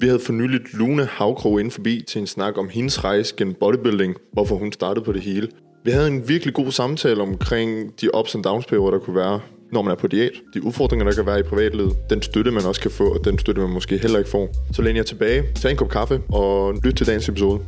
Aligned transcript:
Vi 0.00 0.06
havde 0.06 0.20
for 0.20 0.32
nyligt 0.32 0.74
Lune 0.74 1.04
Havkrog 1.04 1.60
ind 1.60 1.70
forbi 1.70 2.04
til 2.08 2.20
en 2.20 2.26
snak 2.26 2.58
om 2.58 2.68
hendes 2.68 3.04
rejse 3.04 3.34
gennem 3.36 3.54
bodybuilding, 3.60 4.16
hvorfor 4.32 4.56
hun 4.56 4.72
startede 4.72 5.04
på 5.04 5.12
det 5.12 5.22
hele. 5.22 5.48
Vi 5.84 5.90
havde 5.90 6.08
en 6.08 6.28
virkelig 6.28 6.54
god 6.54 6.70
samtale 6.70 7.22
omkring 7.22 8.00
de 8.00 8.14
ups 8.14 8.34
and 8.34 8.44
downs 8.44 8.66
perioder, 8.66 8.90
der 8.90 8.98
kunne 8.98 9.16
være, 9.16 9.40
når 9.72 9.82
man 9.82 9.92
er 9.92 9.96
på 9.96 10.06
diæt. 10.06 10.32
De 10.54 10.64
udfordringer, 10.64 11.06
der 11.06 11.14
kan 11.14 11.26
være 11.26 11.40
i 11.40 11.42
privatlivet. 11.42 11.96
Den 12.10 12.22
støtte, 12.22 12.50
man 12.50 12.64
også 12.64 12.80
kan 12.80 12.90
få, 12.90 13.14
og 13.14 13.24
den 13.24 13.38
støtte, 13.38 13.60
man 13.60 13.70
måske 13.70 13.98
heller 13.98 14.18
ikke 14.18 14.30
får. 14.30 14.48
Så 14.72 14.82
læn 14.82 14.96
jer 14.96 15.02
tilbage, 15.02 15.44
tag 15.54 15.70
en 15.70 15.76
kop 15.76 15.90
kaffe 15.90 16.22
og 16.28 16.74
lyt 16.84 16.94
til 16.94 17.06
dagens 17.06 17.28
episode. 17.28 17.58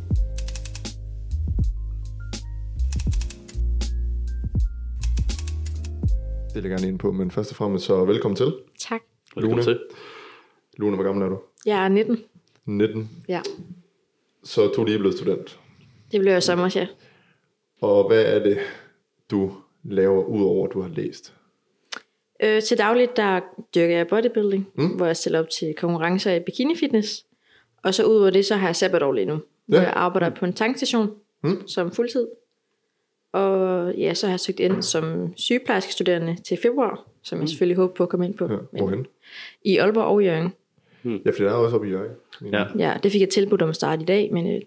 Det 6.49 6.57
er 6.57 6.61
jeg 6.61 6.63
gerne 6.63 6.87
ind 6.87 6.99
på, 6.99 7.11
men 7.11 7.31
først 7.31 7.51
og 7.51 7.55
fremmest 7.55 7.85
så 7.85 8.05
velkommen 8.05 8.35
til. 8.35 8.53
Tak. 8.79 9.01
Velkommen 9.35 9.59
Lune. 9.59 9.63
til. 9.63 9.79
Lune, 10.77 10.95
hvor 10.95 11.03
gammel 11.03 11.23
er 11.23 11.29
du? 11.29 11.37
Jeg 11.65 11.83
er 11.85 11.87
19. 11.87 12.23
19. 12.65 13.09
Ja. 13.27 13.41
Så 14.43 14.61
er 14.63 14.67
du 14.73 14.83
lige 14.85 14.99
blevet 14.99 15.17
student. 15.17 15.59
Det 16.11 16.19
bliver 16.19 16.33
jeg 16.33 16.43
sommer, 16.43 16.71
ja. 16.75 16.87
Og 17.81 18.07
hvad 18.07 18.25
er 18.25 18.39
det, 18.43 18.57
du 19.31 19.51
laver, 19.83 20.23
udover 20.23 20.67
at 20.67 20.73
du 20.73 20.81
har 20.81 20.89
læst? 20.89 21.33
Øh, 22.43 22.61
til 22.61 22.77
dagligt, 22.77 23.17
der 23.17 23.39
dyrker 23.75 23.95
jeg 23.97 24.07
bodybuilding, 24.07 24.67
mm. 24.75 24.87
hvor 24.87 25.05
jeg 25.05 25.17
stiller 25.17 25.39
op 25.39 25.49
til 25.49 25.73
konkurrencer 25.77 26.33
i 26.33 26.39
bikini 26.39 26.75
fitness. 26.75 27.25
Og 27.83 27.93
så 27.93 28.05
udover 28.05 28.29
det, 28.29 28.45
så 28.45 28.55
har 28.55 28.67
jeg 28.67 28.75
sabbatår 28.75 29.13
lige 29.13 29.25
nu, 29.25 29.39
hvor 29.65 29.77
Ja. 29.77 29.83
jeg 29.83 29.93
arbejder 29.95 30.29
på 30.29 30.45
en 30.45 30.53
tankstation 30.53 31.11
Mm. 31.43 31.67
som 31.67 31.91
fuldtid. 31.91 32.27
Og 33.31 33.93
ja, 33.95 34.13
så 34.13 34.25
har 34.27 34.31
jeg 34.31 34.39
søgt 34.39 34.59
ind 34.59 34.81
som 34.81 35.33
sygeplejerskestuderende 35.37 36.37
til 36.43 36.57
februar, 36.61 37.03
som 37.23 37.39
jeg 37.39 37.49
selvfølgelig 37.49 37.75
håber 37.77 37.93
på 37.93 38.03
at 38.03 38.09
komme 38.09 38.25
ind 38.25 38.33
på. 38.33 38.47
Ja, 38.51 38.57
hvorhen? 38.71 39.07
I 39.63 39.77
Aalborg 39.77 40.05
og 40.05 40.23
Jørgen. 40.23 40.53
Ja, 41.05 41.09
fordi 41.31 41.43
der 41.43 41.49
er 41.49 41.53
også 41.53 41.75
oppe 41.75 41.87
i 41.87 41.91
Jørgen. 41.91 42.11
Ja. 42.53 42.65
Ja, 42.77 42.97
det 43.03 43.11
fik 43.11 43.21
jeg 43.21 43.29
tilbudt 43.29 43.61
om 43.61 43.69
at 43.69 43.75
starte 43.75 44.01
i 44.01 44.05
dag, 44.05 44.29
men 44.33 44.47
øh, 44.55 44.61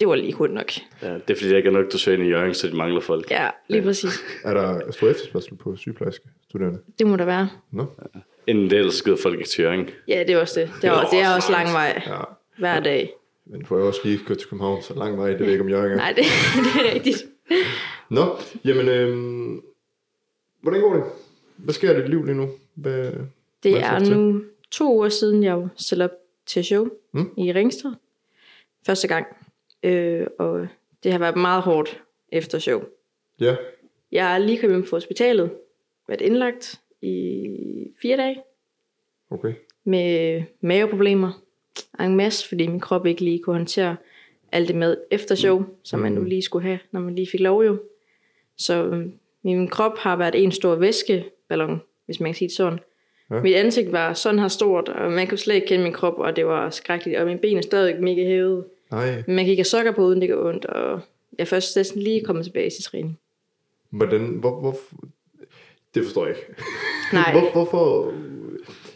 det 0.00 0.08
var 0.08 0.14
lige 0.14 0.32
hurtigt 0.32 0.54
nok. 0.54 0.72
ja, 1.02 1.14
det 1.14 1.30
er 1.30 1.34
fordi, 1.34 1.50
der 1.50 1.56
ikke 1.56 1.68
er 1.68 1.72
nok, 1.72 1.92
du 1.92 1.98
søger 1.98 2.18
ind 2.18 2.26
i 2.26 2.30
Jørgen, 2.30 2.54
så 2.54 2.68
de 2.68 2.76
mangler 2.76 3.00
folk. 3.00 3.30
Ja, 3.30 3.48
lige 3.68 3.82
præcis. 3.82 4.12
Er 4.44 4.54
der 4.54 4.90
stor 4.90 5.08
efterspørgsel 5.08 5.56
på 5.56 5.76
sygeplejerske 5.76 6.28
studerende? 6.48 6.78
Det 6.98 7.06
må 7.06 7.16
der 7.16 7.24
være. 7.24 7.48
Nå? 7.70 7.86
Inden 8.46 8.70
det, 8.70 8.78
ellers 8.78 8.94
så 8.94 9.04
gider 9.04 9.16
folk 9.16 9.38
ikke 9.38 9.48
til 9.48 9.62
Jørgen. 9.62 9.88
Ja, 10.08 10.24
det 10.26 10.30
er 10.30 10.38
også 10.38 10.60
det. 10.60 10.70
Det 10.82 10.90
er, 10.90 11.04
det 11.10 11.18
er 11.20 11.34
også 11.34 11.52
lang 11.52 11.72
vej 11.72 12.02
Ja. 12.06 12.20
hver 12.58 12.80
dag. 12.80 13.12
Men 13.46 13.66
får 13.66 13.76
jeg 13.76 13.86
også 13.86 14.00
lige 14.04 14.18
køre 14.26 14.38
til 14.38 14.48
København, 14.48 14.82
så 14.82 14.94
lang 14.94 15.18
vej, 15.18 15.28
det 15.28 15.38
ved 15.38 15.46
jeg 15.46 15.52
ikke 15.52 15.64
om 15.64 15.70
Jørgen 15.70 15.92
er. 15.92 15.96
Nej, 15.96 16.12
det, 16.12 16.24
det 16.74 16.86
er 16.90 16.94
rigtigt. 16.94 17.24
Nå, 18.10 18.36
jamen, 18.64 18.88
øhm, 18.88 19.60
hvordan 20.62 20.80
går 20.80 20.94
det? 20.94 21.04
Hvad 21.56 21.74
sker 21.74 21.92
der 21.92 21.98
i 21.98 22.02
dit 22.02 22.10
liv 22.10 22.24
lige 22.24 22.36
nu? 22.36 22.48
Hvad, 22.74 23.12
Det 23.62 23.72
hvad 23.72 23.80
er 23.82 23.98
til? 23.98 24.16
nu 24.18 24.42
to 24.70 24.94
uger 24.94 25.08
siden, 25.08 25.42
jeg 25.42 25.68
stillede 25.76 26.10
op 26.10 26.16
til 26.46 26.64
show 26.64 26.84
Mm. 27.12 27.20
mm. 27.20 27.30
i 27.36 27.52
Ringsted. 27.52 27.92
Første 28.86 29.08
gang. 29.08 29.26
Øh, 29.82 30.26
og 30.38 30.66
det 31.02 31.12
har 31.12 31.18
været 31.18 31.36
meget 31.36 31.62
hårdt 31.62 32.02
efter 32.32 32.58
show. 32.58 32.82
Ja, 33.40 33.56
Jeg 34.12 34.34
er 34.34 34.38
lige 34.38 34.58
kommet 34.58 34.76
hjem 34.76 34.86
fra 34.86 34.96
hospitalet. 34.96 35.50
Været 36.08 36.20
indlagt 36.20 36.80
i 37.02 37.46
fire 38.02 38.16
dage 38.16 38.42
okay. 39.30 39.52
med 39.84 40.42
maveproblemer. 40.60 41.42
En 42.00 42.16
masse, 42.16 42.48
fordi 42.48 42.66
min 42.66 42.80
krop 42.80 43.06
ikke 43.06 43.24
lige 43.24 43.38
kunne 43.38 43.56
håndtere 43.56 43.96
alt 44.52 44.68
det 44.68 44.76
med 44.76 44.96
efter 45.10 45.34
show, 45.34 45.64
som 45.82 46.00
man 46.00 46.12
nu 46.12 46.24
lige 46.24 46.42
skulle 46.42 46.66
have, 46.66 46.78
når 46.92 47.00
man 47.00 47.14
lige 47.14 47.28
fik 47.30 47.40
lov 47.40 47.62
jo. 47.64 47.78
Så 48.56 48.84
øhm, 48.84 49.12
min 49.42 49.68
krop 49.68 49.98
har 49.98 50.16
været 50.16 50.42
en 50.44 50.52
stor 50.52 50.74
væskeballon, 50.74 51.80
hvis 52.06 52.20
man 52.20 52.28
kan 52.28 52.34
sige 52.34 52.48
det 52.48 52.56
sådan. 52.56 52.78
Ja. 53.30 53.40
Mit 53.40 53.54
ansigt 53.54 53.92
var 53.92 54.12
sådan 54.12 54.38
her 54.38 54.48
stort, 54.48 54.88
og 54.88 55.12
man 55.12 55.26
kunne 55.26 55.38
slet 55.38 55.54
ikke 55.54 55.66
kende 55.66 55.84
min 55.84 55.92
krop, 55.92 56.18
og 56.18 56.36
det 56.36 56.46
var 56.46 56.70
skrækkeligt. 56.70 57.18
Og 57.18 57.26
mine 57.26 57.38
ben 57.38 57.56
er 57.56 57.62
stadig 57.62 58.02
mega 58.02 58.24
hævet. 58.24 58.64
Nej, 58.90 59.22
Men 59.26 59.36
man 59.36 59.44
kan 59.44 59.50
ikke 59.50 59.60
have 59.60 59.64
sokker 59.64 59.92
på, 59.92 60.02
uden 60.04 60.20
det 60.20 60.28
gør 60.28 60.48
ondt. 60.48 60.64
Og 60.64 60.90
jeg 61.38 61.44
er 61.44 61.44
først 61.44 61.76
næsten 61.76 62.02
lige 62.02 62.24
kommet 62.24 62.44
tilbage 62.44 62.70
til 62.70 62.84
træning. 62.84 63.18
hvordan, 63.90 64.26
hvor, 64.26 64.60
hvor, 64.60 64.76
det 65.94 66.04
forstår 66.04 66.26
jeg 66.26 66.36
ikke. 66.36 66.54
Nej. 67.12 67.32
Hvor, 67.40 67.52
hvorfor, 67.52 68.12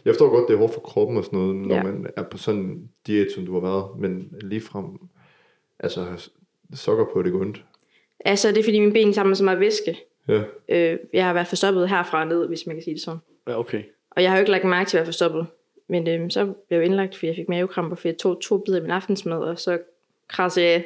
jeg 0.04 0.12
forstår 0.14 0.28
godt, 0.30 0.48
det 0.48 0.54
er 0.54 0.58
hårdt 0.58 0.74
for 0.74 0.80
kroppen 0.80 1.16
og 1.16 1.24
sådan 1.24 1.38
noget, 1.38 1.56
når 1.56 1.74
ja. 1.74 1.82
Man 1.82 2.06
er 2.16 2.22
på 2.22 2.38
sådan 2.38 2.60
en 2.60 2.90
diæt, 3.06 3.32
som 3.34 3.46
du 3.46 3.52
har 3.52 3.60
været, 3.60 3.84
men 3.98 4.32
lige 4.40 4.60
frem, 4.60 4.84
altså 5.78 6.30
sokker 6.74 7.04
på, 7.12 7.22
det 7.22 7.32
går 7.32 7.40
ondt. 7.40 7.64
Altså, 8.24 8.48
det 8.48 8.58
er 8.58 8.64
fordi 8.64 8.80
mine 8.80 8.92
ben 8.92 9.14
samler 9.14 9.34
så 9.34 9.44
meget 9.44 9.60
væske. 9.60 9.98
Ja, 10.28 10.42
Øh, 10.68 10.98
jeg 11.12 11.26
har 11.26 11.32
været 11.32 11.46
forstoppet 11.46 11.88
herfra 11.88 12.20
og 12.20 12.26
ned, 12.26 12.48
hvis 12.48 12.66
man 12.66 12.76
kan 12.76 12.82
sige 12.82 12.94
det 12.94 13.02
sådan. 13.02 13.20
Ja, 13.48 13.58
okay. 13.58 13.82
Og 14.16 14.22
jeg 14.22 14.30
har 14.30 14.36
jo 14.36 14.40
ikke 14.40 14.50
lagt 14.50 14.64
mærke 14.64 14.88
til 14.90 14.96
at 14.96 15.00
være 15.00 15.06
forstoppet. 15.06 15.46
Men 15.88 16.08
øhm, 16.08 16.30
så 16.30 16.44
blev 16.44 16.54
jeg 16.70 16.76
jo 16.76 16.82
indlagt, 16.82 17.14
fordi 17.16 17.26
jeg 17.26 17.36
fik 17.36 17.48
mavekramper, 17.48 17.96
fordi 17.96 18.08
jeg 18.08 18.18
tog 18.18 18.40
to 18.40 18.58
bidder 18.58 18.78
i 18.78 18.82
min 18.82 18.90
aftensmad, 18.90 19.38
og 19.38 19.58
så 19.58 19.78
krassede 20.28 20.66
jeg 20.66 20.84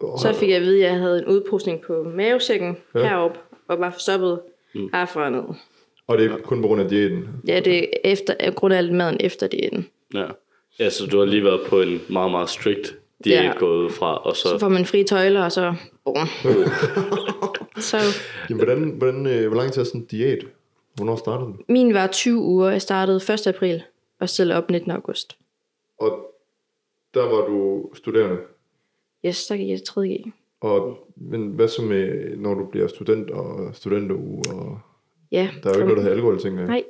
og, 0.00 0.18
Så 0.18 0.32
fik 0.32 0.48
jeg 0.48 0.56
at 0.56 0.62
vide, 0.62 0.84
at 0.86 0.92
jeg 0.92 1.00
havde 1.00 1.18
en 1.18 1.24
udpostning 1.26 1.80
på 1.80 2.02
mavesækken 2.16 2.76
Ja. 2.94 3.08
heroppe, 3.08 3.38
og 3.68 3.80
var 3.80 3.90
forstoppet 3.90 4.40
mm. 4.74 4.90
herfra 4.94 5.24
og 5.24 5.32
ned. 5.32 5.42
og 6.06 6.18
det 6.18 6.30
er 6.30 6.36
kun 6.36 6.62
på 6.62 6.68
grund 6.68 6.80
af 6.82 6.88
diæten. 6.88 7.28
Ja, 7.48 7.60
det 7.60 7.78
er 7.78 7.86
efter, 8.04 8.50
grund 8.50 8.74
af 8.74 8.78
alt 8.78 8.92
maden 8.92 9.16
efter 9.20 9.46
diæten. 9.46 9.88
Ja. 10.14 10.24
ja, 10.78 10.90
så 10.90 11.06
du 11.06 11.18
har 11.18 11.24
lige 11.24 11.44
været 11.44 11.60
på 11.68 11.80
en 11.80 12.00
meget, 12.08 12.30
meget 12.30 12.48
strict 12.50 12.96
diæt 13.24 13.44
Ja. 13.44 13.52
gået 13.58 13.92
fra, 13.92 14.16
og 14.16 14.36
så... 14.36 14.42
Så 14.48 14.58
får 14.58 14.68
man 14.68 14.84
frie 14.86 15.04
tøjler, 15.04 15.44
og 15.44 15.52
så... 15.52 15.74
Oh. 16.04 16.26
så 17.90 17.96
Jamen, 18.50 18.64
hvordan, 18.64 18.90
hvordan, 18.90 19.26
øh, 19.26 19.48
hvor 19.48 19.56
lang 19.56 19.72
tid 19.72 19.80
er 19.80 19.86
sådan 19.86 20.00
en 20.00 20.06
diæt? 20.06 20.46
Hvornår 20.96 21.16
startede 21.16 21.46
den? 21.48 21.60
min 21.68 21.94
var 21.94 22.06
20 22.06 22.36
uger. 22.38 22.70
Jeg 22.70 22.82
startede 22.82 23.16
1. 23.34 23.46
april 23.46 23.82
og 24.20 24.28
stillede 24.28 24.58
op 24.58 24.70
19. 24.70 24.90
august. 24.90 25.36
Og 26.00 26.32
der 27.14 27.22
var 27.22 27.46
du 27.46 27.84
studerende. 27.94 28.38
Yes, 29.26 29.46
der 29.46 29.56
gik 29.56 29.68
jeg 29.68 29.78
til 29.78 29.90
3G. 29.90 30.30
Og, 30.60 30.98
men 31.16 31.48
hvad 31.48 31.68
så 31.68 31.82
med, 31.82 32.36
når 32.36 32.54
du 32.54 32.66
bliver 32.66 32.86
student 32.88 33.30
og 33.30 33.74
studenteruge? 33.74 34.42
Og, 34.54 34.78
Ja, 35.32 35.48
der 35.62 35.70
er 35.70 35.74
jo 35.74 35.78
ikke 35.80 35.84
noget, 35.86 35.96
der 35.96 36.02
hedder 36.02 36.14
alkohol, 36.16 36.40
tænker 36.40 36.58
jeg. 36.60 36.68
Nej. 36.68 36.84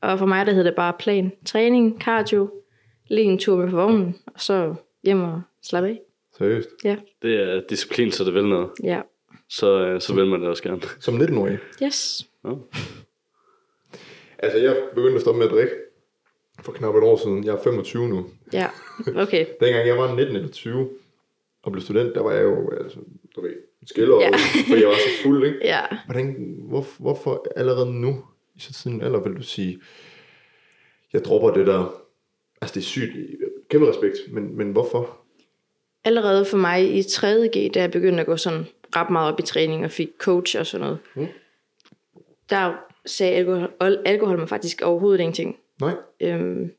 Og 0.00 0.18
for 0.18 0.26
mig, 0.26 0.46
der 0.46 0.52
hedder 0.52 0.70
det 0.70 0.76
bare 0.76 0.92
plan. 0.98 1.32
Træning, 1.46 2.00
cardio, 2.00 2.50
lige 3.08 3.24
en 3.24 3.38
tur 3.38 3.56
med 3.56 3.70
på 3.70 3.76
vognen, 3.76 4.16
og 4.26 4.40
så 4.40 4.74
hjem 5.04 5.22
og 5.22 5.42
slappe 5.62 5.88
af. 5.88 6.00
Seriøst. 6.38 6.68
Ja, 6.84 6.96
Det 7.22 7.40
er 7.40 7.62
disciplin, 7.68 8.10
så 8.12 8.24
det 8.24 8.34
vil 8.34 8.44
noget. 8.48 8.68
ja. 8.84 9.00
Så, 9.48 9.86
øh, 9.86 10.00
så 10.00 10.14
vil 10.14 10.26
man 10.26 10.40
det 10.40 10.48
også 10.48 10.62
gerne. 10.62 10.80
Som 11.00 11.14
19-årig. 11.16 11.58
Yes. 11.82 12.28
Ja. 12.44 12.50
Altså, 14.38 14.58
jeg 14.58 14.82
begyndte 14.94 15.14
at 15.14 15.20
stoppe 15.20 15.38
med 15.38 15.46
at 15.46 15.52
drikke 15.52 15.72
for 16.60 16.72
knap 16.72 16.94
et 16.94 17.02
år 17.02 17.16
siden. 17.16 17.44
Jeg 17.44 17.54
er 17.54 17.62
25 17.62 18.08
nu. 18.08 18.26
Ja, 18.52 18.66
okay. 19.16 19.46
Dengang 19.60 19.86
jeg 19.88 19.98
var 19.98 20.14
19 20.14 20.36
eller 20.36 20.48
20 20.48 20.90
og 21.62 21.72
blev 21.72 21.82
student, 21.82 22.14
der 22.14 22.22
var 22.22 22.32
jeg 22.32 22.42
jo, 22.44 22.70
altså, 22.70 22.98
du 23.36 23.40
ved, 23.40 23.54
skiller, 23.86 24.20
ja. 24.20 24.30
For 24.68 24.74
jeg 24.76 24.88
var 24.88 24.94
så 24.94 25.22
fuld, 25.22 25.46
ikke? 25.46 25.58
Ja. 25.62 25.80
Hvordan, 26.06 26.56
hvor, 26.58 26.86
hvorfor 26.98 27.46
allerede 27.56 27.92
nu, 27.92 28.24
i 28.54 28.60
så 28.60 28.72
tidlig 28.72 29.02
alder, 29.02 29.20
vil 29.20 29.36
du 29.36 29.42
sige, 29.42 29.80
jeg 31.12 31.24
dropper 31.24 31.50
det 31.50 31.66
der, 31.66 32.02
altså 32.60 32.74
det 32.74 32.80
er 32.80 32.84
sygt, 32.84 33.12
kæmpe 33.70 33.88
respekt, 33.88 34.16
men, 34.32 34.56
men 34.56 34.72
hvorfor? 34.72 35.16
Allerede 36.04 36.44
for 36.44 36.56
mig 36.56 36.94
i 36.94 37.00
3.G, 37.00 37.74
da 37.74 37.80
jeg 37.80 37.90
begyndte 37.90 38.20
at 38.20 38.26
gå 38.26 38.36
sådan 38.36 38.66
ret 38.96 39.10
meget 39.10 39.32
op 39.32 39.40
i 39.40 39.42
træning 39.42 39.84
og 39.84 39.90
fik 39.90 40.08
coach 40.18 40.58
og 40.58 40.66
sådan 40.66 40.84
noget, 40.86 40.98
Mm. 41.14 41.26
der 42.50 42.85
sagde 43.06 43.34
alkohol, 43.34 44.02
alkohol 44.04 44.38
mig 44.38 44.48
faktisk 44.48 44.82
overhovedet 44.82 45.20
ingenting. 45.20 45.56
Nej, 45.80 45.92
Øhm, 46.20 46.70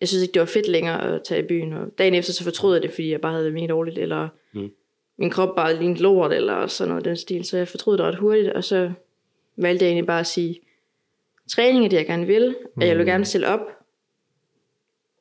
jeg 0.00 0.08
synes 0.08 0.22
ikke, 0.22 0.32
det 0.32 0.40
var 0.40 0.46
fedt 0.46 0.68
længere 0.68 1.14
at 1.14 1.22
tage 1.24 1.42
i 1.44 1.46
byen, 1.46 1.72
og 1.72 1.86
dagen 1.98 2.14
efter 2.14 2.32
så 2.32 2.44
fortrød 2.44 2.72
jeg 2.74 2.82
det, 2.82 2.90
fordi 2.90 3.10
jeg 3.10 3.20
bare 3.20 3.32
havde 3.32 3.44
det 3.44 3.54
mega 3.54 3.66
dårligt, 3.66 3.98
eller 3.98 4.28
Mm. 4.52 4.70
min 5.18 5.30
krop 5.30 5.56
bare 5.56 5.76
lignede 5.76 6.00
lort, 6.02 6.32
eller 6.32 6.66
sådan 6.66 6.88
noget 6.88 7.04
den 7.04 7.16
stil, 7.16 7.44
så 7.44 7.56
jeg 7.56 7.68
fortrød 7.68 7.96
det 7.98 8.06
ret 8.06 8.14
hurtigt, 8.14 8.48
og 8.48 8.64
så 8.64 8.92
valgte 9.56 9.84
jeg 9.84 9.90
egentlig 9.90 10.06
bare 10.06 10.20
at 10.20 10.26
sige, 10.26 10.60
træning 11.50 11.84
er 11.84 11.88
det, 11.88 11.96
jeg 11.96 12.06
gerne 12.06 12.26
vil, 12.26 12.56
og 12.76 12.86
jeg 12.86 12.98
vil 12.98 13.06
gerne 13.06 13.24
stille 13.24 13.48
op, 13.48 13.60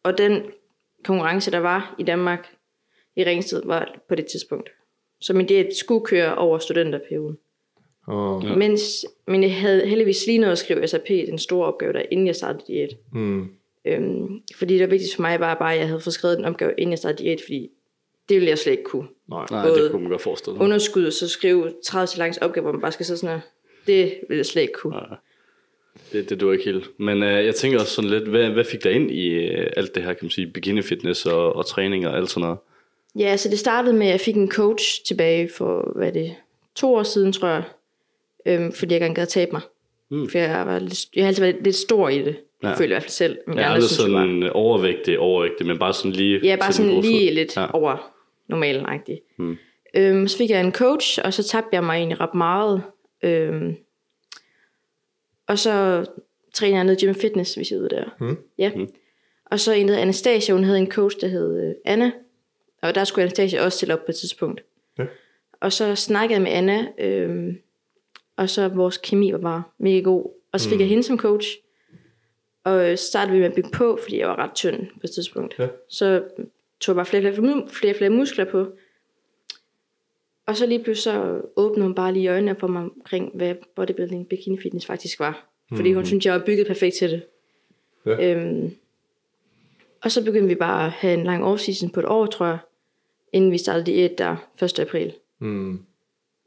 og 0.03 0.17
den 0.17 0.43
konkurrence, 1.03 1.51
der 1.51 1.57
var 1.59 1.95
i 1.99 2.03
Danmark, 2.03 2.47
i 3.15 3.23
Ringsted, 3.23 3.61
var 3.65 3.95
på 4.09 4.15
det 4.15 4.25
tidspunkt. 4.25 4.69
Så 5.19 5.33
min 5.33 5.45
diæt 5.45 5.75
skulle 5.75 6.05
køre 6.05 6.35
over 6.35 6.57
studenterperioden. 6.57 7.37
Og, 8.09 8.43
Ja. 8.43 8.55
Mens, 8.55 9.05
men 9.27 9.43
jeg 9.43 9.55
havde 9.55 9.87
heldigvis 9.87 10.25
lige 10.27 10.37
noget 10.37 10.51
at 10.51 10.57
skrive 10.57 10.87
SAP, 10.87 11.07
den 11.07 11.37
store 11.39 11.67
opgave 11.67 11.93
der, 11.93 12.01
inden 12.11 12.27
jeg 12.27 12.35
startede 12.35 12.63
diæt. 12.67 12.89
mm, 13.13 13.47
Øhm, 13.85 14.39
fordi 14.55 14.73
det 14.73 14.81
var 14.81 14.87
vigtigt 14.87 15.15
for 15.15 15.21
mig 15.21 15.39
bare, 15.39 15.55
bare, 15.59 15.73
at 15.73 15.79
jeg 15.79 15.87
havde 15.87 16.01
fået 16.01 16.13
skrevet 16.13 16.37
den 16.37 16.45
opgave, 16.45 16.71
inden 16.77 16.91
jeg 16.91 16.97
startede 16.99 17.23
diæt, 17.23 17.41
fordi 17.45 17.69
det 18.29 18.35
ville 18.35 18.49
jeg 18.49 18.57
slet 18.57 18.71
ikke 18.71 18.83
kunne. 18.83 19.07
nej, 19.29 19.45
Nej, 19.51 19.67
Både 19.67 19.83
det 19.83 19.91
kunne 19.91 20.01
man 20.01 20.11
godt 20.11 20.21
forestille 20.21 20.55
sig. 20.57 20.63
Underskud, 20.63 21.05
og 21.05 21.13
så 21.13 21.27
skrive 21.29 21.73
30 21.85 22.07
til 22.07 22.19
langs 22.19 22.37
opgave, 22.37 22.61
hvor 22.61 22.71
man 22.71 22.81
bare 22.81 22.91
skal 22.91 23.05
sidde 23.05 23.19
sådan 23.19 23.35
her. 23.35 23.41
Det 23.87 24.03
ville 24.27 24.37
jeg 24.37 24.45
slet 24.45 24.61
ikke 24.61 24.73
kunne. 24.73 24.93
Nej. 24.93 25.17
Det, 26.11 26.29
det 26.29 26.39
du 26.39 26.51
ikke 26.51 26.65
helt. 26.65 26.89
Men 26.99 27.23
øh, 27.23 27.45
jeg 27.45 27.55
tænker 27.55 27.79
også 27.79 27.93
sådan 27.93 28.09
lidt, 28.09 28.27
hvad, 28.27 28.49
hvad 28.49 28.63
fik 28.63 28.83
dig 28.83 28.91
ind 28.91 29.11
i 29.11 29.27
øh, 29.29 29.67
alt 29.77 29.95
det 29.95 30.03
her, 30.03 30.13
kan 30.13 30.25
man 30.25 30.29
sige, 30.31 30.47
bikini 30.47 30.81
fitness 30.81 31.25
og, 31.25 31.55
og 31.55 31.65
træning 31.65 32.07
og 32.07 32.17
alt 32.17 32.29
sådan 32.29 32.41
noget? 32.41 32.57
Ja, 33.19 33.37
så 33.37 33.49
det 33.49 33.59
startede 33.59 33.93
med, 33.95 34.05
at 34.07 34.11
jeg 34.11 34.19
fik 34.19 34.35
en 34.35 34.51
coach 34.51 35.05
tilbage 35.05 35.49
for, 35.57 35.91
hvad 35.95 36.07
er 36.07 36.11
det, 36.11 36.35
to 36.75 36.95
år 36.95 37.03
siden, 37.03 37.33
tror 37.33 37.47
jeg. 37.47 37.63
Øhm, 38.45 38.71
fordi 38.73 38.93
jeg 38.93 39.01
gerne 39.01 39.15
gad 39.15 39.25
tabe 39.25 39.51
mig. 39.51 39.61
Mm. 40.11 40.29
For 40.29 40.37
jeg, 40.37 40.65
var 40.65 40.79
lidt, 40.79 41.15
jeg 41.15 41.23
har 41.23 41.27
altid 41.27 41.43
været 41.43 41.55
lidt 41.63 41.75
stor 41.75 42.09
i 42.09 42.21
det. 42.21 42.35
Ja. 42.63 42.73
Føler 42.73 42.77
jeg 42.79 42.85
i 42.85 42.93
hvert 42.93 43.03
fald 43.03 43.11
selv. 43.11 43.37
Jeg 43.47 43.63
er 43.63 43.67
aldrig 43.67 43.89
sådan 43.89 44.43
overvægtig, 44.53 45.19
overvægtig, 45.19 45.67
men 45.67 45.79
bare 45.79 45.93
sådan 45.93 46.11
lige... 46.11 46.39
Ja, 46.43 46.55
bare 46.55 46.73
sådan 46.73 47.01
lige 47.01 47.29
fod. 47.29 47.35
lidt 47.35 47.57
Ja. 47.57 47.73
over 47.73 48.13
normalen 48.47 48.85
-agtig. 48.85 49.35
Mm. 49.37 49.57
Øhm, 49.95 50.27
så 50.27 50.37
fik 50.37 50.49
jeg 50.49 50.61
en 50.61 50.71
coach, 50.73 51.19
og 51.23 51.33
så 51.33 51.43
tabte 51.43 51.69
jeg 51.71 51.83
mig 51.83 51.95
egentlig 51.95 52.19
ret 52.19 52.33
meget. 52.35 52.83
Øhm, 53.23 53.75
og 55.47 55.59
så 55.59 56.05
træner 56.53 56.77
jeg 56.77 56.83
ned 56.83 57.01
i 57.01 57.05
Gym 57.05 57.13
Fitness, 57.13 57.55
hvis 57.55 57.71
jeg 57.71 57.79
ved 57.79 57.89
der. 57.89 58.03
Mm. 58.19 58.37
Ja. 58.57 58.71
Mm. 58.75 58.87
Og 59.45 59.59
så 59.59 59.73
en, 59.73 59.87
der 59.87 59.97
Anastasia, 59.97 60.55
hun 60.55 60.63
havde 60.63 60.79
en 60.79 60.91
coach, 60.91 61.17
der 61.21 61.27
hed 61.27 61.63
øh, 61.69 61.75
Anna. 61.85 62.11
Og 62.81 62.95
der 62.95 63.03
skulle 63.03 63.23
Anastasia 63.23 63.63
også 63.65 63.77
stille 63.77 63.93
op 63.93 63.99
på 64.05 64.11
et 64.11 64.15
tidspunkt. 64.15 64.63
Ja. 64.99 65.05
Og 65.61 65.73
så 65.73 65.95
snakkede 65.95 66.33
jeg 66.33 66.41
med 66.41 66.51
Anna, 66.51 66.87
øhm, 66.99 67.57
og 68.39 68.49
så 68.49 68.67
vores 68.67 68.97
kemi 68.97 69.31
var 69.31 69.37
bare 69.37 69.63
mega 69.77 69.99
god. 69.99 70.31
Og 70.51 70.59
så 70.59 70.69
fik 70.69 70.77
mm. 70.77 70.79
jeg 70.79 70.89
hende 70.89 71.03
som 71.03 71.17
coach. 71.17 71.47
Og 72.63 72.89
øh, 72.91 72.97
så 72.97 73.07
startede 73.07 73.33
vi 73.33 73.39
med 73.39 73.47
at 73.47 73.55
bygge 73.55 73.69
på, 73.73 73.99
fordi 74.01 74.19
jeg 74.19 74.27
var 74.27 74.35
ret 74.35 74.53
tynd 74.55 74.87
på 74.87 74.99
et 75.03 75.11
tidspunkt. 75.11 75.55
Ja. 75.59 75.67
Så 75.89 76.23
tog 76.79 76.93
jeg 76.93 76.95
bare 76.95 77.05
flere, 77.05 77.33
flere, 77.33 77.67
flere, 77.69 77.93
flere 77.93 78.09
muskler 78.09 78.45
på. 78.45 78.67
Og 80.45 80.57
så 80.57 80.65
lige 80.65 80.83
pludselig 80.83 81.13
så 81.13 81.41
åbnede 81.55 81.85
hun 81.85 81.95
bare 81.95 82.13
lige 82.13 82.29
øjnene 82.29 82.55
for 82.59 82.67
mig 82.67 82.81
omkring, 82.81 83.31
hvad 83.35 83.55
bodybuilding, 83.75 84.27
bikini 84.27 84.57
fitness 84.61 84.85
faktisk 84.85 85.19
var. 85.19 85.49
Fordi 85.75 85.93
hun 85.93 86.05
synes, 86.05 86.25
jeg 86.25 86.33
var 86.33 86.45
bygget 86.45 86.67
perfekt 86.67 86.95
til 86.95 87.09
det. 87.11 87.23
Ja. 88.05 88.35
Øhm, 88.35 88.75
og 90.03 90.11
så 90.11 90.23
begyndte 90.25 90.47
vi 90.47 90.55
bare 90.55 90.85
at 90.85 90.91
have 90.91 91.13
en 91.13 91.23
lang 91.23 91.43
off-season 91.43 91.91
på 91.91 91.99
et 91.99 92.05
år, 92.05 92.25
tror 92.25 92.45
jeg, 92.45 92.57
inden 93.33 93.51
vi 93.51 93.57
startede 93.57 93.85
diæt 93.85 94.17
der 94.17 94.35
1. 94.63 94.79
april. 94.79 95.13
Mm. 95.39 95.79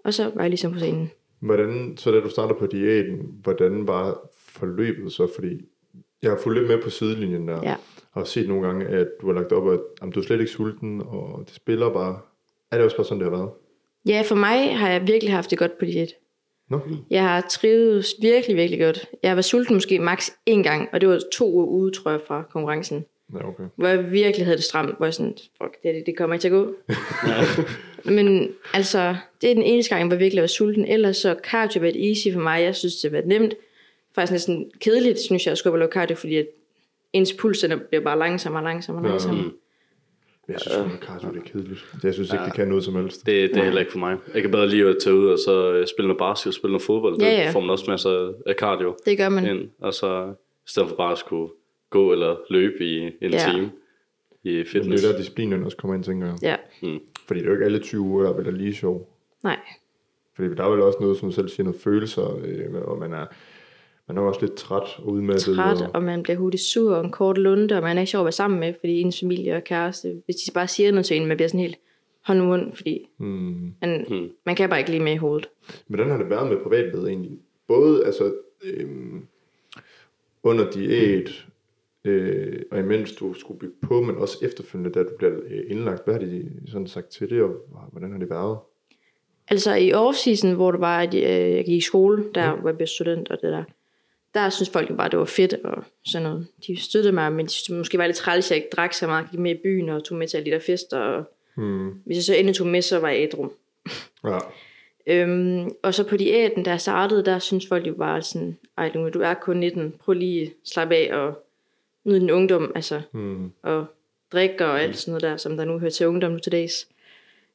Og 0.04 0.14
så 0.14 0.30
var 0.34 0.42
jeg 0.42 0.50
ligesom 0.50 0.72
på 0.72 0.78
scenen. 0.78 1.10
Hvordan, 1.42 1.96
så 1.96 2.10
da 2.10 2.20
du 2.20 2.28
startede 2.28 2.58
på 2.58 2.66
diæten, 2.66 3.18
hvordan 3.42 3.86
var 3.86 4.30
forløbet 4.38 5.12
så? 5.12 5.28
Fordi 5.34 5.60
jeg 6.22 6.30
har 6.30 6.38
fulgt 6.38 6.58
lidt 6.58 6.70
med 6.70 6.82
på 6.82 6.90
sidelinjen 6.90 7.48
der. 7.48 7.60
Ja. 7.62 7.74
Og 8.12 8.20
har 8.20 8.24
set 8.24 8.48
nogle 8.48 8.66
gange, 8.66 8.86
at 8.86 9.08
du 9.20 9.26
har 9.26 9.34
lagt 9.34 9.52
op, 9.52 9.68
at 9.72 9.80
jamen, 10.00 10.12
du 10.12 10.20
er 10.20 10.24
slet 10.24 10.40
ikke 10.40 10.52
sulten, 10.52 11.02
og 11.06 11.42
det 11.46 11.54
spiller 11.54 11.92
bare. 11.92 12.18
Er 12.70 12.76
det 12.76 12.84
også 12.84 12.96
bare 12.96 13.06
sådan, 13.06 13.20
det 13.20 13.30
har 13.30 13.36
været? 13.36 13.50
Ja, 14.06 14.22
for 14.26 14.34
mig 14.34 14.78
har 14.78 14.90
jeg 14.90 15.06
virkelig 15.06 15.34
haft 15.34 15.50
det 15.50 15.58
godt 15.58 15.78
på 15.78 15.84
diæt. 15.84 16.12
Nå, 16.70 16.80
Jeg 17.10 17.22
har 17.22 17.40
trivet 17.40 18.04
virkelig, 18.20 18.56
virkelig 18.56 18.80
godt. 18.80 19.06
Jeg 19.22 19.36
var 19.36 19.42
sulten 19.42 19.74
måske 19.74 19.98
maks 19.98 20.30
én 20.50 20.62
gang, 20.62 20.88
og 20.92 21.00
det 21.00 21.08
var 21.08 21.20
to 21.32 21.52
uger 21.52 21.66
ude, 21.66 21.90
tror 21.90 22.10
jeg, 22.10 22.20
fra 22.26 22.42
konkurrencen. 22.42 23.04
Ja, 23.34 23.48
okay. 23.48 23.64
Hvor 23.76 23.88
jeg 23.88 24.12
virkelig 24.12 24.46
havde 24.46 24.56
det 24.56 24.64
stramt, 24.64 24.96
hvor 24.96 25.06
jeg 25.06 25.14
sådan, 25.14 25.36
fuck, 25.62 25.82
det, 25.82 26.02
det 26.06 26.16
kommer 26.16 26.34
ikke 26.34 26.42
til 26.42 26.48
at 26.48 26.52
gå. 26.52 26.74
Men 28.16 28.52
altså, 28.74 29.16
det 29.40 29.50
er 29.50 29.54
den 29.54 29.62
eneste 29.62 29.94
gang, 29.94 30.06
hvor 30.06 30.14
jeg 30.14 30.20
virkelig 30.20 30.40
var 30.42 30.46
sulten. 30.46 30.84
Ellers 30.84 31.16
så 31.16 31.36
cardio 31.50 31.80
har 31.80 31.80
været 31.80 32.08
easy 32.08 32.28
for 32.32 32.40
mig. 32.40 32.62
Jeg 32.62 32.74
synes, 32.76 32.94
det 32.94 33.10
har 33.10 33.12
været 33.12 33.26
nemt. 33.26 33.54
Faktisk 34.14 34.32
næsten 34.32 34.70
kedeligt, 34.80 35.18
synes 35.20 35.46
jeg, 35.46 35.52
at 35.52 35.58
skulle 35.58 35.78
lave 35.78 35.90
cardio, 35.92 36.16
fordi 36.16 36.36
at 36.36 36.46
ens 37.12 37.32
puls 37.32 37.60
den 37.60 37.80
bliver 37.88 38.02
bare 38.04 38.18
langsommere 38.18 38.60
og 38.62 38.64
langsommere 38.64 39.04
og 39.04 39.08
langsommere. 39.08 39.44
Men 39.44 40.52
jeg 40.52 40.60
synes, 40.60 40.76
at 40.76 41.00
cardio 41.00 41.28
det 41.30 41.38
er 41.38 41.42
kedeligt. 41.52 41.84
Jeg 42.02 42.14
synes 42.14 42.32
ikke, 42.32 42.44
det 42.44 42.54
kan 42.54 42.68
noget 42.68 42.84
som 42.84 42.96
helst. 42.96 43.26
Det, 43.26 43.50
det 43.50 43.56
er 43.60 43.64
heller 43.64 43.80
ikke 43.80 43.92
for 43.92 43.98
mig. 43.98 44.16
Jeg 44.34 44.42
kan 44.42 44.50
bedre 44.50 44.68
lige 44.68 44.88
at 44.88 44.96
tage 45.02 45.16
ud 45.16 45.26
og 45.26 45.38
så 45.38 45.72
øh, 45.72 45.86
spille 45.86 46.08
noget 46.08 46.18
basket, 46.18 46.54
spille 46.54 46.72
noget 46.72 46.82
fodbold. 46.82 47.20
Ja, 47.22 47.26
Det 47.30 47.32
ja. 47.32 47.50
får 47.50 47.60
man 47.60 47.70
også 47.70 47.84
masser 47.88 48.32
af 48.46 48.54
cardio 48.54 48.96
Det 49.04 49.18
gør 49.18 49.28
man. 49.28 49.46
ind. 49.46 49.68
Og 49.80 49.94
så 49.94 50.32
i 50.66 50.68
stedet 50.70 50.88
for 50.88 50.96
bare 50.96 51.12
at 51.12 51.18
skulle 51.18 51.52
gå 51.92 52.12
eller 52.12 52.36
løbe 52.50 52.84
i 52.84 52.98
en 53.02 53.12
Ja. 53.22 53.38
time 53.50 53.70
i 54.44 54.48
Men 54.48 54.56
det 54.58 54.68
fitness. 54.68 55.04
er 55.04 55.08
jo 55.08 55.12
der, 55.12 55.18
disciplinen 55.18 55.64
også 55.64 55.76
kommer 55.76 55.94
ind, 55.94 56.04
tænker 56.04 56.26
jeg. 56.26 56.36
Ja, 56.42 56.56
Fordi 57.26 57.40
det 57.40 57.46
er 57.46 57.50
jo 57.50 57.52
ikke 57.54 57.64
alle 57.64 57.78
20 57.78 58.00
uger, 58.00 58.32
der 58.32 58.44
er 58.46 58.50
lige 58.50 58.74
sjov. 58.74 59.08
nej. 59.42 59.58
Fordi 60.34 60.54
der 60.54 60.64
er 60.64 60.70
vel 60.70 60.80
også 60.80 60.98
noget, 61.00 61.16
som 61.16 61.28
du 61.28 61.34
selv 61.34 61.48
siger, 61.48 61.64
noget 61.64 61.80
følelser, 61.80 62.40
øh, 62.44 62.74
og 62.74 62.98
man 62.98 63.12
er, 63.12 63.26
man 64.08 64.16
er 64.16 64.22
også 64.22 64.40
lidt 64.40 64.54
træt 64.54 64.98
og 64.98 65.06
udmattet. 65.08 65.56
Træt, 65.56 65.82
og, 65.82 65.90
og 65.94 66.02
man 66.02 66.22
bliver 66.22 66.36
hurtigt 66.36 66.62
sur 66.62 66.94
og 66.94 67.04
en 67.04 67.10
kort 67.10 67.38
lunde, 67.38 67.76
og 67.76 67.82
man 67.82 67.96
er 67.96 68.00
ikke 68.00 68.10
sjov 68.10 68.20
at 68.20 68.24
være 68.24 68.32
sammen 68.32 68.60
med, 68.60 68.74
fordi 68.80 69.00
ens 69.00 69.20
familie 69.20 69.56
og 69.56 69.64
kæreste, 69.64 70.22
hvis 70.24 70.36
de 70.36 70.52
bare 70.52 70.68
siger 70.68 70.90
noget 70.90 71.06
til 71.06 71.16
en, 71.16 71.26
man 71.26 71.36
bliver 71.36 71.48
sådan 71.48 71.60
helt 71.60 71.78
hånd 72.22 72.38
i 72.38 72.42
mund, 72.42 72.72
fordi 72.76 73.08
hmm. 73.16 73.74
man, 73.80 74.04
hmm. 74.08 74.30
man 74.46 74.56
kan 74.56 74.68
bare 74.68 74.78
ikke 74.78 74.90
lige 74.90 75.02
med 75.02 75.12
i 75.12 75.16
hovedet. 75.16 75.48
Hvordan 75.86 76.10
har 76.10 76.16
det 76.18 76.30
været 76.30 76.48
med 76.48 76.56
privatlivet 76.62 77.08
egentlig? 77.08 77.38
Både 77.68 78.04
altså, 78.06 78.34
øhm, 78.64 79.26
under 80.42 80.70
diæt, 80.70 81.46
øh, 82.04 82.62
og 82.70 82.78
imens 82.78 83.12
du 83.12 83.34
skulle 83.34 83.60
bygge 83.60 83.74
på, 83.82 84.00
men 84.02 84.16
også 84.16 84.38
efterfølgende, 84.42 84.92
da 84.92 85.02
du 85.02 85.10
bliver 85.18 85.32
øh, 85.44 85.60
indlagt. 85.68 86.04
Hvad 86.04 86.14
har 86.14 86.20
de 86.20 86.50
sådan 86.66 86.86
sagt 86.86 87.08
til 87.08 87.30
det, 87.30 87.42
og 87.42 87.56
hvordan 87.92 88.12
har 88.12 88.18
det 88.18 88.30
været? 88.30 88.58
Altså 89.48 89.74
i 89.74 89.92
off-season, 89.92 90.54
hvor 90.54 90.70
det 90.70 90.80
var, 90.80 91.00
at 91.00 91.14
jeg, 91.14 91.52
jeg 91.56 91.64
gik 91.64 91.76
i 91.76 91.80
skole, 91.80 92.24
der 92.34 92.54
hvor 92.56 92.68
jeg 92.68 92.76
blev 92.76 92.86
student 92.86 93.30
og 93.30 93.38
det 93.42 93.52
der, 93.52 93.64
der 94.34 94.48
synes 94.48 94.70
folk 94.70 94.90
jo 94.90 94.94
bare, 94.94 95.08
det 95.08 95.18
var 95.18 95.24
fedt 95.24 95.54
og 95.64 95.84
sådan 96.04 96.22
noget. 96.28 96.46
De 96.66 96.76
støttede 96.80 97.12
mig, 97.12 97.32
men 97.32 97.46
de 97.46 97.50
synes, 97.50 97.78
måske 97.78 97.98
var 97.98 98.06
lidt 98.06 98.16
træls, 98.16 98.46
at 98.46 98.50
jeg 98.50 98.56
ikke 98.64 98.74
drak 98.76 98.92
så 98.92 99.06
meget, 99.06 99.30
gik 99.30 99.40
med 99.40 99.50
i 99.54 99.58
byen 99.62 99.88
og 99.88 100.04
tog 100.04 100.18
med 100.18 100.28
til 100.28 100.36
alle 100.36 100.50
de 100.50 100.54
der 100.54 100.60
fester. 100.60 100.98
Og 100.98 101.24
Hmm. 101.54 101.90
hvis 102.04 102.16
jeg 102.16 102.24
så 102.24 102.34
endelig 102.34 102.56
tog 102.56 102.66
med, 102.66 102.82
så 102.82 102.98
var 102.98 103.08
jeg 103.08 103.22
ædru. 103.22 103.48
Ja. 104.24 104.38
Øhm, 105.06 105.70
og 105.82 105.94
så 105.94 106.08
på 106.08 106.16
diæten, 106.16 106.64
der 106.64 106.70
jeg 106.70 106.80
startede, 106.80 107.24
der 107.24 107.38
synes 107.38 107.66
folk 107.66 107.86
jo 107.86 107.94
bare 107.94 108.22
sådan, 108.22 108.58
ej 108.78 108.90
Lune, 108.94 109.10
du 109.10 109.20
er 109.20 109.34
kun 109.34 109.56
19, 109.56 109.94
prøv 110.00 110.12
lige 110.12 110.42
at 110.42 110.52
slappe 110.64 110.94
af 110.94 111.16
og 111.16 111.44
nyde 112.04 112.20
din 112.20 112.30
ungdom, 112.30 112.72
altså, 112.74 113.00
Hmm. 113.12 113.52
og 113.62 113.84
drikke 114.32 114.64
og 114.66 114.82
alt 114.82 114.96
sådan 114.98 115.12
noget 115.12 115.22
der, 115.22 115.36
som 115.36 115.56
der 115.56 115.64
nu 115.64 115.78
hører 115.78 115.90
til 115.90 116.06
ungdom 116.06 116.32
nu 116.32 116.38
til 116.38 116.52
dags. 116.52 116.88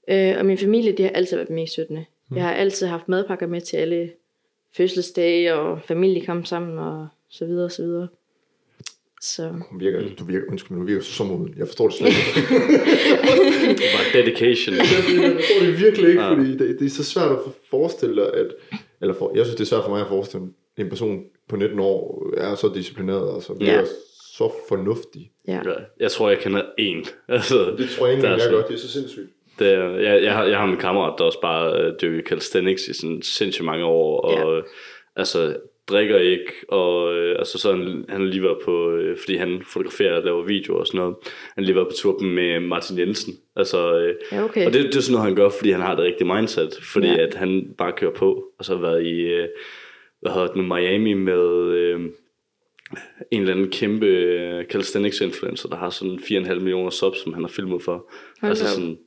Øh, 0.09 0.35
og 0.39 0.45
min 0.45 0.57
familie, 0.57 0.91
de 0.91 1.03
har 1.03 1.09
altid 1.09 1.37
været 1.37 1.49
mest 1.49 1.73
støttende. 1.73 2.05
Jeg 2.35 2.43
har 2.43 2.53
altid 2.53 2.87
haft 2.87 3.09
madpakker 3.09 3.47
med 3.47 3.61
til 3.61 3.77
alle 3.77 4.11
fødselsdage, 4.77 5.53
og 5.55 5.81
familie 5.85 6.25
kom 6.25 6.45
sammen, 6.45 6.79
og 6.79 7.07
så 7.29 7.45
videre, 7.45 7.65
og 7.65 7.71
så 7.71 7.81
videre. 7.83 8.07
Så 9.21 9.47
Hun 9.69 9.79
virker, 9.79 10.01
du 10.19 10.23
virker, 10.25 10.45
undskyld, 10.49 10.71
men 10.77 10.79
du 10.79 10.85
virker 10.87 11.03
så 11.03 11.23
moden. 11.23 11.53
Jeg 11.57 11.67
forstår 11.67 11.87
det 11.87 11.97
slet 11.97 12.07
ikke. 12.07 12.49
Bare 13.95 14.21
dedication. 14.23 14.75
jeg 14.75 14.85
forstår 14.85 15.65
det 15.65 15.79
virkelig 15.79 16.09
ikke, 16.09 16.23
fordi 16.35 16.51
det, 16.51 16.79
det, 16.79 16.85
er 16.85 16.89
så 16.89 17.03
svært 17.03 17.31
at 17.31 17.37
forestille 17.69 18.15
dig, 18.21 18.33
at... 18.33 18.47
Eller 19.01 19.13
for, 19.13 19.31
jeg 19.35 19.45
synes, 19.45 19.55
det 19.55 19.63
er 19.63 19.67
svært 19.67 19.83
for 19.83 19.89
mig 19.89 20.01
at 20.01 20.07
forestille 20.07 20.47
en 20.77 20.89
person 20.89 21.23
på 21.49 21.55
19 21.55 21.79
år 21.79 22.29
er 22.37 22.55
så 22.55 22.71
disciplineret, 22.75 23.29
og 23.29 23.43
så 23.43 23.53
virker 23.53 23.73
Ja. 23.73 23.83
Så 24.37 24.51
fornuftig. 24.69 25.31
ja. 25.47 25.53
Ja, 25.65 25.73
Jeg 25.99 26.11
tror, 26.11 26.29
jeg 26.29 26.39
kender 26.39 26.61
en. 26.77 27.05
Altså, 27.27 27.75
Det 27.77 27.89
tror 27.89 28.07
jeg 28.07 28.15
ikke, 28.15 28.27
jeg 28.29 28.41
så- 28.41 28.49
gør. 28.49 28.61
Det 28.63 28.73
er 28.73 28.77
så 28.79 28.91
sindssygt. 28.91 29.29
Det, 29.59 29.73
er- 29.73 29.89
jeg, 29.97 30.23
jeg, 30.23 30.33
har, 30.35 30.43
jeg 30.45 30.57
har 30.57 30.65
en 30.67 30.77
kammerat, 30.77 31.13
der 31.17 31.23
også 31.23 31.41
bare 31.41 31.81
øh, 31.81 31.93
dyrker 32.01 32.27
calisthenics 32.27 32.87
i 32.87 32.93
sådan 32.93 33.21
sindssygt 33.21 33.65
mange 33.65 33.85
år, 33.85 34.21
og 34.21 34.33
Ja. 34.51 34.57
øh, 34.57 34.63
altså 35.15 35.57
drikker 35.89 36.17
ikke, 36.17 36.51
og 36.69 37.13
øh, 37.15 37.35
altså 37.39 37.57
sådan, 37.59 38.05
han 38.09 38.21
har 38.21 38.27
lige 38.27 38.43
været 38.43 38.57
på, 38.65 38.89
øh, 38.91 39.17
fordi 39.17 39.35
han 39.35 39.61
fotograferer 39.73 40.17
og 40.17 40.23
laver 40.23 40.43
videoer 40.43 40.79
og 40.79 40.87
sådan 40.87 40.99
noget, 40.99 41.15
han 41.55 41.63
lige 41.63 41.75
været 41.75 41.87
på 41.87 41.93
tur 41.97 42.19
med 42.19 42.59
Martin 42.59 42.99
Jensen, 42.99 43.33
altså, 43.55 43.99
øh, 43.99 44.15
Ja, 44.31 44.43
okay. 44.43 44.65
og 44.65 44.73
det, 44.73 44.83
det 44.85 44.95
er 44.95 45.01
sådan 45.01 45.13
noget, 45.13 45.27
han 45.27 45.35
gør, 45.35 45.49
fordi 45.49 45.71
han 45.71 45.81
har 45.81 45.95
det 45.95 46.03
rigtige 46.05 46.33
mindset, 46.35 46.79
fordi 46.93 47.07
Ja. 47.07 47.17
at 47.27 47.33
han 47.33 47.73
bare 47.77 47.91
kører 47.91 48.13
på, 48.13 48.43
og 48.59 48.65
så 48.65 48.75
har 48.75 48.81
været 48.81 49.03
i, 49.05 49.19
øh, 49.21 49.47
hvad 50.21 50.31
hedder 50.31 50.47
det 50.47 50.63
Miami 50.63 51.13
med 51.13 51.71
øh, 51.73 51.99
en 53.31 53.41
eller 53.41 53.53
anden 53.53 53.69
kæmpe 53.71 54.05
øh, 54.05 54.65
calisthenics 54.65 55.21
influencer, 55.21 55.69
der 55.69 55.75
har 55.75 55.89
sådan 55.89 56.19
4,5 56.19 56.53
millioner 56.53 56.89
subs, 56.89 57.17
som 57.23 57.33
han 57.33 57.43
har 57.43 57.49
filmet 57.49 57.83
for. 57.83 58.09
Hold 58.41 58.49
altså 58.49 58.67
sådan, 58.73 58.97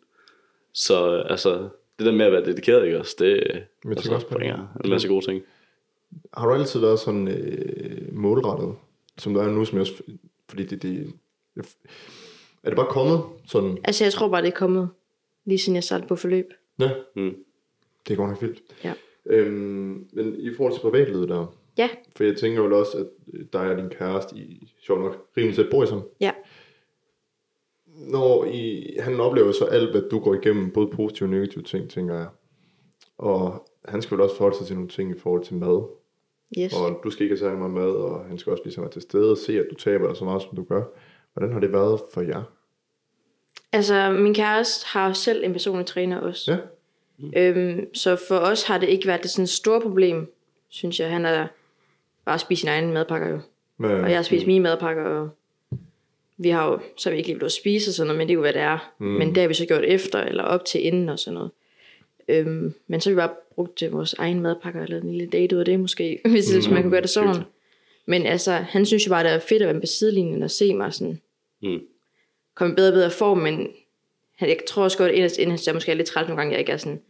så 0.72 1.22
altså, 1.30 1.68
det 1.98 2.06
der 2.06 2.12
med 2.12 2.26
at 2.26 2.32
være 2.32 2.44
dedikeret, 2.44 2.84
ikke 2.86 2.98
også, 2.98 3.16
det 3.18 3.42
tænker 3.82 3.96
altså, 3.96 4.14
også 4.14 4.26
på 4.26 4.30
det. 4.34 4.38
bringer 4.38 4.66
en 4.84 4.90
masse 4.90 5.08
gode 5.08 5.24
ting. 5.26 5.42
Har 6.34 6.46
du 6.46 6.54
altid 6.54 6.80
været 6.80 6.98
sådan 6.98 7.28
øh, 7.28 8.14
målrettet, 8.14 8.74
som 9.18 9.34
du 9.34 9.40
er 9.40 9.46
nu, 9.48 9.64
som 9.64 9.74
jeg 9.78 9.80
også... 9.80 10.02
Fordi 10.48 10.64
det, 10.64 10.82
det, 10.82 11.12
er 12.62 12.68
det 12.70 12.76
bare 12.76 12.86
kommet 12.90 13.20
sådan? 13.46 13.78
Altså 13.84 14.04
jeg 14.04 14.12
tror 14.12 14.28
bare, 14.28 14.42
det 14.42 14.48
er 14.48 14.56
kommet, 14.56 14.88
lige 15.44 15.58
siden 15.58 15.74
jeg 15.74 15.84
startede 15.84 16.08
på 16.08 16.16
forløb. 16.16 16.46
Ja, 16.78 16.90
Mm. 17.16 17.34
det 18.08 18.12
er 18.12 18.16
godt 18.16 18.30
nok 18.30 18.42
vildt. 18.42 18.62
Ja. 18.84 18.92
Øhm, 19.26 20.08
men 20.12 20.36
i 20.40 20.54
forhold 20.56 20.74
til 20.74 20.80
privatlivet 20.80 21.28
der, 21.28 21.54
Ja, 21.80 21.88
for 22.16 22.24
jeg 22.24 22.36
tænker 22.36 22.62
jo 22.62 22.78
også, 22.78 22.98
at 22.98 23.06
dig 23.52 23.70
og 23.70 23.76
din 23.76 23.88
kæreste, 23.88 24.36
I 24.36 24.72
sjovt 24.80 25.00
nok 25.00 25.26
rimelig 25.36 25.56
tæt 25.56 25.70
bor 25.70 25.84
I 25.84 25.86
sammen. 25.86 26.04
ja. 26.20 26.32
Når 27.86 28.44
I, 28.44 28.96
han 28.98 29.20
oplever 29.20 29.52
så 29.52 29.64
alt, 29.64 29.90
hvad 29.90 30.02
du 30.10 30.18
går 30.18 30.34
igennem, 30.34 30.70
både 30.70 30.86
positive 30.86 31.26
og 31.26 31.30
negative 31.30 31.64
ting, 31.64 31.90
tænker 31.90 32.14
jeg. 32.14 32.28
Og 33.18 33.68
han 33.84 34.02
skal 34.02 34.16
vel 34.16 34.24
også 34.24 34.36
forholde 34.36 34.56
sig 34.56 34.66
til 34.66 34.76
nogle 34.76 34.88
ting 34.88 35.16
i 35.16 35.18
forhold 35.18 35.44
til 35.44 35.54
mad. 35.54 35.88
Yes. 36.58 36.72
Og 36.74 37.00
du 37.04 37.10
skal 37.10 37.22
ikke 37.22 37.32
have 37.32 37.38
særlig 37.38 37.58
meget 37.58 37.72
mad, 37.72 37.90
og 37.90 38.24
han 38.24 38.38
skal 38.38 38.50
også 38.50 38.64
ligesom 38.64 38.82
være 38.82 38.90
til 38.92 39.02
stede 39.02 39.30
og 39.30 39.38
se, 39.38 39.58
at 39.58 39.66
du 39.70 39.74
taber 39.74 40.06
dig 40.06 40.16
så 40.16 40.24
meget, 40.24 40.42
som 40.42 40.56
du 40.56 40.64
gør. 40.64 40.82
Hvordan 41.32 41.52
har 41.52 41.60
det 41.60 41.72
været 41.72 42.00
for 42.14 42.20
jer? 42.20 42.42
Altså, 43.72 44.10
min 44.10 44.34
kæreste 44.34 44.86
har 44.86 45.12
selv 45.12 45.44
en 45.44 45.52
personlig 45.52 45.86
træner 45.86 46.20
også. 46.20 46.52
Ja. 46.52 46.58
Øhm, 47.36 47.94
så 47.94 48.16
for 48.28 48.36
os 48.36 48.62
har 48.62 48.78
det 48.78 48.88
ikke 48.88 49.06
været 49.06 49.22
det 49.22 49.30
sådan 49.30 49.46
stort 49.46 49.82
problem, 49.82 50.32
synes 50.68 51.00
jeg. 51.00 51.10
Han 51.10 51.24
har 51.24 51.54
bare 52.30 52.38
spist 52.38 52.60
sine 52.60 52.70
egne 52.72 52.92
madpakker 52.92 53.28
jo. 53.28 53.38
Men, 53.78 53.90
Og 53.90 54.08
jeg 54.10 54.18
har 54.18 54.22
spist 54.22 54.46
mine 54.46 54.62
madpakker, 54.62 55.02
og 55.04 55.30
vi 56.38 56.48
har 56.48 56.66
jo, 56.70 56.78
så 56.96 57.08
har 57.08 57.12
vi 57.12 57.16
ikke 57.18 57.28
lige 57.28 57.36
blevet 57.38 57.48
at 57.48 57.52
spise 57.52 57.90
og 57.90 57.94
sådan 57.94 58.06
noget, 58.06 58.18
men 58.18 58.28
det 58.28 58.32
er 58.32 58.34
jo, 58.34 58.40
hvad 58.40 58.52
det 58.52 58.62
er. 58.62 58.92
Mm. 58.98 59.06
Men 59.06 59.28
det 59.28 59.36
har 59.36 59.48
vi 59.48 59.54
så 59.54 59.66
gjort 59.66 59.84
efter, 59.84 60.18
eller 60.20 60.42
op 60.44 60.64
til 60.64 60.86
inden 60.86 61.08
og 61.08 61.18
sådan 61.18 61.34
noget. 61.34 61.50
Øhm, 62.28 62.74
men 62.86 63.00
så 63.00 63.10
har 63.10 63.14
vi 63.14 63.18
bare 63.18 63.34
brugt 63.54 63.76
til 63.76 63.90
vores 63.90 64.14
egen 64.14 64.40
madpakker, 64.40 64.82
eller 64.82 65.00
en 65.00 65.12
lille 65.12 65.26
date 65.30 65.54
ud 65.56 65.60
af 65.60 65.64
det 65.64 65.80
måske, 65.80 66.20
hvis, 66.30 66.66
mm. 66.68 66.72
man 66.74 66.82
kunne 66.82 66.90
gøre 66.90 67.00
det 67.00 67.10
sådan. 67.10 67.34
fedt. 67.34 67.46
Men 68.06 68.26
altså, 68.26 68.52
han 68.52 68.86
synes 68.86 69.06
jo 69.06 69.10
bare, 69.10 69.24
det 69.24 69.32
er 69.32 69.38
fedt 69.38 69.62
at 69.62 69.68
være 69.68 69.80
på 69.80 69.86
sidelinjen 69.86 70.42
og 70.42 70.50
se 70.50 70.74
mig 70.74 70.94
sådan, 70.94 71.20
Mm. 71.62 71.80
komme 72.54 72.72
i 72.72 72.74
bedre 72.76 72.88
og 72.90 72.94
bedre 72.94 73.10
form, 73.10 73.38
men 73.38 73.68
han, 74.36 74.48
jeg 74.48 74.58
tror 74.66 74.82
også 74.82 74.98
godt, 74.98 75.12
at 75.12 75.38
inden 75.38 75.58
jeg 75.66 75.74
måske 75.74 75.90
er 75.92 75.96
lidt 75.96 76.06
træt 76.08 76.28
nogle 76.28 76.40
gange, 76.40 76.52
jeg 76.52 76.60
ikke 76.60 76.72
er 76.72 76.76
sådan 76.76 77.00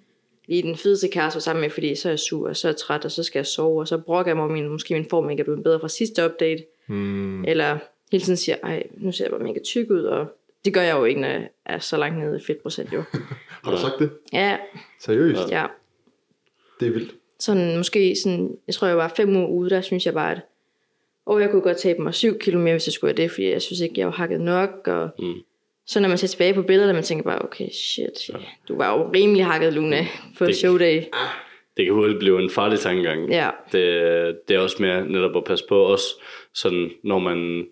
lige 0.51 0.63
den 0.63 0.77
fedeste 0.77 1.09
kæreste 1.09 1.41
sammen 1.41 1.61
med, 1.61 1.71
fordi 1.71 1.95
så 1.95 2.09
er 2.09 2.13
jeg 2.13 2.19
sur, 2.19 2.49
og 2.49 2.57
så 2.57 2.69
er 2.69 2.73
jeg 2.73 2.77
træt, 2.77 3.05
og 3.05 3.11
så 3.11 3.23
skal 3.23 3.39
jeg 3.39 3.47
sove, 3.47 3.81
og 3.81 3.89
så 3.89 3.99
brokker 3.99 4.31
jeg 4.31 4.37
mig, 4.37 4.51
min, 4.51 4.69
måske 4.69 4.95
min 4.95 5.07
form 5.11 5.31
ikke 5.31 5.41
er 5.41 5.45
blevet 5.45 5.63
bedre 5.63 5.81
fra 5.81 5.89
sidste 5.89 6.25
update, 6.25 6.65
Mm. 6.87 7.45
eller 7.45 7.79
hele 8.13 8.25
tiden 8.25 8.37
siger, 8.37 8.57
ej, 8.63 8.83
nu 8.95 9.13
ser 9.13 9.25
jeg 9.25 9.31
bare 9.31 9.41
mega 9.43 9.59
tyk 9.65 9.91
ud, 9.91 10.03
og 10.03 10.27
det 10.65 10.75
gør 10.75 10.81
jeg 10.83 10.97
jo 10.97 11.05
ikke, 11.05 11.21
når 11.21 11.29
jeg 11.29 11.49
er 11.67 11.79
så 11.79 11.97
langt 11.97 12.19
nede 12.19 12.37
i 12.37 12.45
fedtprocent 12.47 12.93
jo. 12.93 13.03
Har 13.65 13.71
du 13.71 13.77
sagt 13.79 13.95
det? 13.99 14.11
Ja, 14.33 14.57
Seriøst? 15.01 15.51
ja. 15.51 15.67
Det 16.81 16.89
er 16.89 16.93
vildt. 16.93 17.15
Sådan 17.39 17.77
måske 17.77 18.17
sådan, 18.23 18.57
jeg 18.67 18.75
tror 18.75 18.89
jeg 18.89 18.97
var 18.97 19.13
fem 19.17 19.37
uger 19.37 19.47
ude, 19.49 19.71
der 19.71 19.81
synes 19.81 20.07
jeg 20.07 20.15
bare, 20.15 20.33
at 20.33 20.41
åh, 21.27 21.41
jeg 21.41 21.51
kunne 21.51 21.63
godt 21.63 21.77
tabe 21.77 22.03
mig 22.03 22.15
syv 22.15 22.39
kilo 22.39 22.59
mere, 22.59 22.75
hvis 22.75 22.87
jeg 22.87 22.93
skulle 22.93 23.15
have 23.17 23.23
det, 23.23 23.31
fordi 23.31 23.51
jeg 23.51 23.63
synes 23.63 23.81
ikke, 23.81 23.95
jeg 24.01 24.07
var 24.07 24.13
hakket 24.13 24.41
nok, 24.41 24.89
og 24.89 25.09
Mm. 25.19 25.35
Så 25.91 26.01
når 26.01 26.09
man 26.09 26.19
ser 26.19 26.27
tilbage 26.27 26.55
på 26.55 26.63
billederne, 26.63 26.93
man 26.93 27.03
tænker 27.03 27.25
bare, 27.25 27.43
okay, 27.45 27.69
shit, 27.73 28.31
du 28.69 28.77
var 28.77 28.99
jo 28.99 29.11
rimelig 29.15 29.45
hakket, 29.45 29.73
Luna, 29.73 30.07
på 30.39 30.47
Det- 30.47 30.57
showday. 30.57 31.03
Det 31.77 31.85
kan 31.85 31.95
hurtigt 31.95 32.19
blive 32.19 32.43
en 32.43 32.51
farlig 32.51 32.79
tankegang. 32.81 33.31
Ja, 33.31 33.51
Det, 33.73 34.39
det 34.49 34.57
er 34.57 34.61
også 34.61 34.77
mere 34.81 35.07
netop 35.09 35.37
at 35.37 35.45
passe 35.45 35.65
på 35.69 35.87
os, 35.87 36.03
sådan 36.55 36.91
når 37.05 37.19
man 37.19 37.67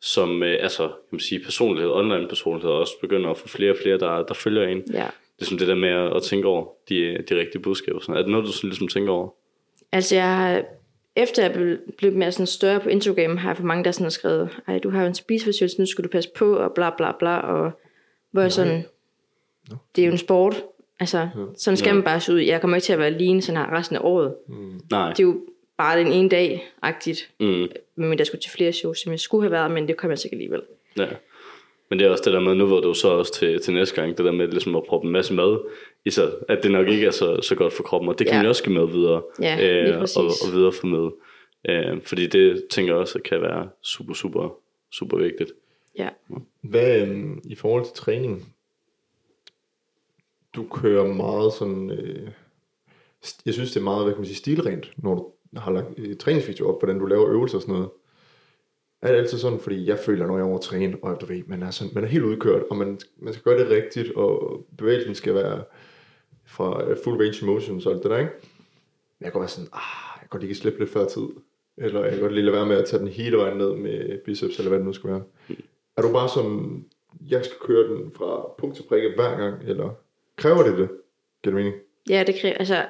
som 0.00 0.42
øh, 0.42 0.56
altså, 0.60 0.86
kan 0.88 0.94
man 1.12 1.20
sige, 1.20 1.40
personlighed, 1.44 1.90
online 1.90 2.28
personlighed, 2.28 2.70
også 2.70 2.92
begynder 3.00 3.30
at 3.30 3.38
få 3.38 3.48
flere 3.48 3.70
og 3.70 3.76
flere, 3.82 3.98
der, 3.98 4.22
der 4.22 4.34
følger 4.34 4.68
en. 4.68 4.82
ja. 4.92 5.06
Ligesom 5.38 5.58
det 5.58 5.68
der 5.68 5.74
med 5.74 5.88
at, 5.88 6.16
at 6.16 6.22
tænke 6.22 6.48
over 6.48 6.66
de, 6.88 7.18
de 7.28 7.38
rigtige 7.40 7.62
budskaber. 7.62 8.00
Sådan. 8.00 8.14
Er 8.14 8.22
det 8.22 8.30
noget, 8.30 8.46
du 8.46 8.52
sådan 8.52 8.70
ligesom 8.70 8.88
tænker 8.88 9.12
over? 9.12 9.28
Altså 9.92 10.14
jeg 10.14 10.36
har, 10.36 10.62
efter 11.16 11.42
jeg 11.42 11.52
blev, 11.52 11.78
blev 11.98 12.12
mere 12.12 12.32
sådan 12.32 12.46
større 12.46 12.80
på 12.80 12.88
Instagram, 12.88 13.36
har 13.36 13.48
jeg 13.48 13.56
for 13.56 13.64
mange, 13.64 13.84
der 13.84 13.90
sådan 13.90 14.04
har 14.04 14.10
skrevet, 14.10 14.48
ej, 14.68 14.78
du 14.78 14.90
har 14.90 15.00
jo 15.00 15.06
en 15.06 15.14
spiseforstyrrelse, 15.14 15.80
nu 15.80 15.86
skal 15.86 16.04
du 16.04 16.08
passe 16.08 16.30
på, 16.36 16.56
og 16.56 16.72
bla 16.74 16.90
bla 16.96 17.12
bla, 17.18 17.36
og 17.38 17.70
hvor 18.30 18.42
jeg 18.42 18.52
sådan, 18.52 18.84
det 19.96 20.02
er 20.02 20.06
jo 20.06 20.12
en 20.12 20.18
sport, 20.18 20.62
altså, 21.00 21.28
sådan 21.56 21.76
skal 21.76 21.88
Ja. 21.88 21.94
man 21.94 22.02
bare 22.02 22.20
se 22.20 22.32
ud. 22.32 22.38
Jeg 22.38 22.60
kommer 22.60 22.76
ikke 22.76 22.84
til 22.84 22.92
at 22.92 22.98
være 22.98 23.10
lige 23.10 23.42
sådan 23.42 23.60
her 23.60 23.78
resten 23.78 23.96
af 23.96 24.00
året. 24.02 24.34
Nej. 24.90 25.08
Det 25.08 25.18
er 25.20 25.24
jo 25.24 25.40
bare 25.76 25.98
den 25.98 26.12
ene 26.12 26.28
dag-agtigt, 26.28 27.30
Mm. 27.40 27.68
men 27.96 28.18
der 28.18 28.24
skulle 28.24 28.40
til 28.40 28.50
flere 28.50 28.72
shows, 28.72 28.98
som 28.98 29.12
jeg 29.12 29.20
skulle 29.20 29.42
have 29.44 29.52
været, 29.52 29.70
men 29.70 29.88
det 29.88 29.96
kom 29.96 30.10
jeg 30.10 30.18
sikkert 30.18 30.36
alligevel. 30.36 30.62
Ja. 30.98 31.06
Men 31.92 31.98
det 31.98 32.06
er 32.06 32.10
også 32.10 32.22
det 32.24 32.32
der 32.32 32.40
med, 32.40 32.54
nu 32.54 32.66
hvor 32.66 32.80
du 32.80 32.94
så 32.94 33.08
også 33.08 33.32
til, 33.34 33.60
til 33.62 33.74
næste 33.74 33.94
gang, 33.94 34.16
det 34.18 34.24
der 34.24 34.32
med 34.32 34.48
ligesom 34.48 34.76
at 34.76 34.82
proppe 34.88 35.06
en 35.06 35.12
masse 35.12 35.34
mad 35.34 35.58
i 36.04 36.10
sig, 36.10 36.32
at 36.48 36.62
det 36.62 36.70
nok 36.70 36.88
ikke 36.88 37.06
er 37.06 37.10
så, 37.10 37.40
så 37.42 37.54
godt 37.54 37.72
for 37.72 37.82
kroppen, 37.82 38.08
og 38.08 38.18
det 38.18 38.26
kan 38.26 38.34
Ja. 38.34 38.38
man 38.38 38.44
jo 38.44 38.48
også 38.48 38.64
give 38.64 38.74
med 38.74 38.86
videre, 38.86 39.22
Ja, 39.40 39.96
præcis. 39.98 40.16
og, 40.16 40.24
og 40.24 40.52
videreformidle. 40.54 41.10
Øh, 41.68 42.02
fordi 42.04 42.26
det 42.26 42.64
tænker 42.70 42.92
jeg 42.92 43.00
også 43.00 43.18
kan 43.24 43.42
være 43.42 43.68
super, 43.82 44.14
super, 44.14 44.56
super 44.92 45.16
vigtigt. 45.18 45.52
Ja. 45.98 46.08
Hvad 46.62 47.00
øhm, 47.02 47.40
i 47.44 47.54
forhold 47.54 47.84
til 47.84 47.94
træning? 47.94 48.54
Du 50.56 50.64
kører 50.70 51.06
meget 51.06 51.52
sådan... 51.52 51.90
Øh, 51.90 52.28
jeg 53.46 53.54
synes, 53.54 53.72
det 53.72 53.80
er 53.80 53.84
meget, 53.84 54.04
hvad 54.04 54.12
kan 54.12 54.20
man 54.20 54.26
sige, 54.26 54.36
stilrent, 54.36 54.92
når 54.96 55.14
du 55.14 55.58
har 55.60 55.72
lagt 55.72 55.86
øh, 55.98 56.16
træningsvideo 56.16 56.68
op, 56.68 56.80
hvordan 56.80 56.98
du 56.98 57.06
laver 57.06 57.28
øvelser 57.30 57.58
og 57.58 57.62
sådan 57.62 57.74
noget. 57.74 57.90
Er 59.02 59.12
det 59.12 59.18
altid 59.18 59.38
sådan, 59.38 59.60
fordi 59.60 59.88
jeg 59.88 59.98
føler, 59.98 60.26
når 60.26 60.36
jeg 60.36 60.44
er 60.44 60.48
over 60.48 60.58
træne, 60.58 60.96
og 61.02 61.20
du 61.20 61.26
ved, 61.26 61.42
man 61.46 61.62
er, 61.62 61.70
sådan, 61.70 61.94
man 61.94 62.04
er 62.04 62.08
helt 62.08 62.24
udkørt, 62.24 62.62
og 62.70 62.76
man, 62.76 63.00
man 63.16 63.32
skal 63.32 63.42
gøre 63.42 63.58
det 63.58 63.70
rigtigt, 63.70 64.12
og 64.16 64.64
bevægelsen 64.78 65.14
skal 65.14 65.34
være 65.34 65.64
fra 66.46 66.88
øh, 66.88 66.96
full 67.04 67.16
range 67.16 67.42
of 67.42 67.46
motion, 67.46 67.80
så 67.80 67.90
alt 67.90 68.02
det 68.02 68.10
der, 68.10 68.18
ikke? 68.18 68.32
Men 69.18 69.24
jeg 69.24 69.32
kan 69.32 69.40
være 69.40 69.48
sådan, 69.48 69.68
ah, 69.72 69.80
jeg 70.14 70.20
kan 70.20 70.28
godt 70.30 70.42
lige 70.42 70.54
slippe 70.54 70.78
lidt 70.78 70.90
før 70.90 71.04
tid. 71.04 71.22
Eller 71.76 72.02
jeg 72.02 72.10
kan 72.12 72.20
godt 72.20 72.32
lige 72.32 72.44
lade 72.44 72.56
være 72.56 72.66
med 72.66 72.76
at 72.76 72.84
tage 72.84 73.00
den 73.00 73.08
hele 73.08 73.36
vejen 73.36 73.58
ned 73.58 73.74
med 73.74 74.18
biceps, 74.24 74.58
eller 74.58 74.68
hvad 74.68 74.78
det 74.78 74.86
nu 74.86 74.92
skal 74.92 75.10
være. 75.10 75.22
Er 75.96 76.02
du 76.02 76.12
bare 76.12 76.28
sådan, 76.28 76.84
jeg 77.28 77.44
skal 77.44 77.56
køre 77.60 77.88
den 77.88 78.12
fra 78.16 78.48
punkt 78.58 78.76
til 78.76 78.82
prikke 78.82 79.12
hver 79.14 79.36
gang, 79.36 79.62
eller 79.64 79.90
kræver 80.36 80.62
det 80.62 80.78
det? 80.78 80.88
Giver 81.42 81.54
det 81.56 81.64
mening? 81.64 81.74
Ja, 82.08 82.24
det 82.26 82.34
kræver, 82.40 82.54
altså, 82.54 82.86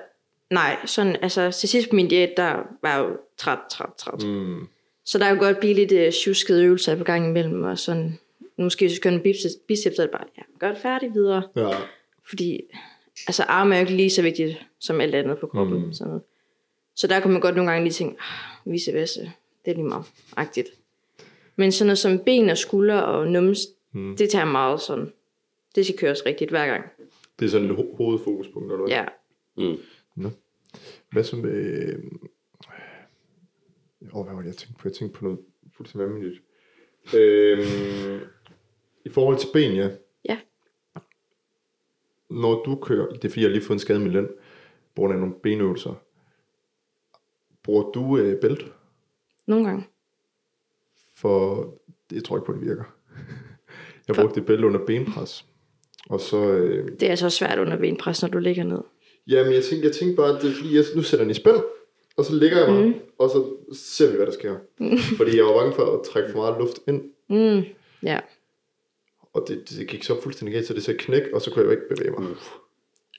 nej, 0.50 0.76
sådan, 0.87 1.16
altså, 1.23 1.50
til 1.50 1.69
sidst 1.69 1.90
på 1.90 1.97
min 1.97 2.09
diæt, 2.09 2.31
der 2.37 2.62
var 2.83 2.97
jeg 2.97 3.09
jo 3.09 3.16
træt, 3.37 3.59
træt, 3.71 3.90
træt. 3.99 4.26
Mm. 4.26 4.69
Så 5.04 5.18
der 5.18 5.25
er 5.25 5.30
jo 5.30 5.38
godt 5.38 5.61
blive 5.61 5.75
lidt 5.75 5.92
uh, 5.92 6.12
tjuskede 6.12 6.64
øvelser 6.64 6.97
på 6.97 7.04
gang 7.04 7.28
imellem, 7.28 7.62
og 7.62 7.78
sådan, 7.78 8.18
måske 8.59 8.87
hvis 8.87 8.99
kører 8.99 9.14
en 9.14 9.21
biceps, 9.21 9.54
biceps, 9.68 9.97
så 9.97 10.02
er 10.02 10.06
det 10.06 10.12
bare, 10.12 10.25
ja, 10.38 10.42
gør 10.59 10.68
det 10.68 10.78
færdigt 10.78 11.14
videre. 11.14 11.42
Ja. 11.56 11.71
Fordi, 12.28 12.61
altså 13.26 13.42
arme 13.42 13.75
er 13.75 13.78
jo 13.78 13.82
ikke 13.82 13.97
lige 13.97 14.11
så 14.11 14.23
vigtigt 14.23 14.66
som 14.78 15.00
alt 15.00 15.14
andet 15.14 15.38
på 15.38 15.47
kroppen. 15.47 15.78
Mm. 15.78 15.87
Mm. 15.87 15.92
Sådan 15.92 16.09
noget. 16.09 16.23
Så 16.97 17.06
der 17.06 17.21
kunne 17.21 17.32
man 17.32 17.42
godt 17.42 17.56
nogle 17.56 17.71
gange 17.71 17.85
lige 17.85 17.92
tænke, 17.92 18.16
ah, 18.21 18.73
vice 18.73 18.92
versa, 18.92 19.21
det 19.64 19.71
er 19.71 19.75
lige 19.75 19.85
meget 19.85 20.04
agtigt. 20.37 20.68
Men 21.56 21.73
sådan 21.73 21.87
noget 21.87 21.99
som 21.99 22.18
ben 22.18 22.50
og 22.50 22.59
skuldre 22.59 23.04
og 23.04 23.28
nums, 23.28 23.59
mm. 23.92 24.16
det 24.16 24.30
tager 24.30 24.44
meget 24.44 24.80
sådan. 24.80 25.12
Det 25.75 25.87
skal 25.87 25.99
køres 25.99 26.26
rigtigt 26.26 26.50
hver 26.50 26.66
gang. 26.66 26.85
Det 27.38 27.44
er 27.47 27.50
sådan 27.50 27.71
et 27.71 27.76
ho- 27.76 27.97
hovedfokuspunkt, 27.97 28.73
eller 28.73 28.87
hvad? 28.87 28.97
Ja. 28.97 29.04
Mm. 30.16 30.30
Hvad 31.12 31.25
som... 31.25 31.44
Øh... 31.44 31.99
Åh, 34.12 34.25
hvad 34.25 34.35
var 34.35 34.40
det, 34.42 34.49
jeg 34.49 34.56
tænkte 34.56 34.78
på? 34.82 34.88
Jeg 34.88 34.92
tænkte 34.92 35.18
på 35.18 35.25
noget 35.25 35.40
fuldstændig 35.76 36.09
vanvittigt. 36.09 36.42
Øhm, 37.16 38.21
I 39.04 39.09
forhold 39.09 39.38
til 39.38 39.49
ben, 39.52 39.73
ja. 39.76 39.88
Ja. 40.25 40.38
Når 42.30 42.62
du 42.64 42.76
kører... 42.76 43.09
Det 43.09 43.25
er 43.25 43.28
fordi, 43.28 43.40
jeg 43.40 43.49
har 43.49 43.52
lige 43.52 43.64
fået 43.64 43.76
en 43.76 43.80
skade 43.80 43.99
med 44.00 44.11
lænd, 44.11 44.28
på 44.94 45.00
grund 45.02 45.12
af 45.12 45.18
nogle 45.18 45.35
benøvelser. 45.42 45.94
Bruger 47.62 47.90
du 47.90 48.18
øh, 48.18 48.40
bælt? 48.40 48.73
Nogle 49.47 49.66
gange. 49.66 49.87
For 51.14 51.62
det 52.11 52.16
jeg 52.16 52.25
tror 52.25 52.37
ikke 52.37 52.47
på, 52.47 52.52
det 52.52 52.61
virker. 52.61 52.85
Jeg 54.09 54.16
brugte 54.16 54.40
et 54.40 54.47
bælte 54.47 54.66
under 54.66 54.87
benpres. 54.87 55.47
Og 56.11 56.21
så... 56.21 56.52
Øh, 56.52 56.88
Det 57.00 57.11
er 57.11 57.14
så 57.14 57.30
svært 57.30 57.59
under 57.59 57.76
benpres, 57.78 58.23
når 58.23 58.28
du 58.28 58.38
ligger 58.38 58.64
ned. 58.64 58.80
Jamen, 59.26 59.52
jeg 59.52 59.64
tænkte, 59.64 59.87
jeg 59.88 59.94
tænkte 59.94 60.16
bare, 60.16 60.37
at 60.37 60.42
det 60.42 60.50
er 60.50 60.54
fordi, 60.54 60.76
jeg 60.76 60.85
nu 60.97 61.02
sætter 61.02 61.25
den 61.25 61.30
i 61.30 61.35
spænd, 61.35 61.56
og 62.16 62.25
så 62.25 62.35
ligger 62.35 62.59
jeg 62.59 62.66
bare, 62.66 62.87
mm. 62.87 62.95
og 63.19 63.31
så 63.31 63.45
ser 63.75 64.11
vi, 64.11 64.16
hvad 64.16 64.26
der 64.26 64.33
sker. 64.33 64.57
Fordi 65.19 65.37
jeg 65.37 65.45
var 65.45 65.59
bange 65.61 65.75
for 65.75 65.99
at 65.99 66.04
trække 66.12 66.31
for 66.31 66.38
meget 66.38 66.57
luft 66.59 66.78
ind, 66.88 67.02
Mm. 67.28 67.62
Ja. 68.02 68.21
og 69.33 69.45
det, 69.49 69.71
det 69.71 69.88
gik 69.88 70.02
så 70.04 70.21
fuldstændig 70.23 70.54
galt, 70.54 70.66
så 70.66 70.75
det 70.75 70.83
sagde 70.83 70.99
knæk, 70.99 71.23
og 71.35 71.42
så 71.42 71.50
kunne 71.50 71.61
jeg 71.61 71.66
jo 71.66 71.71
ikke 71.71 71.88
bevæge 71.95 72.11
mig. 72.11 72.28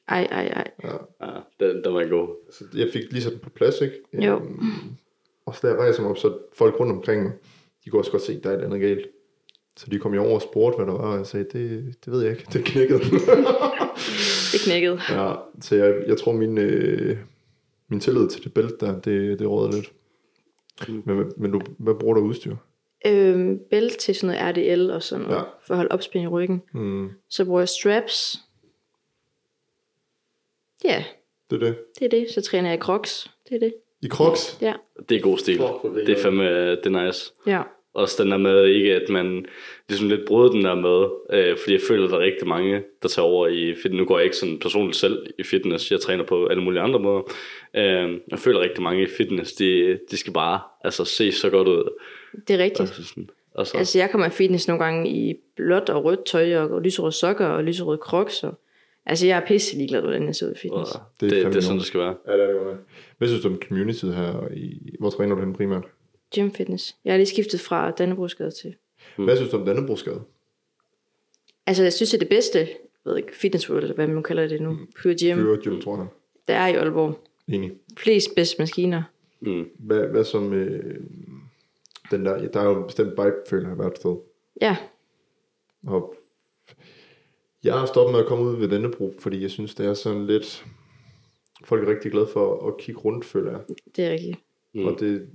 Ej, 0.07 0.27
ej, 0.31 0.47
ej. 0.47 0.71
Ja, 0.83 1.27
den, 1.59 1.83
den 1.83 1.93
var 1.93 2.07
god. 2.09 2.35
Så 2.51 2.63
jeg 2.75 2.89
fik 2.93 3.03
lige 3.11 3.21
sat 3.23 3.31
den 3.31 3.39
på 3.39 3.49
plads, 3.49 3.81
ikke? 3.81 3.95
Jo. 4.13 4.35
Øhm, 4.35 4.59
og 5.45 5.55
så 5.55 5.59
da 5.63 5.67
jeg 5.67 5.77
rejser 5.77 6.01
mig 6.01 6.11
op, 6.11 6.17
så 6.17 6.37
folk 6.53 6.79
rundt 6.79 6.91
omkring 6.91 7.23
mig, 7.23 7.31
de 7.85 7.89
kunne 7.89 8.01
også 8.01 8.11
godt 8.11 8.21
se, 8.23 8.33
at 8.33 8.43
der 8.43 8.49
er 8.51 8.57
et 8.57 8.61
andet 8.63 8.81
galt. 8.81 9.07
Så 9.77 9.85
de 9.91 9.99
kom 9.99 10.13
jo 10.13 10.23
over 10.23 10.35
og 10.35 10.41
spurgte, 10.41 10.75
hvad 10.75 10.85
der 10.93 10.99
var, 11.01 11.11
og 11.11 11.17
jeg 11.17 11.25
sagde, 11.27 11.45
det, 11.53 11.95
det 12.05 12.13
ved 12.13 12.21
jeg 12.21 12.31
ikke, 12.31 12.45
det 12.53 12.65
knækkede. 12.65 12.99
Det 14.53 14.61
knækkede. 14.65 14.99
ja, 15.09 15.33
så 15.61 15.75
jeg, 15.75 16.03
jeg 16.07 16.17
tror, 16.17 16.31
min, 16.31 16.57
øh, 16.57 17.17
min 17.87 17.99
tillid 17.99 18.27
til 18.29 18.43
det 18.43 18.53
bælte 18.53 18.85
der, 18.85 18.99
det, 19.01 19.39
det 19.39 19.49
råder 19.49 19.71
lidt. 19.71 19.93
Men, 21.05 21.31
men 21.37 21.51
du, 21.51 21.61
hvad 21.79 21.93
bruger 21.99 22.13
du 22.15 22.21
udstyr? 22.21 22.55
Øhm, 23.05 23.59
bælte 23.69 23.97
til 23.97 24.15
sådan 24.15 24.35
noget 24.35 24.57
RDL 24.57 24.91
og 24.91 25.03
sådan 25.03 25.25
noget, 25.25 25.37
Ja. 25.37 25.41
for 25.43 25.73
at 25.73 25.77
holde 25.77 25.91
opspænding 25.91 26.31
i 26.31 26.33
ryggen. 26.33 26.61
Mm, 26.73 27.09
Så 27.29 27.45
bruger 27.45 27.61
jeg 27.61 27.69
straps. 27.69 28.39
Ja, 30.83 31.03
det 31.49 31.55
er 31.63 31.65
det. 31.65 31.77
det 31.99 32.05
er 32.05 32.09
det. 32.09 32.31
Så 32.31 32.41
træner 32.41 32.69
jeg 32.69 32.77
i 32.77 32.81
crocs. 32.81 33.31
Det 33.49 33.55
er 33.55 33.59
det. 33.59 33.73
I 34.01 34.07
Crocs? 34.07 34.57
Ja. 34.61 34.73
Det 35.09 35.17
er 35.17 35.21
god 35.21 35.37
stil. 35.37 35.57
Det 35.57 36.09
er 36.09 36.15
er- 36.15 36.21
fandme, 36.21 36.71
det 36.75 36.85
er 36.85 37.05
nice. 37.05 37.33
Ja. 37.47 37.61
Også 37.93 38.23
den 38.23 38.31
der 38.31 38.37
med 38.37 38.65
ikke, 38.65 38.95
at 38.95 39.09
man 39.09 39.45
ligesom 39.89 40.09
lidt 40.09 40.25
bryder 40.27 40.51
den 40.51 40.63
der 40.65 40.75
med, 40.75 41.07
øh, 41.39 41.57
fordi 41.57 41.73
jeg 41.73 41.81
føler, 41.87 42.05
at 42.05 42.11
der 42.11 42.17
er 42.17 42.21
rigtig 42.21 42.47
mange, 42.47 42.83
der 43.01 43.07
tager 43.07 43.25
over 43.25 43.47
i 43.47 43.75
fitness. 43.75 43.99
Nu 43.99 44.05
går 44.05 44.17
jeg 44.17 44.23
ikke 44.23 44.37
sådan 44.37 44.59
personligt 44.59 44.97
selv 44.97 45.25
i 45.39 45.43
fitness, 45.43 45.91
jeg 45.91 45.99
træner 45.99 46.23
på 46.23 46.45
alle 46.45 46.63
mulige 46.63 46.81
andre 46.81 46.99
måder. 46.99 47.21
Øh, 47.75 48.19
jeg 48.31 48.39
føler 48.39 48.59
at 48.59 48.65
rigtig 48.65 48.83
mange 48.83 49.03
i 49.03 49.07
fitness, 49.17 49.53
de, 49.53 49.99
de 50.11 50.17
skal 50.17 50.33
bare 50.33 50.59
altså, 50.83 51.05
se 51.05 51.31
så 51.31 51.49
godt 51.49 51.67
ud. 51.67 51.89
Det 52.47 52.53
er 52.53 52.63
rigtigt. 52.63 52.79
Altså, 52.79 53.03
sådan, 53.07 53.29
altså, 53.57 53.77
Altså, 53.77 53.99
jeg 53.99 54.09
kommer 54.11 54.27
i 54.27 54.29
fitness 54.29 54.67
nogle 54.67 54.83
gange 54.83 55.09
i 55.09 55.35
blåt 55.55 55.89
og 55.89 56.05
rødt 56.05 56.25
tøj, 56.25 56.57
og 56.57 56.81
lyserøde 56.81 57.11
sokker 57.11 57.47
og 57.47 57.63
lyserøde 57.63 57.99
crocs. 58.01 58.43
Og... 58.43 58.59
Altså, 59.05 59.27
jeg 59.27 59.37
er 59.37 59.45
pisse 59.45 59.77
ligeglad, 59.77 60.01
hvordan 60.01 60.25
jeg 60.25 60.35
ser 60.35 60.47
ud 60.47 60.51
i 60.51 60.57
fitness. 60.61 60.91
og 60.91 61.01
Det 61.21 61.25
er 61.25 61.35
det, 61.35 61.45
det, 61.45 61.55
er 61.55 61.61
sådan, 61.61 61.77
det 61.77 61.87
skal 61.87 61.99
være. 61.99 62.15
Ja, 62.27 62.33
det 62.33 62.43
er 62.43 62.47
det 62.47 62.61
godt. 62.65 62.77
Hvad 63.17 63.27
synes 63.27 63.43
du 63.43 63.49
om 63.49 63.59
community 63.67 64.05
her? 64.05 64.47
I, 64.53 64.95
hvor 64.99 65.09
træner 65.09 65.35
du 65.35 65.41
hen 65.41 65.53
primært? 65.53 65.83
Gym 66.35 66.51
fitness. 66.51 66.95
Jeg 67.05 67.13
har 67.13 67.17
lige 67.17 67.27
skiftet 67.27 67.59
fra 67.59 67.91
Dannebrogsgade 67.91 68.51
til. 68.51 68.75
Mm. 69.17 69.23
Hvad 69.23 69.35
synes 69.35 69.51
du 69.51 69.57
om 69.57 69.65
Dannebrogsgade? 69.65 70.21
Altså, 71.65 71.83
jeg 71.83 71.93
synes, 71.93 72.09
det 72.09 72.17
er 72.17 72.19
det 72.19 72.29
bedste, 72.29 72.59
jeg 72.59 72.67
ved 73.05 73.17
ikke, 73.17 73.35
fitness 73.35 73.69
world, 73.69 73.83
eller 73.83 73.95
hvad 73.95 74.07
man 74.07 74.23
kalder 74.23 74.47
det 74.47 74.61
nu, 74.61 74.77
Pure 75.01 75.15
Gym, 75.15 75.43
Pure 75.43 75.57
Gym, 75.57 75.81
tror 75.81 75.97
jeg. 75.97 76.07
der 76.47 76.53
er 76.53 76.67
i 76.67 76.75
Aalborg. 76.75 77.19
Enig. 77.47 77.71
Flest 77.97 78.35
bedste 78.35 78.55
maskiner. 78.61 79.03
Mm. 79.41 79.69
Hvad, 79.79 80.07
hvad 80.07 80.23
som... 80.23 80.53
Øh, 80.53 80.99
den 82.11 82.25
der, 82.25 82.47
der 82.47 82.59
er 82.59 82.65
jo 82.65 82.77
en 82.77 82.83
bestemt 82.85 83.09
vibe, 83.09 83.35
føler 83.49 83.67
jeg, 83.67 83.75
hvert 83.75 83.97
sted. 83.97 84.15
Ja, 84.61 84.77
Og 85.87 86.15
jeg 87.63 87.73
har 87.79 87.85
stoppet 87.85 88.11
med 88.13 88.19
at 88.21 88.27
komme 88.27 88.45
ud 88.45 88.55
ved 88.55 88.69
Dannebro, 88.69 89.13
fordi 89.19 89.41
jeg 89.41 89.51
synes, 89.51 89.75
det 89.75 89.85
er 89.85 89.93
sådan 89.93 90.27
lidt... 90.27 90.65
Folk 91.65 91.87
er 91.87 91.91
rigtig 91.91 92.11
glade 92.11 92.27
for 92.27 92.67
at 92.67 92.77
kigge 92.77 93.01
rundt, 93.01 93.25
føler 93.25 93.51
jeg. 93.51 93.61
det 93.95 94.05
er 94.05 94.11
rigtigt. 94.11 94.37
Mm. 94.73 94.85
Og 94.85 94.99
det... 94.99 95.29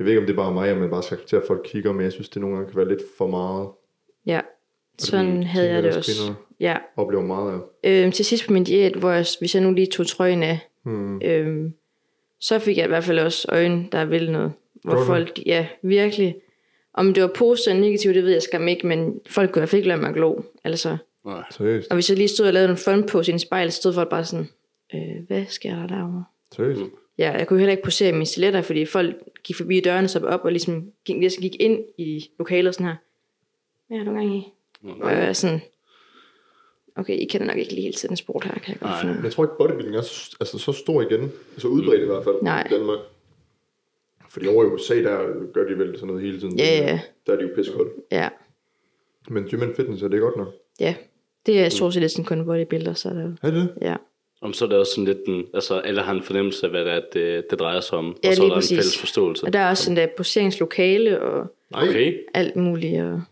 Jeg 0.00 0.04
ved 0.06 0.12
ikke, 0.12 0.20
om 0.20 0.26
det 0.26 0.32
er 0.32 0.36
bare 0.36 0.52
mig, 0.52 0.68
at 0.68 0.76
man 0.78 0.90
bare 0.90 1.02
skal 1.02 1.14
acceptere, 1.14 1.40
at 1.40 1.46
folk 1.46 1.60
kigger, 1.64 1.92
men 1.92 2.02
jeg 2.02 2.12
synes, 2.12 2.28
det 2.28 2.40
nogle 2.42 2.56
gange 2.56 2.70
kan 2.70 2.76
være 2.76 2.88
lidt 2.88 3.00
for 3.18 3.26
meget. 3.26 3.68
Ja, 4.26 4.40
sådan 4.98 5.42
havde 5.42 5.70
jeg 5.70 5.82
det 5.82 5.96
også. 5.96 6.34
Ja, 6.60 6.76
oplever 6.96 7.22
meget 7.24 7.52
af. 7.52 7.58
øhm, 7.84 8.12
til 8.12 8.24
sidst 8.24 8.46
på 8.46 8.52
min 8.52 8.64
diæt, 8.64 8.92
hvor 8.96 9.10
jeg, 9.10 9.26
hvis 9.38 9.54
jeg 9.54 9.62
nu 9.62 9.72
lige 9.72 9.86
tog 9.86 10.06
trøjen 10.06 10.42
af, 10.42 10.58
Hmm. 10.82 11.22
øhm, 11.24 11.74
så 12.38 12.58
fik 12.58 12.76
jeg 12.76 12.84
i 12.84 12.88
hvert 12.88 13.04
fald 13.04 13.18
også 13.18 13.46
øjne, 13.52 13.88
der 13.92 14.04
ville 14.04 14.32
noget. 14.32 14.52
Hvor 14.84 14.90
Gjorde 14.92 15.00
du? 15.00 15.06
folk, 15.06 15.38
ja, 15.46 15.66
virkelig. 15.82 16.36
Om 16.94 17.14
det 17.14 17.22
var 17.22 17.30
positivt 17.36 17.72
eller 17.74 17.86
negativt, 17.86 18.14
det 18.14 18.24
ved 18.24 18.32
jeg 18.32 18.42
skam 18.42 18.68
ikke, 18.68 18.86
men 18.86 19.20
folk 19.26 19.52
kunne 19.52 19.60
i 19.60 19.62
hvert 19.62 19.68
fald 19.68 19.78
ikke 19.78 19.88
lade 19.88 20.00
mig 20.00 20.14
glo. 20.14 20.40
Altså, 20.64 20.96
Nej. 21.26 21.42
Seriøst. 21.50 21.88
og 21.90 21.94
hvis 21.96 22.10
jeg 22.10 22.18
lige 22.18 22.28
stod 22.28 22.46
og 22.46 22.52
lavede 22.52 22.70
en 22.70 22.76
fun 22.76 23.06
pose 23.06 23.30
i 23.30 23.32
en 23.32 23.38
spejl, 23.38 23.72
så 23.72 23.76
stod 23.76 23.92
folk 23.92 24.08
bare 24.10 24.24
sådan, 24.24 24.48
øh, 24.94 25.00
hvad 25.26 25.44
sker 25.48 25.76
der 25.76 25.86
derovre? 25.86 26.24
Seriøst. 26.56 26.80
Ja, 27.18 27.30
jeg 27.32 27.46
kunne 27.48 27.58
heller 27.58 27.70
ikke 27.70 27.82
posere 27.82 28.12
mine 28.12 28.26
stiletter, 28.26 28.62
fordi 28.62 28.84
folk 28.84 29.14
gik 29.44 29.56
forbi 29.56 29.80
dørene, 29.80 30.08
så 30.08 30.18
op 30.26 30.40
og 30.44 30.52
ligesom 30.52 30.92
gik, 31.04 31.16
ligesom 31.16 31.42
gik 31.42 31.56
ind 31.60 31.84
i 31.98 32.30
lokalet 32.38 32.74
sådan 32.74 32.86
her. 32.86 32.96
Hvad 33.88 33.98
har 33.98 34.04
du 34.04 34.12
gang 34.12 34.36
i? 34.36 34.52
Og 35.00 35.10
jeg 35.10 35.28
er 35.28 35.32
sådan, 35.32 35.60
okay, 36.96 37.14
I 37.18 37.24
kender 37.24 37.46
nok 37.46 37.56
ikke 37.56 37.72
lige 37.72 37.82
helt 37.82 37.96
til 37.96 38.08
den 38.08 38.16
sport 38.16 38.44
her, 38.44 38.52
kan 38.52 38.72
jeg 38.72 38.80
godt 38.80 38.90
Nej. 38.90 39.00
finde. 39.00 39.14
Men 39.14 39.24
jeg 39.24 39.32
tror 39.32 39.44
ikke, 39.44 39.54
bodybuilding 39.58 39.96
er 39.96 40.00
så, 40.02 40.36
altså, 40.40 40.58
så 40.58 40.72
stor 40.72 41.02
igen. 41.02 41.32
Altså 41.52 41.68
udbredt 41.68 42.02
i 42.02 42.06
hvert 42.06 42.24
fald 42.24 42.36
Nej. 42.42 42.66
i 42.70 42.74
Danmark. 42.74 42.98
Fordi 44.30 44.46
over 44.46 44.64
i 44.64 44.66
USA, 44.66 45.02
der 45.02 45.18
gør 45.52 45.68
de 45.68 45.78
vel 45.78 45.94
sådan 45.94 46.06
noget 46.06 46.22
hele 46.22 46.40
tiden. 46.40 46.58
Ja, 46.58 46.64
ja. 46.64 47.00
Der 47.26 47.32
er 47.32 47.36
de 47.36 47.42
jo 47.42 47.50
pissekolde. 47.54 47.90
Ja, 48.10 48.28
Men 49.28 49.44
gym 49.44 49.62
and 49.62 49.74
fitness, 49.74 50.02
er 50.02 50.08
det 50.08 50.20
godt 50.20 50.36
nok? 50.36 50.48
ja. 50.80 50.94
Det 51.46 51.60
er 51.60 51.68
stort 51.68 51.92
set 51.94 52.00
næsten 52.02 52.24
kun 52.24 52.44
bodybuilder, 52.46 52.94
så 52.94 53.08
er 53.08 53.12
det 53.12 53.36
Er 53.42 53.50
det 53.50 53.54
det? 53.54 53.74
ja. 53.82 53.96
Om 54.42 54.52
så 54.52 54.64
er 54.64 54.68
det 54.68 54.78
også 54.78 54.92
sådan 54.92 55.04
lidt 55.04 55.18
en, 55.26 55.44
altså 55.54 55.78
alle 55.78 56.02
har 56.02 56.12
en 56.12 56.22
fornemmelse 56.22 56.66
af, 56.66 56.70
hvad 56.70 56.84
det 56.84 56.92
er, 56.92 57.00
det, 57.12 57.50
det 57.50 57.58
drejer 57.60 57.80
sig 57.80 57.98
om. 57.98 58.16
Ja, 58.24 58.28
og 58.28 58.34
så 58.34 58.42
er 58.44 58.46
der 58.48 58.54
præcis. 58.54 58.70
en 58.70 58.76
fælles 58.76 58.98
forståelse. 58.98 59.46
Og 59.46 59.52
der 59.52 59.58
er 59.58 59.70
også 59.70 59.84
sådan 59.84 59.96
der 59.96 60.06
poseringslokale 60.16 61.20
og. 61.22 61.46
Okay. 61.72 62.14
alt 62.34 62.56
muligt. 62.56 63.02
Og... 63.02 63.22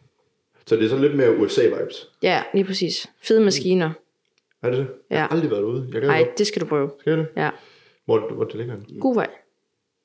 Så 0.67 0.77
det 0.77 0.85
er 0.85 0.89
sådan 0.89 1.05
lidt 1.05 1.15
mere 1.17 1.37
USA-vibes. 1.37 2.09
Ja, 2.23 2.43
lige 2.55 2.65
præcis. 2.65 3.07
Fede 3.23 3.41
maskiner. 3.41 3.91
Er 4.63 4.71
det 4.71 4.79
det? 4.79 4.87
Jeg 5.11 5.19
har 5.19 5.27
Ja. 5.31 5.35
aldrig 5.35 5.51
været 5.51 5.63
ude. 5.63 5.89
Jeg 5.93 6.01
kan 6.01 6.09
Nej, 6.11 6.29
det 6.39 6.47
skal 6.47 6.63
du 6.63 6.67
prøve. 6.67 6.91
Skal 7.01 7.11
jeg 7.11 7.19
det? 7.19 7.27
Ja. 7.37 7.51
Hvor, 8.05 8.35
hvor 8.35 8.45
det 8.45 8.55
ligger 8.55 8.75
henne? 8.75 9.01
God 9.01 9.15
vej. 9.15 9.27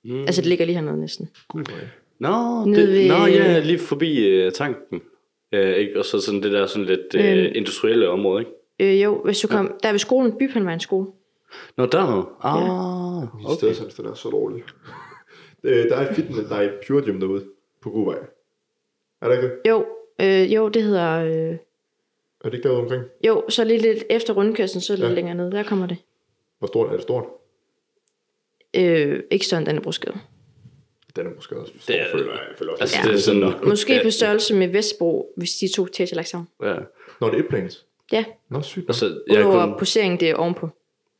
Mm. 0.05 0.21
Altså, 0.21 0.41
det 0.41 0.49
ligger 0.49 0.65
lige 0.65 0.75
hernede 0.75 0.99
næsten. 0.99 1.29
Gud, 1.47 1.63
hvor 1.63 1.77
Nå, 2.19 2.65
Nede 2.65 2.81
det, 2.81 2.89
ved- 2.93 3.07
nå 3.07 3.25
ja, 3.25 3.59
lige 3.59 3.79
forbi 3.79 4.45
uh, 4.45 4.51
tanken. 4.51 5.01
Uh, 5.55 5.59
ikke? 5.59 5.99
Og 5.99 6.05
så 6.05 6.19
sådan 6.21 6.43
det 6.43 6.51
der 6.51 6.65
sådan 6.65 6.85
lidt 6.85 7.15
uh, 7.15 7.21
Øhm. 7.45 7.51
industrielle 7.55 8.09
område, 8.09 8.41
ikke? 8.41 8.51
Øh, 8.83 9.03
jo, 9.03 9.21
hvis 9.23 9.39
du 9.39 9.47
kom... 9.47 9.77
Der 9.83 9.89
er 9.89 9.93
ved 9.93 9.99
skolen, 9.99 10.37
Bypandvejens 10.37 10.83
skole. 10.83 11.07
Nå, 11.77 11.85
der 11.85 11.99
er 12.01 12.05
noget. 12.09 12.25
Ah, 12.43 13.35
Mit 13.37 13.45
okay. 13.45 13.55
sted, 13.55 13.73
synes, 13.75 13.93
den 13.93 14.05
er 14.05 14.13
så 14.13 14.29
dårlig. 14.29 14.63
Øh, 15.65 15.89
der 15.89 15.95
er 15.95 16.09
et 16.09 16.15
fitness, 16.15 16.49
der 16.49 16.55
er 16.55 16.61
et 16.61 16.79
pure 16.87 17.01
gym 17.01 17.19
derude 17.19 17.45
på 17.81 17.89
Godvej. 17.89 18.17
Er 19.21 19.27
der 19.27 19.35
ikke 19.35 19.47
det? 19.47 19.59
Jo, 19.69 19.85
øh, 20.21 20.53
jo, 20.53 20.69
det 20.69 20.83
hedder... 20.83 21.09
Øh, 21.25 21.31
Er 21.31 21.57
det 22.43 22.53
ikke 22.53 22.67
derude 22.67 22.81
omkring? 22.81 23.03
jo, 23.27 23.43
så 23.49 23.63
lige 23.63 23.79
lidt 23.79 24.03
efter 24.09 24.33
rundkørslen, 24.33 24.81
så 24.81 24.93
lidt 24.95 25.03
Ja. 25.09 25.13
længere 25.13 25.35
ned. 25.35 25.51
Der 25.51 25.63
kommer 25.63 25.85
det. 25.87 25.97
Hvor 26.59 26.67
stort 26.67 26.87
er 26.87 26.93
det 26.93 27.01
stort? 27.01 27.23
Øh, 28.73 29.23
ikke 29.31 29.47
sådan, 29.47 29.65
den 29.65 29.75
er 29.77 29.81
brusket. 29.81 30.13
Den 31.15 31.27
er 31.27 31.31
måske 31.35 31.57
også 31.57 31.73
stor, 31.79 31.93
Det 31.93 32.01
er- 32.01 32.11
føler 32.11 32.31
jeg. 32.31 32.41
jeg. 32.49 32.57
føler 32.57 32.71
også, 32.71 32.81
Altså, 32.83 32.97
det 33.03 33.09
det 33.09 33.15
er 33.17 33.21
sådan... 33.21 33.67
Måske 33.69 33.93
Ja. 33.95 34.03
på 34.03 34.09
størrelse 34.09 34.55
med 34.55 34.67
Vestbro, 34.67 35.33
hvis 35.37 35.49
de 35.51 35.73
to 35.75 35.85
til 35.85 36.09
lagt 36.13 36.27
sammen. 36.27 36.47
Ja. 36.63 36.75
Når 37.21 37.29
det 37.29 37.39
er 37.39 37.43
etplanes. 37.43 37.85
Ja, 38.11 38.25
Nå, 38.49 38.61
sygt. 38.61 38.89
Og 38.89 38.95
Så... 38.95 39.21
jeg 39.27 39.39
udover 39.39 39.65
kun, 39.65 39.79
posering, 39.79 40.19
det 40.19 40.29
er 40.29 40.35
ovenpå. 40.35 40.69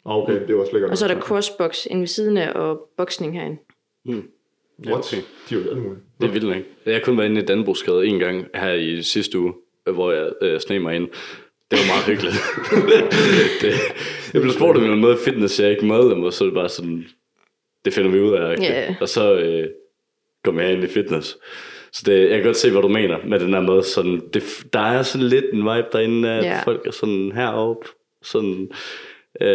Okay, 0.05 0.33
det 0.33 0.49
er 0.49 0.55
også 0.59 0.73
lækkert. 0.73 0.91
Og 0.91 0.97
så 0.97 1.05
er 1.05 1.13
der 1.13 1.21
crossbox 1.21 1.85
inde 1.85 1.99
ved 1.99 2.07
siden 2.07 2.37
af, 2.37 2.51
og 2.51 2.89
boksning 2.97 3.33
herinde. 3.33 3.57
What? 4.87 5.13
okay. 5.13 5.21
De 5.49 5.55
er 5.55 5.59
jo 5.59 5.69
alt 5.69 5.81
muligt. 5.81 6.01
det 6.21 6.27
er 6.27 6.31
vildt, 6.31 6.55
ikke? 6.55 6.69
Jeg 6.85 6.93
har 6.93 7.01
kun 7.01 7.17
været 7.17 7.29
inde 7.29 7.41
i 7.41 7.45
Dannebrogsgade 7.45 8.05
en 8.05 8.19
gang 8.19 8.45
her 8.55 8.73
i 8.73 9.01
sidste 9.01 9.39
uge, 9.39 9.53
øh, 9.87 9.93
hvor 9.93 10.11
jeg 10.11 10.29
øh, 10.41 10.59
sneg 10.59 10.81
mig 10.81 10.95
ind. 10.95 11.07
Det 11.71 11.79
var 11.79 11.87
meget 11.93 12.05
hyggeligt. 12.05 12.35
det, 13.61 13.73
jeg 14.33 14.41
blev 14.41 14.53
spurgt 14.53 14.77
om 14.77 14.83
noget 14.83 15.19
fitness, 15.19 15.59
jeg 15.59 15.71
ikke 15.71 15.85
med, 15.85 15.99
og 15.99 16.33
så 16.33 16.43
er 16.43 16.45
det 16.45 16.55
bare 16.55 16.69
sådan, 16.69 17.05
det 17.85 17.93
finder 17.93 18.11
vi 18.11 18.19
ud 18.19 18.33
af. 18.33 18.51
Ikke? 18.51 18.63
Ja. 18.63 18.95
Og 19.01 19.09
så 19.09 19.35
øh, 19.35 19.69
kom 20.43 20.59
jeg 20.59 20.73
ind 20.73 20.83
i 20.83 20.87
fitness. 20.87 21.37
Så 21.93 22.03
det, 22.05 22.19
jeg 22.21 22.29
kan 22.29 22.43
godt 22.43 22.57
se, 22.57 22.71
hvad 22.71 22.81
du 22.81 22.87
mener 22.87 23.17
med 23.25 23.39
den 23.39 23.53
der 23.53 23.61
måde. 23.61 23.83
Sådan, 23.83 24.29
det, 24.33 24.43
der 24.73 24.79
er 24.79 25.03
sådan 25.03 25.27
lidt 25.27 25.45
en 25.53 25.59
vibe 25.59 25.87
derinde, 25.93 26.29
at 26.29 26.43
Ja. 26.43 26.61
folk 26.65 26.87
er 26.87 26.91
sådan 26.91 27.31
heroppe. 27.31 27.87
Sådan, 28.21 28.71
øh, 29.41 29.47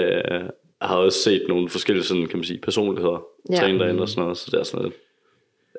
jeg 0.81 0.89
har 0.89 0.97
også 0.97 1.19
set 1.19 1.45
nogle 1.49 1.69
forskellige 1.69 2.05
sådan, 2.05 2.27
kan 2.27 2.39
man 2.39 2.45
sige, 2.45 2.61
personligheder 2.61 3.27
ja. 3.51 3.57
træne 3.57 3.79
derinde 3.79 4.03
og 4.03 4.09
sådan 4.09 4.23
noget, 4.23 4.37
så 4.37 4.51
det 4.51 4.61
er 4.61 4.65
sådan 4.65 4.85
lidt, 4.85 4.97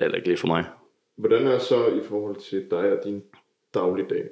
eller 0.02 0.16
ikke 0.16 0.28
lige 0.28 0.38
for 0.38 0.48
mig. 0.48 0.64
Hvordan 1.18 1.48
er 1.48 1.58
så 1.60 1.88
i 1.88 2.02
forhold 2.10 2.36
til 2.36 2.66
dig 2.72 2.92
og 2.92 3.00
din 3.04 3.24
dagligdag? 3.74 4.24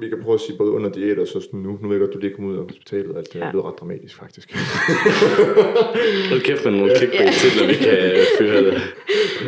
Vi 0.00 0.08
kan 0.08 0.22
prøve 0.22 0.34
at 0.34 0.40
sige 0.40 0.58
både 0.58 0.70
under 0.70 0.90
diæt 0.90 1.18
og 1.18 1.26
så 1.26 1.40
sådan 1.40 1.60
nu. 1.60 1.78
Nu 1.82 1.88
ved 1.88 1.96
jeg 1.96 2.00
godt, 2.00 2.14
du 2.14 2.18
lige 2.18 2.34
kom 2.34 2.44
ud 2.44 2.56
af 2.56 2.62
hospitalet, 2.62 3.16
at 3.16 3.32
det 3.32 3.38
Ja. 3.40 3.50
blevet 3.50 3.66
ret 3.66 3.74
dramatisk 3.80 4.16
faktisk. 4.16 4.52
Hold 6.30 6.40
kæft 6.44 6.64
med 6.64 6.72
nogle 6.72 6.96
clickbait 6.96 7.32
titler, 7.32 7.66
vi 7.66 7.74
kan 7.74 7.98
øh, 8.12 8.18
fyre 8.38 8.64
det. 8.64 8.80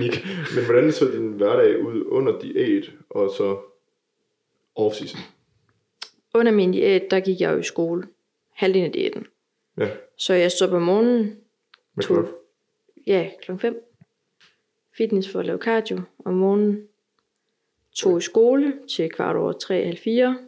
Nik. 0.00 0.26
Men 0.54 0.64
hvordan 0.64 0.92
så 0.92 1.10
din 1.10 1.28
hverdag 1.32 1.78
ud 1.86 2.02
under 2.06 2.38
diæt 2.40 2.90
og 3.10 3.30
så 3.36 3.56
off-season? 4.78 5.18
Under 6.34 6.52
min 6.52 6.72
diæt, 6.72 7.10
der 7.10 7.20
gik 7.20 7.40
jeg 7.40 7.52
jo 7.54 7.58
i 7.58 7.62
skole. 7.62 8.02
Halvdelen 8.52 8.86
af 8.86 8.92
diæten. 8.92 9.26
Ja, 9.78 9.88
Så 10.16 10.34
jeg 10.34 10.50
stod 10.52 10.68
om 10.68 10.82
morgenen, 10.82 11.36
med 11.94 12.04
To. 12.04 12.14
klok. 12.14 12.28
ja, 13.06 13.30
klokken 13.42 13.60
5. 13.60 13.84
Fitness 14.96 15.28
for 15.32 15.40
at 15.40 15.46
lave 15.46 15.58
cardio 15.58 16.00
om 16.24 16.34
morgenen. 16.34 16.82
Tog 17.94 18.18
i 18.18 18.20
skole 18.20 18.74
til 18.88 19.10
kvart 19.10 19.36
over 19.36 19.52
3, 19.52 19.84
halv 19.84 19.98
4. 19.98 20.38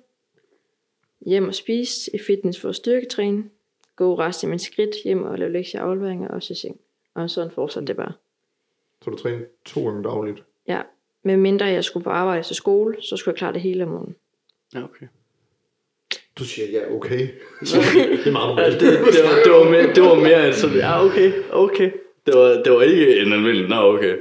Hjem 1.27 1.49
og 1.49 1.55
spise 1.55 2.11
i 2.15 2.19
fitness 2.19 2.61
for 2.61 2.69
at 2.69 2.77
styrketræne. 2.77 3.45
Gå 3.97 4.19
rest 4.19 4.43
i 4.43 4.47
min 4.47 4.59
skridt 4.59 4.91
hjem 5.05 5.23
og 5.23 5.39
lave 5.39 5.53
lektier 5.53 5.81
afleveringer 5.81 6.29
og 6.29 6.43
så 6.43 6.55
seng. 6.55 6.81
Og 7.15 7.31
sådan 7.31 7.51
fortsatte 7.51 7.87
det 7.87 7.97
bare. 7.97 8.13
Så 9.05 9.11
du 9.11 9.17
træner 9.17 9.41
to 9.65 9.85
gange 9.85 10.05
dagligt. 10.05 10.43
Ja, 10.69 10.81
med 11.23 11.37
mindre 11.37 11.67
jeg 11.67 11.85
skulle 11.85 12.05
på 12.05 12.11
arbejde 12.11 12.43
til 12.43 12.57
skole, 12.57 12.97
så 13.03 13.17
skulle 13.17 13.33
jeg 13.33 13.39
klare 13.39 13.53
det 13.53 13.61
hele 13.61 13.85
om 13.85 13.91
morgenen. 13.91 14.17
Ja, 14.75 14.85
okay. 14.85 15.07
Du 16.39 16.45
siger, 16.45 16.71
ja, 16.71 16.95
okay. 16.95 17.19
det 17.61 18.27
er 18.27 18.33
meget 18.33 18.57
Ja, 18.59 18.71
det, 18.71 18.81
det, 18.81 19.01
var, 19.01 19.43
det, 19.45 19.53
var 19.53 19.71
mere, 19.71 19.95
det 19.95 20.03
var 20.03 20.15
mere 20.15 20.49
en 20.49 20.55
sådan, 20.55 20.77
ja, 20.77 21.05
okay, 21.05 21.33
okay. 21.51 21.91
Det 22.27 22.35
var, 22.35 22.63
det 22.65 22.73
var 22.73 22.83
ikke 22.83 23.21
en 23.21 23.33
almindelig, 23.33 23.69
nå, 23.69 23.77
okay. 23.77 24.17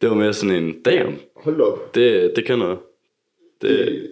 Det 0.00 0.08
var 0.08 0.14
mere 0.14 0.32
sådan 0.32 0.64
en, 0.64 0.82
damn, 0.82 1.18
Hold 1.44 1.60
op. 1.60 1.94
det, 1.94 2.32
det 2.36 2.44
kan 2.44 2.58
noget. 2.58 2.78
Det, 3.62 4.10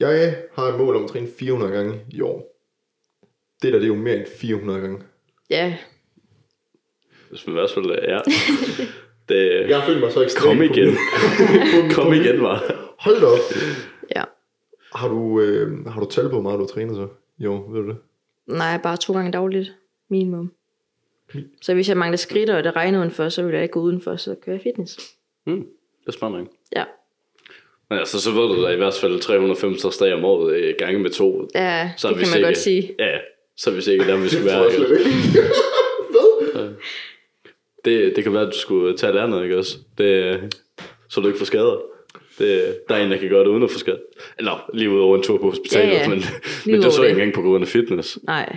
Jeg 0.00 0.36
har 0.54 0.62
et 0.64 0.78
mål 0.78 0.96
om 0.96 1.04
at 1.04 1.10
træne 1.10 1.28
400 1.38 1.72
gange 1.72 2.00
i 2.10 2.20
år. 2.20 2.54
Det 3.62 3.72
der, 3.72 3.78
det 3.78 3.82
er 3.84 3.88
jo 3.88 3.94
mere 3.94 4.16
end 4.16 4.26
400 4.40 4.80
gange. 4.80 5.02
Ja, 5.50 5.76
hvis 7.30 7.46
man 7.46 7.56
i 7.56 7.58
hvert 7.58 7.70
fald, 7.70 7.86
ja. 8.08 8.18
Det, 9.28 9.68
Jeg 9.68 9.80
har 9.80 9.86
følt 9.86 10.00
mig 10.00 10.12
så 10.12 10.22
ekstremt 10.22 10.44
kom 10.58 10.62
igen. 10.62 10.96
Kom 11.94 12.12
igen, 12.12 12.42
var. 12.42 12.74
Hold 12.98 13.20
da 13.20 13.26
op. 13.26 13.38
ja. 14.16 14.24
Har 14.94 15.08
du, 15.08 15.40
øh, 15.40 15.86
har 15.86 16.00
du 16.00 16.06
tal 16.10 16.24
på, 16.24 16.28
hvor 16.30 16.40
meget 16.40 16.58
du 16.58 16.62
har 16.62 16.68
trænet 16.68 16.96
så? 16.96 17.08
Jo, 17.38 17.64
ved 17.68 17.82
du 17.82 17.88
det? 17.88 17.96
Nej, 18.46 18.78
bare 18.82 18.96
to 18.96 19.12
gange 19.12 19.32
dagligt. 19.32 19.74
Minimum. 20.08 20.52
Så 21.62 21.74
hvis 21.74 21.88
jeg 21.88 21.96
mangler 21.96 22.16
skridt, 22.16 22.50
og 22.50 22.64
det 22.64 22.76
regner 22.76 22.98
udenfor, 22.98 23.28
så 23.28 23.42
vil 23.42 23.52
jeg 23.54 23.62
ikke 23.62 23.72
gå 23.72 23.80
udenfor, 23.80 24.16
så 24.16 24.34
kører 24.44 24.56
jeg 24.56 24.62
fitness. 24.62 24.98
Hmm, 25.46 25.56
det 26.00 26.08
er 26.08 26.12
smart 26.12 26.32
nok. 26.32 26.46
Ja. 26.76 26.84
Men 27.90 27.98
altså, 27.98 28.20
så 28.20 28.30
ved 28.30 28.42
du 28.56 28.62
da 28.62 28.68
i 28.68 28.76
hvert 28.76 28.94
fald 29.00 29.20
365 29.20 29.96
dage 29.98 30.14
om 30.14 30.24
året 30.24 30.54
øh, 30.56 30.74
gange 30.78 30.98
med 30.98 31.10
to. 31.10 31.48
Ja, 31.54 31.90
Så 31.96 32.08
det 32.08 32.16
kan 32.16 32.20
man 32.20 32.26
sikkert- 32.26 32.48
godt 32.48 32.58
sige. 32.58 32.94
Ja, 32.98 33.18
så 33.56 33.70
er 33.70 33.74
vi 33.74 33.80
sikkert 33.80 34.08
der, 34.08 34.16
vi 34.16 34.28
tror 34.28 34.44
være. 34.44 34.72
Ikke? 34.72 34.98
ikke. 34.98 35.48
Hvad? 36.54 36.68
Det, 37.84 38.16
det 38.16 38.24
kan 38.24 38.32
være, 38.32 38.42
at 38.46 38.52
du 38.52 38.58
skulle 38.58 38.96
tage 38.96 39.12
det 39.12 39.18
andet, 39.18 39.42
ikke 39.42 39.58
også? 39.58 39.76
Det, 39.98 40.40
så 41.10 41.20
du 41.20 41.26
ikke 41.26 41.38
får 41.38 41.46
skader. 41.46 41.80
Det, 42.38 42.78
der 42.88 42.94
er 42.94 43.04
en, 43.04 43.10
der 43.10 43.16
kan 43.18 43.28
gøre 43.28 43.40
det 43.40 43.46
uden 43.48 43.62
at 43.62 43.70
få 43.70 43.78
skader. 43.78 43.98
Eller 44.38 44.70
lige 44.74 44.90
ud 44.90 45.00
over 45.00 45.16
en 45.16 45.22
tur 45.22 45.38
på 45.38 45.50
hospitalet, 45.50 45.92
Ja, 45.92 45.98
ja. 46.02 46.08
men, 46.08 46.22
men 46.66 46.74
det 46.74 46.84
er 46.84 46.90
så 46.90 47.02
ikke 47.02 47.12
engang 47.12 47.34
på 47.34 47.42
grund 47.42 47.62
af 47.64 47.68
fitness. 47.68 48.18
Nej. 48.22 48.56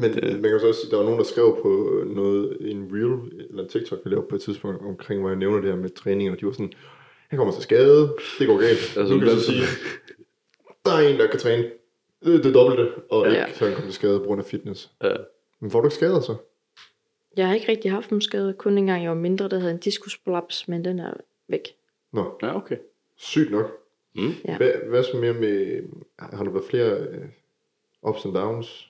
Men 0.00 0.10
man 0.42 0.50
kan 0.50 0.60
så 0.60 0.68
også 0.68 0.80
sige, 0.80 0.90
der 0.90 0.96
var 0.96 1.04
nogen, 1.04 1.18
der 1.18 1.24
skrev 1.24 1.58
på 1.62 2.02
noget, 2.06 2.56
en 2.60 2.88
reel, 2.92 3.42
eller 3.50 3.62
en 3.62 3.68
TikTok, 3.68 3.98
vi 4.04 4.10
lavede 4.10 4.26
på 4.28 4.34
et 4.34 4.40
tidspunkt, 4.40 4.82
omkring, 4.82 5.20
hvor 5.20 5.30
jeg 5.30 5.38
nævner 5.38 5.60
det 5.60 5.70
her 5.70 5.76
med 5.76 5.90
træning, 5.90 6.30
og 6.30 6.40
de 6.40 6.46
var 6.46 6.52
sådan, 6.52 6.72
han 7.28 7.36
kommer 7.36 7.54
til 7.54 7.62
skade, 7.62 8.14
det 8.38 8.46
går 8.46 8.58
galt. 8.60 8.96
Altså, 8.98 9.14
nu 9.14 9.20
kan 9.20 9.28
så 9.28 9.40
sige, 9.44 9.62
der 10.84 10.92
er 10.92 11.08
en, 11.08 11.18
der 11.20 11.26
kan 11.26 11.38
træne 11.40 11.70
det, 12.24 12.44
det 12.44 12.54
dobbelte, 12.54 12.92
og 13.10 13.26
Ja. 13.26 13.32
ja. 13.32 13.44
ikke 13.46 13.58
kan 13.58 13.72
komme 13.74 13.86
til 13.86 13.94
skade 13.94 14.18
på 14.18 14.24
grund 14.24 14.40
af 14.40 14.44
fitness. 14.44 14.90
Ja. 15.02 15.16
Men 15.60 15.70
får 15.70 15.80
du 15.80 15.86
ikke 15.86 15.94
skader 15.94 16.20
så? 16.20 16.34
Jeg 17.36 17.46
har 17.46 17.54
ikke 17.54 17.68
rigtig 17.72 17.90
haft 17.90 18.10
nogen 18.10 18.22
skade. 18.22 18.52
Kun 18.58 18.78
engang 18.78 19.02
jeg 19.02 19.10
var 19.10 19.16
mindre, 19.16 19.48
der 19.48 19.58
havde 19.58 19.72
en 19.72 19.78
diskusprolaps, 19.78 20.68
men 20.68 20.84
den 20.84 20.98
er 20.98 21.12
væk. 21.48 21.62
Nå, 22.12 22.38
Ja, 22.42 22.56
okay. 22.56 22.76
sygt 23.16 23.50
nok. 23.50 23.66
Mm. 24.14 24.30
Ja. 24.48 24.56
Hvad, 24.56 24.72
hvad 24.88 25.02
så 25.02 25.16
mere 25.16 25.32
med, 25.32 25.82
har 26.18 26.44
du 26.44 26.50
været 26.50 26.64
flere 26.64 26.90
øh, 26.98 27.24
ups 28.02 28.24
and 28.24 28.34
downs? 28.34 28.87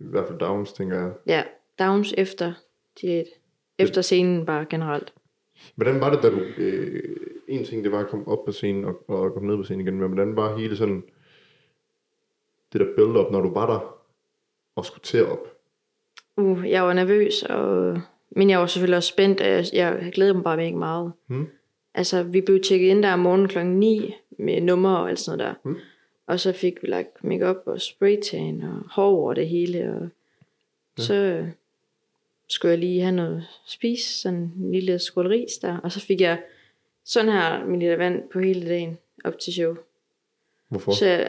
I 0.00 0.04
hvert 0.04 0.26
fald 0.28 0.38
downs, 0.38 0.72
tænker 0.72 1.00
jeg. 1.00 1.12
Ja, 1.26 1.42
downs 1.78 2.14
efter 2.18 2.52
diæt. 3.00 3.26
efter 3.78 4.02
scenen 4.02 4.46
bare 4.46 4.66
generelt. 4.70 5.12
Hvordan 5.74 6.00
var 6.00 6.10
det, 6.10 6.22
da 6.22 6.30
du... 6.30 6.40
Øh, 6.58 7.16
en 7.48 7.64
ting, 7.64 7.84
det 7.84 7.92
var 7.92 8.00
at 8.00 8.08
komme 8.08 8.28
op 8.28 8.44
på 8.44 8.52
scenen 8.52 8.84
og, 8.84 9.10
og 9.10 9.32
komme 9.32 9.48
ned 9.48 9.56
på 9.56 9.62
scenen 9.62 9.86
igen, 9.86 10.00
men 10.00 10.08
hvordan 10.08 10.36
var 10.36 10.56
hele 10.56 10.76
sådan... 10.76 11.02
Det 12.72 12.80
der 12.80 12.86
build-up, 12.96 13.32
når 13.32 13.40
du 13.40 13.52
var 13.52 13.66
der 13.66 14.00
og 14.76 14.84
skulle 14.84 15.02
til 15.02 15.26
op? 15.26 15.48
Uh, 16.36 16.70
jeg 16.70 16.82
var 16.82 16.92
nervøs, 16.92 17.42
og, 17.42 18.00
men 18.30 18.50
jeg 18.50 18.60
var 18.60 18.66
selvfølgelig 18.66 18.96
også 18.96 19.08
spændt. 19.08 19.40
og 19.40 19.46
Jeg, 19.46 19.64
jeg 19.72 20.10
glædede 20.14 20.34
mig 20.34 20.44
bare 20.44 20.56
mega 20.56 20.76
meget. 20.76 21.12
Hmm? 21.26 21.46
Altså, 21.94 22.22
vi 22.22 22.40
blev 22.40 22.60
tjekket 22.62 22.88
ind 22.88 23.02
der 23.02 23.12
om 23.12 23.18
morgenen 23.18 23.48
klokken 23.48 23.78
9 23.78 24.14
med 24.38 24.60
nummer 24.60 24.96
og 24.96 25.08
alt 25.10 25.18
sådan 25.18 25.38
noget 25.38 25.56
der. 25.64 25.70
Hmm? 25.70 25.78
Og 26.30 26.40
så 26.40 26.52
fik 26.52 26.82
vi 26.82 26.88
lagt 26.88 27.24
makeup 27.24 27.56
og 27.66 27.80
spraytan 27.80 28.62
og 28.62 28.82
hår 28.90 29.06
over 29.10 29.34
det 29.34 29.48
hele. 29.48 29.90
Og 29.94 30.08
ja. 30.98 31.02
så 31.02 31.46
skulle 32.48 32.70
jeg 32.70 32.78
lige 32.78 33.00
have 33.00 33.12
noget 33.14 33.36
at 33.36 33.42
spise, 33.70 34.20
sådan 34.20 34.38
en 34.38 34.72
lille 34.72 34.98
skål 34.98 35.26
ris 35.26 35.52
der. 35.58 35.76
Og 35.78 35.92
så 35.92 36.00
fik 36.00 36.20
jeg 36.20 36.42
sådan 37.04 37.32
her 37.32 37.64
min 37.64 37.80
lille 37.80 37.98
vand 37.98 38.28
på 38.32 38.40
hele 38.40 38.68
dagen 38.68 38.98
op 39.24 39.38
til 39.38 39.52
show. 39.52 39.76
Hvorfor? 40.68 40.92
Så 40.92 41.28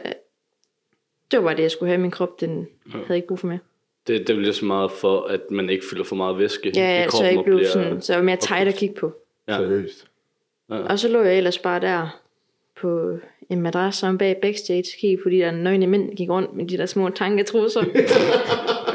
det 1.30 1.38
var 1.38 1.44
bare 1.44 1.56
det, 1.56 1.62
jeg 1.62 1.70
skulle 1.70 1.90
have. 1.90 2.00
Min 2.00 2.10
krop, 2.10 2.40
den 2.40 2.68
havde 2.92 3.16
ikke 3.16 3.28
brug 3.28 3.38
for 3.38 3.46
mere. 3.46 3.58
Det, 4.06 4.20
det 4.20 4.30
er 4.30 4.34
vel 4.36 4.54
så 4.54 4.64
meget 4.64 4.92
for, 4.92 5.20
at 5.20 5.50
man 5.50 5.70
ikke 5.70 5.84
fylder 5.90 6.04
for 6.04 6.16
meget 6.16 6.38
væske 6.38 6.72
Ja, 6.74 6.80
i 6.80 7.00
ja 7.00 7.04
så 7.04 7.10
kroppen 7.10 7.24
jeg 7.24 7.32
ikke 7.32 7.44
blev 7.44 7.56
bliver- 7.58 7.70
sådan, 7.70 8.02
så 8.02 8.12
jeg 8.12 8.18
var 8.20 8.24
mere 8.24 8.36
tight 8.36 8.68
at 8.68 8.74
kigge 8.74 8.94
på. 8.94 9.12
Ja. 9.48 9.56
Seriøst. 9.56 10.06
Og 10.68 10.98
så 10.98 11.08
lå 11.08 11.22
jeg 11.22 11.36
ellers 11.36 11.58
bare 11.58 11.80
der 11.80 12.21
på 12.82 13.18
en 13.50 13.60
madras 13.62 14.02
om 14.02 14.18
bag 14.18 14.36
backstage, 14.42 14.84
kiggede 15.00 15.22
på 15.22 15.30
de 15.30 15.36
der 15.38 15.50
nøgne 15.50 15.86
mænd, 15.86 16.16
gik 16.16 16.28
rundt 16.30 16.56
med 16.56 16.66
de 16.68 16.76
der 16.76 16.86
små 16.86 17.08
tanketrusser. 17.08 17.80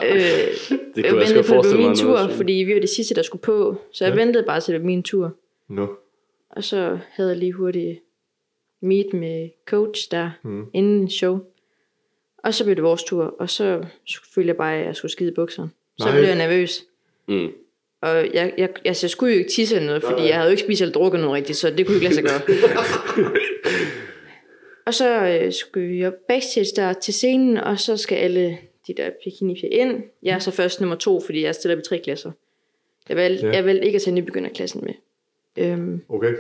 øh, 0.06 0.21
Det 0.95 1.06
kunne 1.06 1.06
jeg 1.06 1.15
ventede 1.15 1.34
på, 1.34 1.38
at 1.38 1.38
det 1.38 1.45
forestille 1.45 1.78
var 1.84 1.89
mig. 1.89 1.89
min 1.89 1.95
tur, 1.97 2.28
fordi 2.36 2.54
vi 2.54 2.73
var 2.73 2.80
det 2.80 2.89
sidste, 2.89 3.15
der 3.15 3.21
skulle 3.21 3.41
på. 3.41 3.76
Så 3.91 4.06
jeg 4.06 4.13
Ja. 4.15 4.19
ventede 4.26 4.43
bare 4.45 4.62
til, 4.62 4.73
det 4.73 4.82
min 4.86 5.04
tur. 5.04 5.34
Nå. 5.67 5.88
Og 6.50 6.63
så 6.63 7.00
havde 7.12 7.30
jeg 7.30 7.38
lige 7.38 7.52
hurtigt 7.54 8.00
meet 8.82 9.13
med 9.13 9.50
coach 9.65 10.12
der, 10.12 10.32
Mm. 10.43 10.65
inden 10.73 11.10
show. 11.10 11.39
Og 12.43 12.54
så 12.54 12.63
blev 12.63 12.76
det 12.76 12.84
vores 12.84 13.04
tur, 13.04 13.36
og 13.39 13.50
så 13.50 13.86
følte 14.36 14.47
jeg 14.47 14.58
bare, 14.58 14.76
at 14.76 14.86
jeg 14.86 14.95
skulle 14.95 15.12
skide 15.12 15.32
bukserne. 15.32 15.69
Så 16.00 16.12
blev 16.12 16.23
jeg 16.23 16.38
nervøs. 16.38 16.84
Mm. 17.28 17.47
Og 18.02 18.16
jeg, 18.34 18.54
jeg, 18.58 18.70
altså, 18.86 19.06
jeg 19.06 19.10
skulle 19.12 19.34
jo 19.34 19.40
ikke 19.40 19.52
tisse 19.52 19.76
eller 19.76 19.88
noget, 19.88 20.04
fordi 20.04 20.16
Nej. 20.20 20.28
jeg 20.28 20.36
havde 20.36 20.48
jo 20.48 20.52
ikke 20.52 20.64
spist 20.64 20.82
eller 20.82 20.94
drukket 20.94 21.20
noget 21.20 21.36
rigtigt, 21.36 21.58
så 21.58 21.70
det 21.70 21.86
kunne 21.86 21.96
ikke 21.96 22.06
lade 22.10 22.16
sig 22.16 22.24
gøre. 22.24 22.42
og 24.88 24.94
så 24.94 25.40
øh, 25.44 25.54
skulle 25.54 25.88
vi 25.88 26.06
op 26.06 26.14
backstage 26.28 26.68
der 26.76 26.94
til 26.94 27.14
scenen, 27.14 27.58
og 27.58 27.80
så 27.80 27.98
skal 27.98 28.16
alle 28.16 28.58
de 28.88 28.94
der 28.98 29.10
bikini 29.24 29.60
ind. 29.72 30.04
Jeg 30.24 30.36
er 30.36 30.40
så 30.40 30.52
først 30.52 30.82
nummer 30.82 30.96
to, 30.96 31.22
fordi 31.26 31.44
jeg 31.44 31.56
stiller 31.56 31.76
op 31.76 31.80
i 31.80 31.84
tre 31.90 32.00
klasser. 32.04 32.32
Jeg 33.10 33.18
valgte, 33.18 33.46
Ja. 33.46 33.52
ja. 33.52 33.56
jeg 33.58 33.66
valgte 33.66 33.86
ikke 33.86 33.96
at 33.96 34.02
tage 34.02 34.14
nybegynderklassen 34.16 34.84
med. 34.86 34.94
Øhm, 35.66 36.02
Okay. 36.10 36.34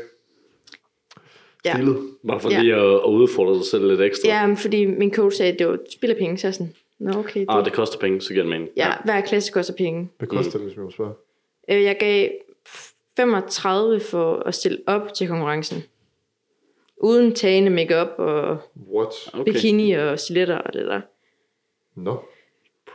Ja. 1.65 1.73
Stilet. 1.73 1.97
Bare 2.27 2.39
for 2.39 2.51
Ja. 2.51 2.59
lige 2.61 2.75
at, 2.75 2.81
at 2.95 3.03
udfordre 3.09 3.55
dig 3.55 3.65
selv 3.65 3.87
lidt 3.87 4.01
ekstra. 4.01 4.27
ja, 4.29 4.47
men 4.47 4.57
fordi 4.57 4.85
min 4.85 5.13
coach 5.13 5.37
sagde, 5.37 5.51
at 5.53 5.59
det 5.59 5.67
var 5.67 5.77
spillerpenge, 5.91 6.37
så 6.37 6.47
jeg 6.47 6.53
sådan, 6.53 6.73
Nå 6.99 7.11
okay, 7.19 7.39
det, 7.39 7.45
Ah, 7.49 7.65
det 7.65 7.73
koster 7.73 7.99
penge, 7.99 8.21
så 8.21 8.29
giver 8.33 8.43
det 8.43 8.49
mening. 8.49 8.69
ja, 8.77 8.91
hver 9.05 9.21
klasse 9.21 9.51
koster 9.51 9.73
penge. 9.73 10.09
Hvad 10.17 10.27
koster 10.27 10.51
det, 10.51 10.61
hvis 10.67 10.77
vi 10.77 10.81
må 10.81 10.91
spørge? 10.91 11.13
Øh, 11.67 11.83
jeg 11.83 11.97
gav 11.99 12.29
35 13.17 13.99
for 13.99 14.35
at 14.35 14.55
stille 14.55 14.79
op 14.87 15.13
til 15.13 15.27
konkurrencen. 15.27 15.83
Uden 16.97 17.35
tagende 17.35 17.69
makeup 17.69 18.07
og 18.17 18.57
What? 18.93 19.13
Okay. 19.33 19.53
bikini 19.53 19.91
og 19.91 20.19
stiletter 20.19 20.57
og 20.57 20.73
det 20.73 20.85
der. 20.85 21.01
Nå. 21.95 22.25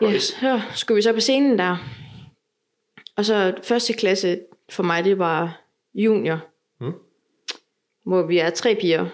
Ja, 0.00 0.18
så 0.18 0.60
skulle 0.74 0.96
vi 0.96 1.02
så 1.02 1.12
på 1.12 1.20
scenen 1.20 1.58
der. 1.58 1.76
Og 3.16 3.24
så 3.24 3.54
første 3.62 3.92
klasse 3.92 4.40
for 4.70 4.82
mig, 4.82 5.04
det 5.04 5.18
var 5.18 5.62
junior. 5.94 6.38
Mm. 6.80 6.92
Hvor 8.04 8.22
vi 8.22 8.38
er 8.38 8.50
tre 8.50 8.74
piger. 8.74 9.06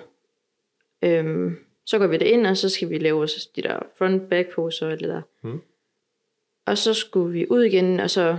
Øhm, 1.02 1.56
så 1.84 1.98
går 1.98 2.06
vi 2.06 2.16
ind 2.16 2.46
og 2.46 2.56
så 2.56 2.68
skal 2.68 2.90
vi 2.90 2.98
lave 2.98 3.22
os 3.22 3.46
de 3.46 3.62
der 3.62 3.78
front 3.98 4.28
back 4.30 4.54
poser 4.54 4.86
og 4.86 5.00
det 5.00 5.08
der. 5.08 5.22
Mm. 5.42 5.60
Og 6.66 6.78
så 6.78 6.94
skulle 6.94 7.32
vi 7.32 7.46
ud 7.50 7.62
igen, 7.62 8.00
og 8.00 8.10
så 8.10 8.38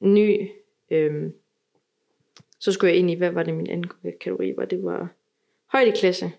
ny... 0.00 0.50
Øhm, 0.90 1.32
så 2.58 2.72
skulle 2.72 2.90
jeg 2.90 2.98
ind 2.98 3.10
i, 3.10 3.14
hvad 3.14 3.30
var 3.30 3.42
det 3.42 3.54
min 3.54 3.70
anden 3.70 3.90
kategori 4.12 4.54
var? 4.56 4.64
Det 4.64 4.84
var 4.84 5.08
højdeklasse. 5.66 6.32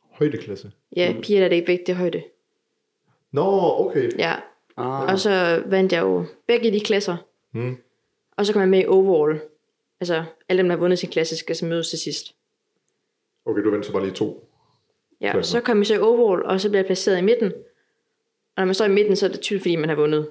Højdeklasse. 0.00 0.72
Ja, 0.96 1.14
mm. 1.14 1.20
piger 1.20 1.38
der 1.38 1.44
er 1.44 1.48
det 1.48 1.56
ikke 1.56 1.68
vægt, 1.68 1.86
det 1.86 1.92
er 1.92 1.96
højde. 1.96 2.22
Nå, 3.32 3.44
okay. 3.78 4.10
Ja, 4.18 4.34
Ah, 4.78 5.12
og 5.12 5.18
så 5.18 5.62
vandt 5.66 5.92
jeg 5.92 6.02
jo 6.02 6.24
begge 6.46 6.72
de 6.72 6.80
klasser. 6.80 7.16
Mm. 7.52 7.76
Og 8.36 8.46
så 8.46 8.52
kom 8.52 8.60
jeg 8.60 8.68
med 8.68 8.80
i 8.82 8.86
overall. 8.86 9.40
Altså, 10.00 10.24
alle 10.48 10.58
dem, 10.58 10.68
der 10.68 10.76
har 10.76 10.80
vundet 10.80 10.98
sin 10.98 11.08
klasse, 11.10 11.36
skal 11.36 11.56
så 11.56 11.66
mødes 11.66 11.90
til 11.90 11.98
sidst. 11.98 12.34
Okay, 13.44 13.62
du 13.62 13.70
venter 13.70 13.86
så 13.86 13.92
bare 13.92 14.02
lige 14.02 14.14
to. 14.14 14.48
Ja, 15.20 15.32
Klasser. 15.32 15.58
så 15.58 15.64
kom 15.64 15.78
jeg 15.78 15.86
så 15.86 15.94
i 15.94 15.98
overall, 15.98 16.42
og 16.42 16.60
så 16.60 16.68
bliver 16.68 16.78
jeg 16.78 16.86
placeret 16.86 17.18
i 17.18 17.22
midten. 17.22 17.52
Og 18.56 18.60
når 18.62 18.64
man 18.64 18.74
står 18.74 18.84
i 18.84 18.88
midten, 18.88 19.16
så 19.16 19.26
er 19.26 19.30
det 19.30 19.40
tydeligt, 19.40 19.62
fordi 19.62 19.76
man 19.76 19.88
har 19.88 19.96
vundet. 19.96 20.30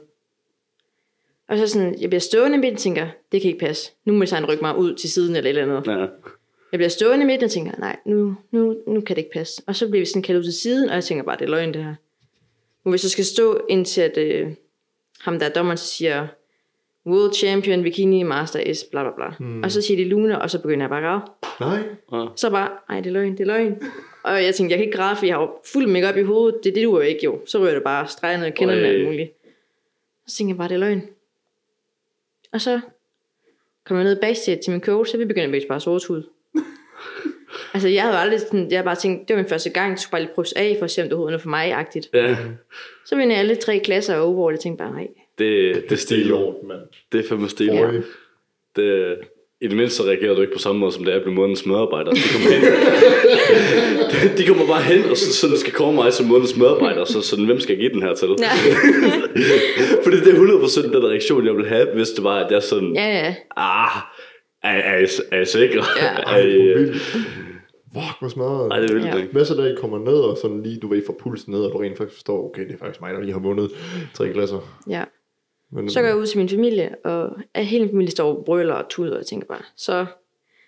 Og 1.47 1.57
så 1.57 1.67
sådan, 1.67 2.01
jeg 2.01 2.09
bliver 2.09 2.19
stående 2.19 2.57
i 2.57 2.59
midten, 2.59 2.77
tænker, 2.77 3.07
det 3.31 3.41
kan 3.41 3.51
ikke 3.51 3.65
passe. 3.65 3.91
Nu 4.05 4.13
må 4.13 4.25
jeg 4.31 4.49
rykke 4.49 4.63
mig 4.63 4.77
ud 4.77 4.95
til 4.95 5.11
siden 5.11 5.35
eller 5.35 5.49
et 5.51 5.57
eller 5.57 5.77
andet. 5.77 5.91
ja. 5.91 6.05
Jeg 6.71 6.77
bliver 6.77 6.89
stående 6.89 7.23
i 7.23 7.27
midten 7.27 7.45
og 7.45 7.51
tænker, 7.51 7.71
nej, 7.79 7.95
nu, 8.05 8.35
nu, 8.51 8.77
nu 8.87 9.01
kan 9.01 9.15
det 9.15 9.21
ikke 9.21 9.31
passe. 9.33 9.63
Og 9.67 9.75
så 9.75 9.87
bliver 9.89 10.01
vi 10.01 10.05
sådan 10.05 10.21
kaldt 10.21 10.39
ud 10.39 10.43
til 10.43 10.53
siden, 10.53 10.89
og 10.89 10.95
jeg 10.95 11.03
tænker 11.03 11.23
bare, 11.23 11.35
det 11.37 11.45
er 11.45 11.49
løgn 11.49 11.73
det 11.73 11.83
her. 11.83 11.95
Hvor 12.83 12.91
vi 12.91 12.97
så 12.97 13.09
skal 13.09 13.25
stå 13.25 13.61
indtil, 13.69 14.01
at 14.01 14.17
øh, 14.17 14.47
ham 15.21 15.39
der 15.39 15.45
er 15.45 15.49
dommeren, 15.49 15.77
så 15.77 15.85
siger, 15.85 16.27
World 17.05 17.33
Champion 17.33 17.83
Bikini 17.83 18.23
Master 18.23 18.59
is 18.59 18.83
bla 18.91 19.03
bla 19.03 19.11
bla. 19.15 19.35
Mm. 19.39 19.63
Og 19.63 19.71
så 19.71 19.81
siger 19.81 19.97
de 19.97 20.09
Luna, 20.09 20.35
og 20.35 20.49
så 20.49 20.61
begynder 20.61 20.83
jeg 20.83 20.89
bare 20.89 21.15
at 21.15 21.21
græde. 21.59 21.81
Nej. 22.11 22.27
Så 22.35 22.49
bare, 22.49 22.69
ej, 22.89 22.97
det 23.01 23.07
er 23.07 23.13
løgn, 23.13 23.31
det 23.31 23.39
er 23.39 23.45
løgn. 23.45 23.81
Og 24.23 24.43
jeg 24.43 24.55
tænkte, 24.55 24.71
jeg 24.73 24.77
kan 24.79 24.85
ikke 24.85 24.97
græde, 24.97 25.15
for 25.15 25.25
jeg 25.25 25.35
har 25.35 25.41
jo 25.41 25.49
fuld 25.73 25.87
makeup 25.87 26.17
i 26.17 26.21
hovedet. 26.21 26.59
Det, 26.63 26.75
det 26.75 26.83
duer 26.83 27.01
jo 27.01 27.07
ikke 27.07 27.25
jo. 27.25 27.39
Så 27.45 27.59
rører 27.59 27.73
det 27.73 27.83
bare 27.83 28.07
streger 28.07 28.37
ned 28.37 28.51
og 28.59 28.67
Øj. 28.67 28.73
alt 28.73 29.05
muligt. 29.05 29.31
Så 30.27 30.35
tænkte 30.37 30.51
jeg 30.51 30.57
bare, 30.57 30.67
det 30.67 30.75
er 30.75 30.79
løgn. 30.79 31.01
Og 32.57 32.61
så 32.61 32.79
kom 33.85 33.97
jeg 33.97 34.03
ned 34.03 34.21
backstage 34.21 34.59
til 34.63 34.71
min 34.71 34.81
coach, 34.81 35.11
så 35.11 35.17
vi 35.17 35.25
begyndte 35.25 35.65
bare 35.67 35.75
at 35.75 35.81
sove 35.81 35.95
ud. 36.09 36.29
altså 37.73 37.87
jeg 37.89 38.03
havde 38.03 38.17
aldrig 38.17 38.39
sådan, 38.39 38.71
jeg 38.71 38.77
havde 38.77 38.85
bare 38.85 38.95
tænkt, 38.95 39.27
det 39.27 39.35
var 39.35 39.41
min 39.41 39.49
første 39.49 39.69
gang, 39.69 39.89
jeg 39.91 39.99
skulle 39.99 40.11
bare 40.11 40.21
lige 40.21 40.31
prøve 40.35 40.45
af, 40.55 40.75
for 40.79 40.85
at 40.85 40.91
se 40.91 41.01
om 41.01 41.05
det 41.07 41.13
overhovedet 41.13 41.31
er 41.31 41.31
noget 41.31 41.41
for 41.41 41.49
mig-agtigt. 41.49 42.09
ja. 42.13 42.37
Så 43.05 43.15
vinder 43.15 43.35
jeg 43.35 43.39
alle 43.39 43.55
tre 43.55 43.79
klasser 43.79 44.15
og 44.15 44.25
overall, 44.27 44.53
jeg 44.53 44.59
tænkte 44.59 44.83
bare, 44.83 44.91
nej. 44.93 45.07
Det, 45.37 45.37
det 45.37 45.69
er 45.69 45.73
Det 45.81 45.91
er 45.91 45.95
stil. 45.95 46.27
i 46.29 46.31
orden, 46.31 46.67
mand. 46.67 46.81
Det 47.11 47.19
er 47.25 47.29
fandme 47.29 47.49
stil. 47.49 47.69
Oj. 47.71 48.01
Det, 48.75 49.17
I 49.61 49.67
det 49.67 49.77
mindste 49.77 49.97
så 49.97 50.03
reagerer 50.03 50.35
du 50.35 50.41
ikke 50.41 50.53
på 50.53 50.59
samme 50.59 50.79
måde, 50.79 50.91
som 50.91 51.03
det 51.03 51.11
er 51.13 51.17
at 51.17 51.23
blive 51.23 51.35
månedens 51.35 51.65
medarbejder. 51.65 52.11
De 52.11 52.19
kommer, 52.33 52.49
hen. 52.55 52.63
de 54.37 54.45
kommer 54.47 54.67
bare 54.67 54.81
hen, 54.81 55.09
og 55.11 55.17
så, 55.17 55.33
sådan 55.33 55.57
skal 55.57 55.73
komme 55.73 55.95
mig 55.95 56.13
som 56.13 56.25
månedens 56.25 56.57
medarbejder, 56.57 57.05
så 57.05 57.21
sådan, 57.21 57.45
hvem 57.45 57.59
skal 57.59 57.73
jeg 57.73 57.79
give 57.79 57.93
den 57.93 58.01
her 58.03 58.13
til? 58.15 58.27
Ja, 58.39 58.49
Fordi 60.03 60.17
det 60.17 60.27
er 60.27 60.37
100% 60.37 60.93
den 60.93 61.03
reaktion, 61.09 61.45
jeg 61.45 61.53
ville 61.53 61.67
have, 61.69 61.87
hvis 61.95 62.09
det 62.09 62.23
var, 62.23 62.35
at 62.45 62.51
jeg 62.51 62.63
sådan, 62.63 62.95
ja, 62.95 63.07
ja. 63.25 63.35
ah, 63.57 63.91
er, 64.63 64.69
er, 64.69 64.97
I, 64.99 65.05
er 65.31 65.41
I 65.41 65.45
sikre? 65.45 65.83
Ja. 66.01 66.05
er 66.21 66.23
Ej, 66.27 66.39
I. 66.39 66.87
Fuck, 67.93 68.19
hvor 68.19 68.29
smadret. 68.29 68.71
ej, 68.71 68.79
det 68.79 68.89
er 68.89 68.93
vildt, 68.93 69.07
Ja. 69.07 69.15
ikke? 69.15 69.29
Hvad 69.31 69.45
så 69.45 69.53
da 69.55 69.63
I 69.63 69.75
kommer 69.81 69.99
ned, 69.99 70.13
og 70.19 70.37
sådan 70.41 70.63
lige, 70.63 70.79
du 70.81 70.87
ved, 70.89 71.01
får 71.05 71.15
pulsen 71.23 71.53
ned, 71.53 71.61
og 71.61 71.71
du 71.73 71.77
rent 71.77 71.97
faktisk 71.97 72.15
forstår, 72.17 72.45
okay, 72.45 72.61
det 72.67 72.73
er 72.73 72.77
faktisk 72.79 73.01
mig, 73.01 73.13
der 73.13 73.19
lige 73.21 73.33
har 73.33 73.39
vundet 73.39 73.71
tre 74.13 74.33
klasser. 74.33 74.57
ja. 74.89 75.03
Men, 75.71 75.89
Så 75.89 75.99
går 76.01 76.07
jeg 76.07 76.17
ud 76.17 76.25
til 76.25 76.37
min 76.37 76.49
familie, 76.49 76.95
og 77.05 77.37
at 77.53 77.65
hele 77.65 77.83
min 77.83 77.91
familie 77.91 78.11
står 78.11 78.35
og 78.35 78.45
brøler 78.45 78.73
og 78.73 78.89
tuder, 78.89 79.11
og 79.11 79.17
jeg 79.17 79.25
tænker 79.25 79.47
bare, 79.47 79.61
så 79.75 80.05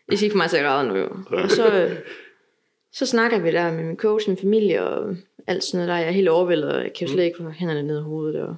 det 0.10 0.18
skal 0.18 0.26
ikke 0.26 0.34
for 0.34 0.38
mig 0.38 0.50
til 0.50 0.58
at 0.58 0.64
græde 0.64 0.88
nu 0.88 0.96
jo. 0.96 1.10
Og 1.32 1.50
så, 1.52 1.82
øh, 1.84 1.92
så 2.92 3.06
snakker 3.06 3.40
vi 3.40 3.52
der 3.52 3.72
med 3.74 3.84
min 3.84 3.98
coach, 3.98 4.30
min 4.30 4.38
familie 4.38 4.84
og 4.84 5.16
alt 5.48 5.64
sådan 5.64 5.78
noget 5.78 5.90
der. 5.90 5.98
Jeg 5.98 6.08
er 6.08 6.12
helt 6.12 6.30
overvældet, 6.30 6.72
og 6.74 6.84
jeg 6.84 6.94
kan 6.94 7.08
jo 7.08 7.14
slet 7.14 7.24
ikke 7.24 7.38
få 7.38 7.50
hænderne 7.50 7.84
ned 7.84 8.00
i 8.00 8.04
hovedet. 8.04 8.42
Og 8.42 8.56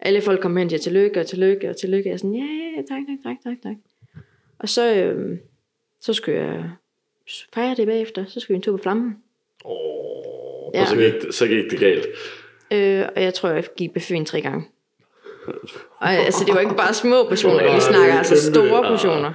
alle 0.00 0.20
folk 0.20 0.40
kommer 0.40 0.58
hen 0.60 0.66
og 0.66 0.70
siger 0.70 0.80
tillykke 0.80 1.20
og 1.20 1.26
tillykke 1.26 1.70
og 1.70 1.76
tillykke. 1.76 2.08
Jeg 2.08 2.14
er 2.14 2.18
sådan, 2.18 2.34
ja, 2.34 2.44
ja, 2.44 2.70
ja, 2.76 2.82
tak, 2.82 3.02
tak, 3.08 3.18
tak, 3.24 3.36
tak, 3.44 3.62
tak. 3.62 3.76
Og 4.58 4.68
så, 4.68 4.94
øh, 4.94 5.38
så 6.00 6.12
skulle 6.12 6.38
jeg 6.40 6.70
fejre 7.54 7.74
det 7.74 7.86
bagefter. 7.86 8.24
Så 8.28 8.40
skulle 8.40 8.54
vi 8.54 8.56
en 8.56 8.62
tur 8.62 8.76
på 8.76 8.82
flammen. 8.82 9.16
Åh, 9.64 9.74
Ja. 10.74 10.80
Og 10.82 10.88
så 10.88 10.96
gik, 10.96 11.14
det, 11.22 11.34
så 11.34 11.46
gik 11.46 11.70
det 11.70 11.78
galt. 11.78 12.06
Øh, 12.72 13.06
og 13.16 13.22
jeg 13.22 13.34
tror, 13.34 13.48
jeg 13.48 13.64
gik 13.76 13.92
buffeten 13.94 14.24
tre 14.24 14.40
gange. 14.40 14.64
Og 16.00 16.08
altså, 16.08 16.44
det 16.46 16.54
var 16.54 16.60
ikke 16.60 16.74
bare 16.76 16.94
små 16.94 17.24
portioner, 17.28 17.74
vi 17.74 17.80
snakker 17.80 18.14
altså 18.18 18.52
store 18.52 18.82
portioner. 18.90 19.32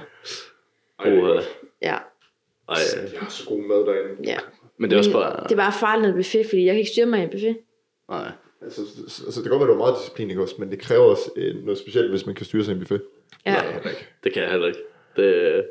Uh, 1.06 1.42
Ja, 1.82 1.96
ej, 2.68 2.76
jeg 3.12 3.20
har 3.20 3.30
så 3.30 3.48
god 3.48 3.60
mad 3.62 3.76
derinde. 3.86 4.28
ja. 4.30 4.38
men 4.78 4.90
det 4.90 4.96
er 4.96 4.98
også 4.98 5.12
bare... 5.12 5.46
Det 5.48 5.56
var 5.56 5.70
farligt 5.80 6.02
noget 6.02 6.14
buffet, 6.16 6.46
fordi 6.46 6.64
jeg 6.64 6.72
kan 6.74 6.78
ikke 6.78 6.90
styre 6.90 7.06
mig 7.06 7.20
i 7.20 7.22
en 7.22 7.30
buffet. 7.30 7.56
Nej. 8.08 8.30
Altså, 8.62 8.80
altså, 9.26 9.40
det 9.40 9.42
kan 9.42 9.50
godt 9.50 9.60
være, 9.60 9.68
at 9.70 9.74
du 9.74 9.78
meget 9.78 9.96
disciplin, 9.98 10.30
ikke 10.30 10.42
også? 10.42 10.54
Men 10.58 10.70
det 10.70 10.80
kræver 10.80 11.04
også 11.04 11.30
øh, 11.36 11.64
noget 11.64 11.78
specielt, 11.78 12.10
hvis 12.10 12.26
man 12.26 12.34
kan 12.34 12.46
styre 12.46 12.64
sig 12.64 12.72
i 12.72 12.74
en 12.74 12.80
buffet. 12.80 13.02
Ja. 13.46 13.52
Nej. 13.52 13.94
Det 14.24 14.32
kan 14.32 14.42
jeg 14.42 14.50
heller 14.50 14.66
ikke. 14.66 14.80
Det, 15.16 15.64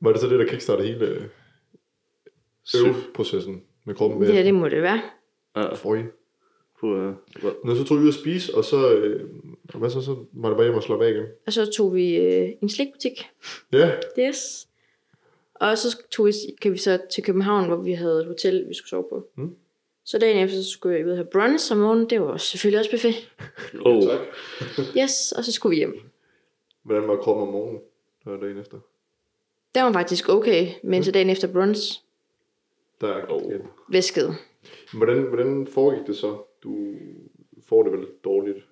Var 0.00 0.12
det 0.12 0.20
så 0.20 0.26
det, 0.28 0.38
der 0.38 0.46
kickstartede 0.46 0.88
hele 0.88 1.06
øh, 1.06 1.22
øveprocessen 2.78 3.62
med 3.84 3.94
kroppen? 3.94 4.20
Med 4.20 4.32
Ja, 4.32 4.42
det 4.42 4.54
må 4.54 4.68
det 4.68 4.82
være. 4.82 5.00
ja, 5.56 5.74
Frøje? 5.74 6.06
Puh, 6.80 6.90
uh, 6.90 7.14
Når 7.64 7.74
så 7.74 7.84
tog 7.84 7.98
I 7.98 8.00
ud 8.00 8.08
at 8.08 8.14
spise, 8.14 8.54
og 8.54 8.64
så 8.64 8.94
øh, 8.94 9.28
Og 9.74 9.78
hvad 9.78 9.90
så? 9.90 10.00
Så 10.00 10.16
var 10.32 10.48
det 10.48 10.56
bare 10.56 10.66
hjem 10.66 10.76
og 10.76 10.82
slappe 10.82 11.06
af 11.06 11.10
igen? 11.10 11.26
Og 11.46 11.52
så 11.52 11.70
tog 11.72 11.94
vi 11.94 12.16
øh, 12.16 12.50
en 12.62 12.68
slikbutik. 12.68 13.28
Ja. 13.72 13.90
Yes. 14.18 14.68
Og 15.54 15.78
så 15.78 15.96
tog 16.10 16.26
vi, 16.26 16.32
kan 16.62 16.72
vi 16.72 16.78
så 16.78 16.98
til 17.12 17.24
København, 17.24 17.66
hvor 17.66 17.76
vi 17.76 17.92
havde 17.92 18.20
et 18.20 18.26
hotel, 18.26 18.68
vi 18.68 18.74
skulle 18.74 18.88
sove 18.88 19.04
på. 19.10 19.26
Mm. 19.36 19.54
Så 20.04 20.18
dagen 20.18 20.44
efter, 20.44 20.56
så 20.62 20.70
skulle 20.70 20.96
jeg 20.98 21.06
ud 21.06 21.10
og 21.10 21.16
have 21.16 21.28
brunch 21.32 21.72
om 21.72 21.78
morgenen. 21.78 22.10
Det 22.10 22.20
var 22.20 22.36
selvfølgelig 22.36 22.78
også 22.78 22.90
buffet. 22.90 23.14
Oh. 23.86 24.02
Yes, 25.02 25.32
og 25.32 25.44
så 25.44 25.52
skulle 25.52 25.70
vi 25.70 25.76
hjem. 25.76 26.00
Hvordan 26.82 27.08
var 27.08 27.16
kroppen 27.16 27.46
om 27.46 27.52
morgenen? 27.52 27.80
Der 28.24 28.36
dagen 28.40 28.58
efter. 28.58 28.78
Det 29.74 29.82
var 29.82 29.92
faktisk 29.92 30.28
okay, 30.28 30.66
men 30.82 31.04
så 31.04 31.12
dagen 31.12 31.30
efter 31.30 31.52
brunch, 31.52 32.00
Der 33.00 33.08
er 33.08 33.24
Oh. 33.32 33.42
ja. 33.52 33.56
væsket. 33.88 34.34
hvordan, 34.92 35.22
hvordan 35.22 35.66
foregik 35.66 36.06
det 36.06 36.16
så? 36.16 36.36
Du 36.62 36.94
får 37.68 37.82
det 37.82 37.92
vel 37.92 38.06
dårligt 38.24 38.66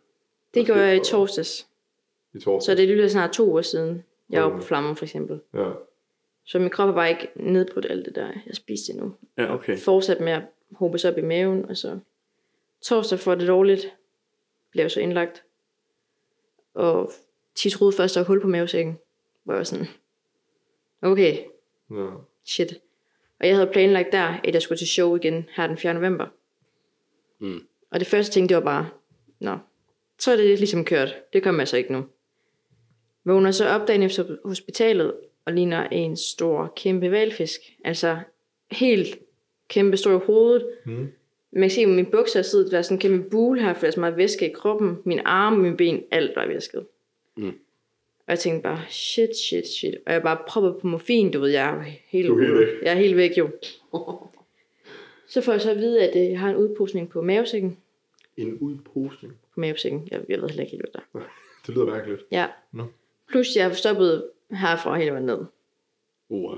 Det 0.54 0.66
gjorde 0.66 0.80
jeg 0.80 0.96
i 0.96 1.00
torsdags. 1.04 1.68
i 2.34 2.40
torsdag? 2.40 2.66
Så 2.76 2.82
det 2.82 2.90
er 2.90 2.96
lige 2.96 3.10
snart 3.10 3.32
to 3.32 3.44
uger 3.50 3.62
siden, 3.62 4.04
jeg 4.30 4.42
var 4.42 4.48
Mm. 4.48 4.56
på 4.56 4.62
flammen 4.62 4.96
for 4.96 5.04
eksempel. 5.04 5.40
Ja. 5.54 5.70
Så 6.44 6.58
min 6.58 6.70
krop 6.70 6.88
er 6.88 6.92
bare 6.94 7.10
ikke 7.10 7.28
nedbrudt 7.36 7.86
alt 7.90 8.06
det 8.06 8.14
der, 8.14 8.32
jeg 8.46 8.54
spiste 8.56 8.92
endnu. 8.92 9.14
Ja, 9.36 9.54
okay. 9.54 9.78
Fortsat 9.78 10.20
med 10.20 10.32
at 10.32 10.42
håbe 10.72 10.98
sig 10.98 11.12
op 11.12 11.18
i 11.18 11.22
maven, 11.22 11.64
og 11.64 11.76
så 11.76 11.98
torsdag 12.82 13.18
får 13.18 13.34
det 13.34 13.48
dårligt, 13.48 13.94
blev 14.70 14.88
så 14.90 15.00
indlagt. 15.00 15.44
Og 16.74 17.12
de 17.62 17.70
troede 17.70 17.96
først, 17.96 18.14
der 18.14 18.20
var 18.20 18.26
hul 18.26 18.40
på 18.40 18.48
mavesækken, 18.48 18.98
hvor 19.44 19.52
jeg 19.54 19.58
var 19.58 19.64
sådan, 19.64 19.86
okay, 21.02 21.38
ja. 21.90 22.06
shit. 22.44 22.72
Og 23.40 23.46
jeg 23.46 23.56
havde 23.56 23.70
planlagt 23.72 24.12
der, 24.12 24.40
at 24.44 24.54
jeg 24.54 24.62
skulle 24.62 24.78
til 24.78 24.88
show 24.88 25.16
igen 25.16 25.48
her 25.56 25.66
den 25.66 25.76
4. 25.78 25.94
november. 25.94 26.26
Mm. 27.38 27.66
Og 27.90 28.00
det 28.00 28.08
første 28.08 28.32
ting, 28.32 28.48
det 28.48 28.54
var 28.54 28.62
bare, 28.62 28.88
nå, 29.40 29.58
så 30.18 30.32
er 30.32 30.36
det 30.36 30.58
ligesom 30.58 30.84
kørt. 30.84 31.16
Det 31.32 31.42
kommer 31.42 31.60
altså 31.60 31.76
ikke 31.76 31.92
nu. 31.92 32.04
Vågner 33.24 33.50
så 33.50 33.68
op 33.68 33.88
dagen 33.88 34.02
efter 34.02 34.36
hospitalet, 34.44 35.14
og 35.44 35.52
ligner 35.52 35.88
en 35.88 36.16
stor, 36.16 36.72
kæmpe 36.76 37.10
valfisk. 37.10 37.60
Altså 37.84 38.18
helt 38.70 39.18
kæmpe 39.68 39.96
stor 39.96 40.16
i 40.16 40.24
hovedet. 40.26 40.66
Mm. 40.84 41.08
Man 41.52 41.62
kan 41.62 41.70
se, 41.70 41.80
at 41.80 41.88
mine 41.88 42.10
bukser 42.10 42.42
sidder, 42.42 42.70
der 42.70 42.78
er 42.78 42.82
sådan 42.82 42.96
en 42.96 43.00
kæmpe 43.00 43.30
bule 43.30 43.62
her, 43.62 43.74
for 43.74 43.80
der 43.80 43.86
er 43.86 43.90
så 43.90 44.00
meget 44.00 44.16
væske 44.16 44.50
i 44.50 44.52
kroppen. 44.52 44.98
Mine 45.04 45.28
arme, 45.28 45.58
mine 45.58 45.76
ben, 45.76 46.02
alt 46.10 46.36
var 46.36 46.46
væsket. 46.46 46.86
Mm. 47.36 47.48
Og 48.18 48.32
jeg 48.32 48.38
tænkte 48.38 48.62
bare, 48.62 48.80
shit, 48.88 49.36
shit, 49.36 49.66
shit. 49.66 49.94
Og 50.06 50.12
jeg 50.12 50.22
bare 50.22 50.38
proppet 50.48 50.76
på 50.80 50.86
morfin, 50.86 51.30
du 51.30 51.40
ved, 51.40 51.48
jeg 51.48 51.70
er 51.70 51.84
helt, 52.08 52.28
Du 52.28 52.38
er 52.38 52.46
helt 52.46 52.58
væk. 52.58 52.68
Jeg 52.82 52.92
er 52.92 52.98
helt 52.98 53.16
væk, 53.16 53.38
jo. 53.38 53.50
så 55.28 55.40
får 55.40 55.52
jeg 55.52 55.60
så 55.60 55.70
at 55.70 55.76
vide, 55.76 56.02
at 56.08 56.24
øh, 56.24 56.30
jeg 56.30 56.40
har 56.40 56.50
en 56.50 56.56
udposning 56.56 57.08
på 57.08 57.22
mavesækken. 57.22 57.78
En 58.36 58.58
udposning. 58.58 59.32
På 59.54 59.60
mavesækken. 59.60 60.08
Jeg, 60.10 60.20
jeg 60.28 60.40
ved 60.42 60.48
heller 60.48 60.62
ikke 60.64 60.70
helt, 60.76 60.82
hvad 60.92 61.02
der 61.12 61.20
er. 61.20 61.24
Det 61.66 61.74
lyder 61.74 61.86
mærkeligt. 61.86 62.20
Ja. 62.32 62.46
Nå. 62.72 62.84
Plus, 63.28 63.56
jeg 63.56 63.64
har 63.64 63.72
stoppet 63.72 64.30
herfra 64.50 64.96
hele 64.98 65.10
vejen 65.10 65.26
ned. 65.26 65.38
Uh. 66.28 66.56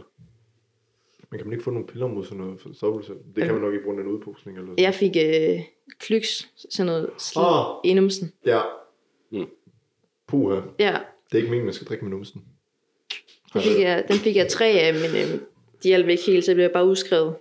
Men 1.31 1.39
kan 1.39 1.47
man 1.47 1.53
ikke 1.53 1.65
få 1.65 1.71
nogle 1.71 1.87
piller 1.87 2.07
mod 2.07 2.25
sådan 2.25 2.39
noget 2.39 2.61
forstoppelse? 2.61 3.13
Det 3.37 3.45
kan 3.45 3.53
man 3.53 3.63
nok 3.63 3.73
ikke 3.73 3.85
bruge 3.85 4.01
en 4.01 4.07
udposning 4.07 4.57
eller 4.59 4.71
sådan. 4.71 4.85
Jeg 4.85 4.95
fik 4.95 5.17
øh, 5.17 5.61
klyks, 5.99 6.49
sådan 6.57 6.87
noget 6.87 7.11
slid 7.19 7.43
Ah. 7.43 7.65
i 7.85 7.95
numsen. 7.95 8.33
Ja. 8.47 8.61
Mm. 9.31 9.47
Puha. 10.27 10.61
Ja, 10.79 10.99
Det 11.27 11.33
er 11.33 11.37
ikke 11.37 11.49
meningen, 11.49 11.65
man 11.65 11.75
skal 11.75 11.87
drikke 11.87 12.05
med 12.05 12.11
numsen. 12.13 12.45
den 13.53 13.63
fik, 13.63 13.81
jeg, 13.81 14.05
den 14.09 14.17
fik 14.17 14.37
jeg 14.37 14.49
tre 14.49 14.67
af, 14.67 14.95
men 14.95 15.11
øh, 15.23 15.41
de 15.83 15.89
hjalp 15.89 16.09
ikke 16.09 16.23
helt, 16.27 16.45
så 16.45 16.55
blev 16.55 16.63
jeg 16.65 16.73
bare 16.73 16.87
udskrevet. 16.87 17.37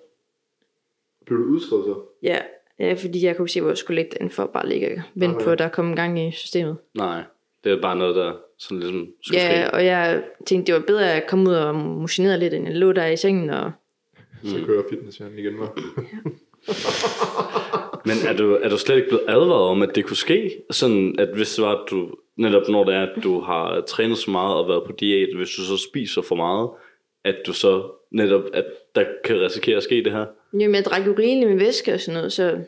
Blev 1.29 1.39
du 1.39 1.45
udskrevet 1.45 1.85
så? 1.85 1.95
Ja, 2.23 2.37
ja 2.79 2.93
fordi 2.93 3.25
jeg 3.25 3.37
kunne 3.37 3.49
se, 3.49 3.61
hvor 3.61 3.69
jeg 3.69 3.77
skulle 3.77 3.95
lægge 3.95 4.17
den 4.19 4.29
for 4.29 4.43
at 4.43 4.49
bare 4.49 4.69
ligge 4.69 4.91
og 4.97 5.01
vente 5.15 5.35
Okay. 5.35 5.45
på, 5.45 5.51
at 5.51 5.59
der 5.59 5.67
kom 5.69 5.87
en 5.89 5.95
gang 5.95 6.19
i 6.27 6.31
systemet. 6.31 6.77
Nej, 6.97 7.23
det 7.63 7.71
er 7.71 7.81
bare 7.81 7.95
noget, 7.95 8.15
der 8.15 8.33
sådan 8.57 8.79
ligesom 8.79 9.07
skulle 9.21 9.41
Ja, 9.41 9.65
ske. 9.67 9.73
og 9.73 9.85
jeg 9.85 10.23
tænkte, 10.45 10.71
det 10.73 10.79
var 10.81 10.85
bedre 10.87 11.13
at 11.13 11.27
komme 11.27 11.49
ud 11.49 11.55
og 11.55 11.75
motionere 11.75 12.39
lidt, 12.39 12.53
end 12.53 12.65
jeg 12.67 12.75
lå 12.75 12.91
der 12.91 13.05
i 13.05 13.17
sengen. 13.17 13.49
Og 13.49 13.71
Så 14.43 14.55
kører 14.65 14.83
fitnesshjernen 14.89 15.39
igen, 15.39 15.59
var. 15.59 15.73
Men 18.05 18.15
er 18.27 18.37
du, 18.37 18.55
er 18.55 18.69
du 18.69 18.77
slet 18.77 18.95
ikke 18.95 19.07
blevet 19.07 19.23
advaret 19.27 19.61
om, 19.69 19.81
at 19.81 19.95
det 19.95 20.05
kunne 20.05 20.17
ske? 20.17 20.51
Sådan, 20.71 21.15
at 21.19 21.29
hvis 21.35 21.55
det 21.55 21.63
var, 21.65 21.71
at 21.75 21.89
du, 21.91 22.09
netop 22.37 22.69
når 22.69 22.83
det 22.83 22.95
er, 22.95 23.01
at 23.01 23.23
du 23.23 23.39
har 23.41 23.81
trænet 23.81 24.17
så 24.17 24.31
meget 24.31 24.55
og 24.55 24.67
været 24.67 24.83
på 24.85 24.91
diæt, 24.91 25.35
hvis 25.35 25.49
du 25.49 25.61
så 25.61 25.77
spiser 25.89 26.21
for 26.21 26.35
meget, 26.35 26.69
at 27.23 27.35
du 27.47 27.53
så 27.53 27.91
netop, 28.11 28.41
at 28.53 28.65
der 28.95 29.05
kan 29.23 29.41
risikere 29.41 29.77
at 29.77 29.83
ske 29.83 30.03
det 30.03 30.11
her? 30.11 30.25
Jamen, 30.53 30.75
jeg 30.75 30.85
drak 30.85 31.05
jo 31.07 31.15
rigeligt 31.19 31.49
med 31.49 31.57
væske 31.57 31.93
og 31.93 31.99
sådan 31.99 32.13
noget, 32.17 32.33
så 32.33 32.59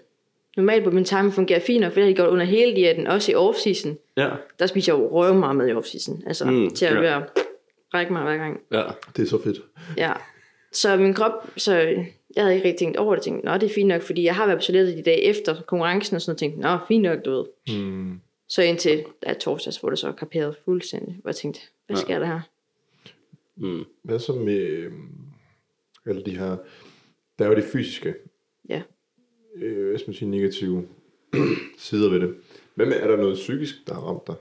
normalt 0.58 0.84
på 0.84 0.92
min 0.92 1.06
time 1.06 1.32
fungerer 1.32 1.60
fint 1.60 1.82
nok, 1.82 1.92
for 1.92 1.96
det 1.96 2.04
har 2.04 2.08
jeg 2.10 2.16
gjort 2.16 2.30
under 2.30 2.46
hele 2.46 2.76
diæten, 2.76 3.08
også 3.08 3.32
i 3.32 3.36
off-season. 3.36 3.90
Ja, 4.18 4.30
Der 4.60 4.66
spiser 4.66 4.94
jeg 4.94 5.00
jo 5.02 5.08
røv 5.12 5.36
meget 5.36 5.56
med 5.56 5.68
i 5.68 5.72
off-season, 5.74 6.28
altså 6.28 6.46
Mm, 6.46 6.70
til 6.70 6.86
at 6.86 6.96
ja. 6.96 7.00
være 7.00 7.24
række 7.94 8.14
mig 8.14 8.24
hver 8.24 8.38
gang. 8.38 8.60
ja. 8.72 8.84
Det 9.16 9.24
er 9.24 9.28
så 9.28 9.42
fedt. 9.44 9.58
Ja. 9.98 10.14
Så 10.72 10.98
min 10.98 11.14
krop, 11.14 11.32
så 11.58 11.74
jeg 12.36 12.44
havde 12.44 12.56
ikke 12.56 12.68
rigtig 12.68 12.80
tænkt 12.80 12.98
over 12.98 13.16
det, 13.16 13.24
tænkt, 13.24 13.44
nå, 13.44 13.54
det 13.54 13.64
er 13.64 13.74
fint 13.74 13.88
nok, 13.88 14.02
fordi 14.02 14.24
jeg 14.24 14.36
har 14.36 14.46
været 14.46 14.60
på 14.60 14.64
toilettet 14.66 14.98
de 14.98 15.02
dage 15.04 15.22
efter 15.22 15.62
konkurrencen 15.62 16.16
og 16.16 16.22
sådan 16.22 16.30
noget, 16.32 16.40
tænkte, 16.40 16.60
nå, 16.62 16.78
fint 16.88 17.04
nok, 17.04 17.26
du 17.26 17.32
ved. 17.32 17.46
Mm. 17.80 18.20
Så 18.50 18.62
indtil 18.62 18.98
der 19.24 19.30
er 19.30 19.34
torsdags, 19.34 19.78
hvor 19.78 19.90
det 19.90 20.00
så 20.00 20.12
kaperet 20.12 20.56
fuldstændig, 20.66 21.18
hvor 21.22 21.30
jeg 21.30 21.36
tænkte, 21.36 21.62
hvad 21.88 21.98
Ja. 21.98 22.02
sker 22.02 22.20
der 22.20 22.26
her? 22.26 22.40
Mm. 23.56 23.84
Hvad 24.04 24.20
så 24.20 24.34
med 24.34 24.54
øhm, 24.60 25.10
alle 26.06 26.24
de 26.26 26.38
her... 26.38 26.58
Der 27.40 27.46
er 27.46 27.50
jo 27.50 27.56
de 27.56 27.62
fysiske, 27.62 28.14
Ja. 28.70 28.82
øh, 29.56 29.88
hvad 29.90 29.98
skal 29.98 30.10
man 30.10 30.16
sige, 30.16 30.30
negative 30.30 30.88
sider 31.78 32.10
ved 32.10 32.20
det. 32.20 32.36
Hvad 32.76 32.86
med, 32.86 32.96
er 33.00 33.08
der 33.08 33.18
noget 33.18 33.34
psykisk, 33.36 33.76
der 33.88 33.94
har 33.94 34.02
ramt 34.02 34.28
dig? 34.28 34.36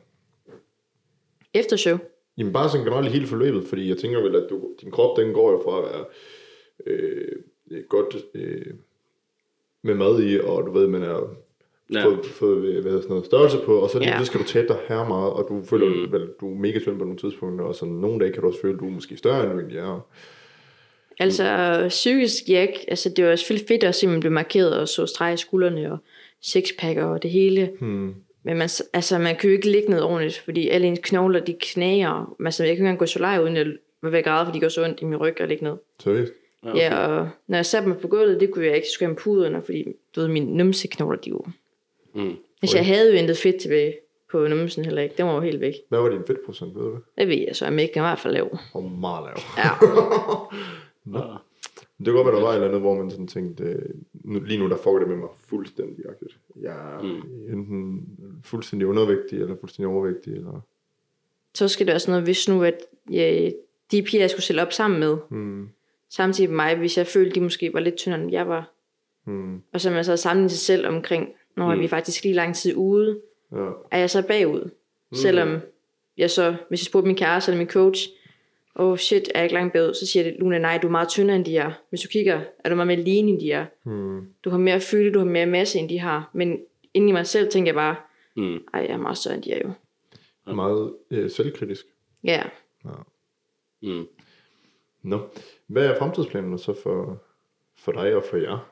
Efter 1.55 1.77
show. 1.77 1.99
Jamen 2.39 2.53
bare 2.53 2.69
sådan 2.71 2.87
generelt 2.87 3.09
hele 3.13 3.27
forløbet, 3.27 3.65
fordi 3.67 3.89
jeg 3.89 3.97
tænker 3.99 4.21
vel, 4.23 4.37
at 4.37 4.47
du, 4.51 4.71
din 4.81 4.91
krop, 4.91 5.17
den 5.17 5.33
går 5.35 5.51
jo 5.51 5.61
fra 5.65 5.79
at 5.79 5.85
være 5.85 6.05
øh, 6.87 7.33
godt 7.89 8.17
øh, 8.35 8.75
med 9.83 9.95
mad 9.95 10.23
i, 10.23 10.41
og 10.41 10.67
du 10.67 10.73
ved, 10.73 10.87
man 10.89 11.03
er 11.03 11.37
Ja. 11.93 12.05
fået, 12.05 12.27
fået 12.27 12.61
hvad 12.73 12.83
hedder 12.83 13.01
sådan 13.01 13.09
noget, 13.09 13.27
størrelse 13.27 13.59
på, 13.65 13.79
og 13.79 13.91
så 13.91 13.99
lige 13.99 14.17
Ja. 14.17 14.25
skal 14.25 14.41
du 14.41 14.45
tabe 14.47 14.69
dig 14.69 14.79
her 14.89 15.09
meget, 15.09 15.33
og 15.33 15.47
du 15.49 15.63
føler 15.65 15.87
Mm. 15.89 15.93
mm. 16.07 16.13
vel, 16.13 16.29
du 16.41 16.55
er 16.55 16.59
mega 16.59 16.79
tynd 16.79 16.99
på 16.99 17.05
nogle 17.05 17.19
tidspunkter, 17.19 17.65
og 17.65 17.75
sådan 17.75 17.95
nogle 17.95 18.21
dage 18.21 18.33
kan 18.33 18.43
du 18.43 18.49
også 18.49 18.61
føle, 18.61 18.75
at 18.75 18.81
du 18.81 18.87
er 18.87 18.91
måske 18.91 19.17
større, 19.17 19.43
end 19.45 19.53
du 19.53 19.59
egentlig 19.59 19.79
er. 19.79 20.09
Altså 21.21 21.87
psykisk, 21.89 22.49
ja, 22.49 22.63
ikke. 22.63 22.85
altså 22.89 23.09
det 23.09 23.25
var 23.25 23.37
selvfølgelig 23.37 23.69
fedt 23.69 23.85
at 23.85 23.95
se, 23.95 24.07
at 24.07 24.11
man 24.11 24.21
blev 24.21 24.33
markeret 24.33 24.79
og 24.79 24.89
så 24.89 25.07
streg 25.07 25.35
i 25.35 25.37
skuldrene 25.37 25.93
og 25.93 25.99
sixpacker 26.43 27.05
og 27.05 27.23
det 27.23 27.31
hele. 27.31 27.71
Hmm. 27.81 28.15
Men 28.45 28.57
man, 28.57 28.69
altså, 28.93 29.19
man 29.19 29.37
kan 29.37 29.51
jo 29.51 29.57
ikke 29.57 29.71
ligge 29.71 29.91
ned 29.91 30.01
ordentligt, 30.03 30.39
fordi 30.39 30.69
alle 30.69 30.87
ens 30.87 31.01
knogler, 31.03 31.41
de 31.41 31.57
knager. 31.61 32.37
Altså, 32.45 32.63
jeg 32.63 32.69
kan 32.69 32.73
ikke 32.73 32.81
engang 32.81 32.99
gå 32.99 33.07
så 33.07 33.19
lej, 33.19 33.39
uden 33.43 33.57
at 33.57 33.67
være 34.03 34.13
ved 34.13 34.23
græde, 34.23 34.47
fordi 34.47 34.55
det 34.55 34.63
gør 34.63 34.69
så 34.69 34.85
ondt 34.85 35.01
i 35.01 35.05
min 35.05 35.17
ryg 35.17 35.41
at 35.41 35.49
ligge 35.49 35.65
ned. 35.65 35.77
Seriøst? 36.03 36.33
Ja, 36.33 36.71
Okay. 36.71 36.79
Ja, 36.81 37.07
og 37.07 37.29
når 37.49 37.59
jeg 37.59 37.67
satte 37.67 37.89
mig 37.89 37.99
på 37.99 38.09
gulvet, 38.09 38.41
det 38.41 38.51
kunne 38.51 38.67
jeg 38.67 38.77
ikke 38.77 38.89
skulle 38.89 39.07
have 39.07 39.11
en 39.13 39.23
pude 39.23 39.47
under, 39.47 39.61
fordi 39.61 39.85
du 40.17 40.21
ved, 40.21 40.29
mine 40.29 40.57
numseknogler, 40.57 41.19
de 41.19 41.33
var... 41.33 41.53
Mm. 42.15 42.37
Altså, 42.63 42.77
jeg 42.77 42.87
havde 42.87 43.13
jo 43.13 43.19
intet 43.19 43.37
fedt 43.37 43.57
tilbage 43.61 43.95
på 44.31 44.49
numsen 44.49 44.85
heller 44.85 45.03
ikke. 45.03 45.15
Den 45.19 45.27
var 45.27 45.35
jo 45.35 45.41
helt 45.41 45.61
væk. 45.61 45.75
Hvad 45.89 45.99
var 45.99 46.09
din 46.09 46.23
fedtprocent, 46.27 46.75
ved 46.75 46.83
du 46.83 46.91
det? 46.91 47.01
Det 47.19 47.29
ved 47.29 47.37
jeg 47.47 47.57
så, 47.57 47.67
at 47.67 47.73
jeg 47.73 47.83
ikke 47.83 47.97
i 47.97 48.01
hvert 48.01 48.19
fald 48.19 48.35
lav. 48.35 48.59
Og 48.75 48.83
meget 48.83 49.25
lav. 49.25 49.39
Ja. 49.59 49.71
Ja. 51.15 51.23
Det 51.99 52.05
kan 52.07 52.15
godt 52.15 52.27
være, 52.27 52.35
der 52.37 52.43
var 52.43 52.51
et 52.51 52.55
eller 52.55 52.67
andet, 52.69 52.81
hvor 52.81 52.95
man 52.95 53.11
sådan 53.11 53.27
tænkte, 53.27 53.83
nu, 54.13 54.41
lige 54.41 54.59
nu 54.59 54.69
der 54.69 54.77
fucker 54.77 54.99
det 54.99 55.09
med 55.09 55.17
mig 55.17 55.29
fuldstændig 55.39 56.05
agtigt. 56.09 56.39
Jeg 56.61 56.95
er 56.95 57.03
mm. 57.03 57.53
enten 57.53 58.09
fuldstændig 58.45 58.89
undervægtig, 58.89 59.41
eller 59.41 59.57
fuldstændig 59.61 59.95
overvægtig, 59.95 60.33
eller... 60.35 60.61
så 61.55 61.69
skal 61.69 61.87
det 61.87 61.93
være 61.93 62.01
sådan 62.01 62.13
noget, 62.13 62.25
hvis 62.25 62.49
nu, 62.49 62.63
at 62.63 62.79
ja, 63.11 63.51
de 63.91 64.03
piger, 64.03 64.23
jeg 64.23 64.31
skulle 64.31 64.45
stille 64.45 64.63
op 64.63 64.73
sammen 64.73 65.01
med, 65.01 65.17
Hmm. 65.29 65.69
samtidig 66.11 66.51
med 66.51 66.57
mig, 66.57 66.77
hvis 66.77 66.99
jeg 66.99 67.07
følte, 67.07 67.35
de 67.35 67.41
måske 67.41 67.75
var 67.75 67.81
lidt 67.81 67.97
tyndere, 67.97 68.21
end 68.23 68.33
jeg 68.33 68.49
var. 68.49 68.71
Hmm. 69.25 69.63
Og 69.73 69.81
så 69.81 69.91
man 69.91 70.05
så 70.05 70.17
sammenlignet 70.17 70.51
sig 70.51 70.61
selv 70.61 70.87
omkring, 70.89 71.29
når 71.57 71.67
Mm. 71.69 71.75
mm. 71.75 71.81
vi 71.81 71.85
er 71.85 71.89
faktisk 71.89 72.25
lige 72.25 72.35
lang 72.35 72.55
tid 72.57 72.75
ude, 72.77 73.21
Ja. 73.53 73.71
er 73.91 73.99
jeg 73.99 74.11
så 74.11 74.23
bagud. 74.27 74.61
Mm. 75.11 75.17
Selvom 75.17 75.59
jeg 76.17 76.31
så, 76.31 76.57
hvis 76.69 76.81
jeg 76.81 76.87
spurgte 76.87 77.07
min 77.07 77.17
kæreste 77.17 77.51
eller 77.53 77.59
min 77.59 77.69
coach, 77.71 78.09
oh 78.75 78.99
shit, 78.99 79.29
er 79.35 79.39
jeg 79.39 79.43
ikke 79.45 79.55
langt 79.55 79.73
bagud, 79.73 79.95
så 79.95 80.07
siger 80.07 80.23
det, 80.25 80.37
Luna, 80.39 80.59
nej, 80.59 80.79
du 80.83 80.87
er 80.87 80.91
meget 80.91 81.09
tyndere 81.09 81.37
end 81.37 81.45
de 81.45 81.57
er. 81.57 81.73
Hvis 81.89 82.01
du 82.01 82.09
kigger, 82.09 82.41
er 82.65 82.69
du 82.69 82.75
meget 82.75 82.87
mere 82.87 82.97
lean 83.01 83.29
end 83.29 83.41
de 83.41 83.53
er. 83.53 83.67
Hmm. 83.85 84.27
Du 84.45 84.51
har 84.51 84.59
mere 84.59 84.81
fylde, 84.81 85.13
du 85.13 85.19
har 85.19 85.27
mere 85.27 85.47
masse 85.47 85.79
end 85.79 85.89
de 85.89 85.99
har. 85.99 86.31
Men 86.33 86.59
inde 86.95 87.09
i 87.09 87.13
mig 87.13 87.27
selv 87.27 87.51
tænker 87.51 87.69
jeg 87.69 87.75
bare, 87.75 87.97
Mm. 88.37 88.55
ej, 88.75 88.81
jeg 88.81 88.91
er 88.91 88.97
meget 88.97 89.19
større 89.19 89.35
end 89.35 89.43
de 89.43 89.53
er 89.53 89.61
jo. 89.69 89.73
Meget 90.55 90.95
øh, 91.11 91.31
selvkritisk. 91.31 91.87
Ja, 92.25 92.43
Mm. 93.83 94.07
Nå. 95.03 95.21
Hvad 95.67 95.87
er 95.87 95.99
fremtidsplanerne 95.99 96.59
så 96.59 96.75
for, 96.83 97.23
for 97.79 97.93
dig 97.93 98.15
og 98.17 98.25
for 98.31 98.37
jer? 98.37 98.71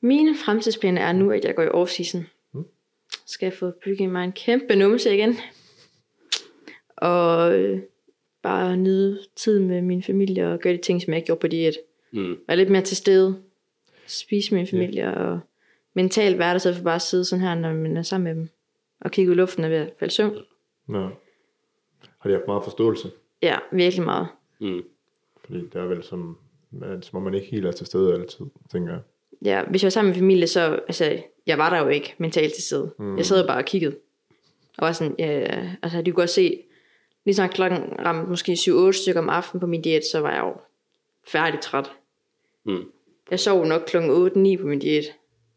Mine 0.00 0.34
fremtidsplaner 0.44 1.02
er 1.02 1.12
nu, 1.12 1.30
at 1.30 1.44
jeg 1.44 1.54
går 1.54 1.62
i 1.62 1.66
off-season. 1.68 2.18
Mm. 2.52 2.64
Skal 3.26 3.46
jeg 3.46 3.52
få 3.52 3.70
bygget 3.84 4.10
mig 4.10 4.24
en 4.24 4.32
kæmpe 4.32 4.76
numse 4.76 5.14
igen. 5.14 5.36
Og 6.96 7.58
øh, 7.58 7.80
bare 8.46 8.76
nyde 8.76 9.20
tiden 9.36 9.68
med 9.68 9.82
min 9.82 10.02
familie 10.02 10.52
og 10.52 10.58
gøre 10.58 10.72
de 10.72 10.78
ting, 10.82 11.02
som 11.02 11.12
jeg 11.12 11.16
ikke 11.18 11.26
gjorde 11.26 11.40
på 11.40 11.48
diæt. 11.48 11.76
Mm. 12.12 12.36
Være 12.48 12.56
lidt 12.56 12.70
mere 12.70 12.82
til 12.82 12.96
stede. 12.96 13.36
Spise 14.06 14.54
med 14.54 14.60
min 14.60 14.66
familie 14.66 15.14
og 15.14 15.40
mentalt 15.94 16.38
være 16.38 16.52
der, 16.52 16.58
så 16.58 16.74
for 16.74 16.82
bare 16.82 16.94
at 16.94 17.02
sidde 17.02 17.24
sådan 17.24 17.44
her, 17.44 17.54
når 17.54 17.72
man 17.72 17.96
er 17.96 18.02
sammen 18.02 18.24
med 18.24 18.34
dem. 18.34 18.48
og 19.00 19.10
kigge 19.10 19.30
ud 19.30 19.36
i 19.36 19.38
luften 19.38 19.64
og 19.64 19.70
ved 19.70 19.76
at 19.76 19.92
falde 19.98 20.10
i 20.10 20.14
søvn. 20.14 20.34
Ja. 20.88 21.08
Har 22.18 22.30
de 22.30 22.32
haft 22.32 22.46
meget 22.46 22.64
forståelse? 22.64 23.10
Ja, 23.42 23.56
virkelig 23.72 24.04
meget. 24.04 24.26
Mm. 24.60 24.82
Fordi 25.44 25.60
det 25.60 25.74
er 25.74 25.86
vel 25.86 26.02
som, 26.02 26.38
som 27.02 27.16
om 27.16 27.22
man 27.22 27.34
ikke 27.34 27.46
helt 27.46 27.66
er 27.66 27.72
til 27.72 27.86
stede 27.86 28.14
altid, 28.14 28.46
tænker 28.72 28.92
jeg. 28.92 29.00
Ja, 29.44 29.64
hvis 29.64 29.82
jeg 29.82 29.86
var 29.86 29.90
sammen 29.90 30.10
med 30.10 30.18
familie, 30.18 30.46
så, 30.46 30.80
altså, 30.88 31.22
jeg 31.46 31.58
var 31.58 31.70
der 31.70 31.78
jo 31.78 31.88
ikke 31.88 32.14
mentalt 32.18 32.54
til 32.54 32.62
stede. 32.62 32.94
Mm. 32.98 33.16
Jeg 33.16 33.26
sad 33.26 33.40
jo 33.40 33.46
bare 33.46 33.58
og 33.58 33.64
kiggede. 33.64 33.96
Og 34.78 34.86
var 34.86 34.92
sådan, 34.92 35.14
ja, 35.18 35.70
altså, 35.82 36.02
de 36.02 36.10
kunne 36.10 36.22
godt 36.22 36.30
se, 36.30 36.62
lige 37.26 37.34
snart 37.34 37.50
klokken 37.54 37.78
ramte 38.04 38.30
måske 38.30 38.52
7-8 38.52 38.92
stykker 38.92 39.20
om 39.20 39.28
aftenen 39.28 39.60
på 39.60 39.66
min 39.66 39.82
diæt, 39.82 40.04
så 40.12 40.20
var 40.20 40.30
jeg 40.32 40.40
jo 40.40 40.54
færdig 41.26 41.60
træt. 41.60 41.92
Mm. 42.64 42.84
Jeg 43.30 43.40
sov 43.40 43.64
nok 43.66 43.82
klokken 43.86 44.10
8-9 44.56 44.60
på 44.60 44.66
min 44.66 44.78
diæt. 44.78 45.04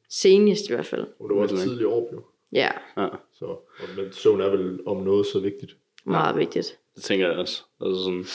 Senest 0.09 0.69
i 0.69 0.73
hvert 0.73 0.85
fald. 0.85 1.07
Og 1.19 1.29
det 1.29 1.35
var 1.35 1.41
også 1.41 1.55
Virkelig. 1.55 1.69
tidlig 1.71 1.87
år, 1.87 2.09
jo. 2.13 2.21
Ja, 2.53 2.69
Ja, 2.97 3.07
Så, 3.33 3.45
og, 3.45 3.61
men 3.97 4.13
søvn 4.13 4.41
er 4.41 4.49
vel 4.49 4.79
om 4.87 4.97
noget 5.03 5.25
så 5.25 5.39
vigtigt. 5.39 5.75
meget 6.05 6.37
vigtigt. 6.37 6.77
det 6.95 7.03
tænker 7.03 7.27
jeg 7.29 7.37
også. 7.37 7.63
Altså 7.81 8.03
sådan, 8.03 8.25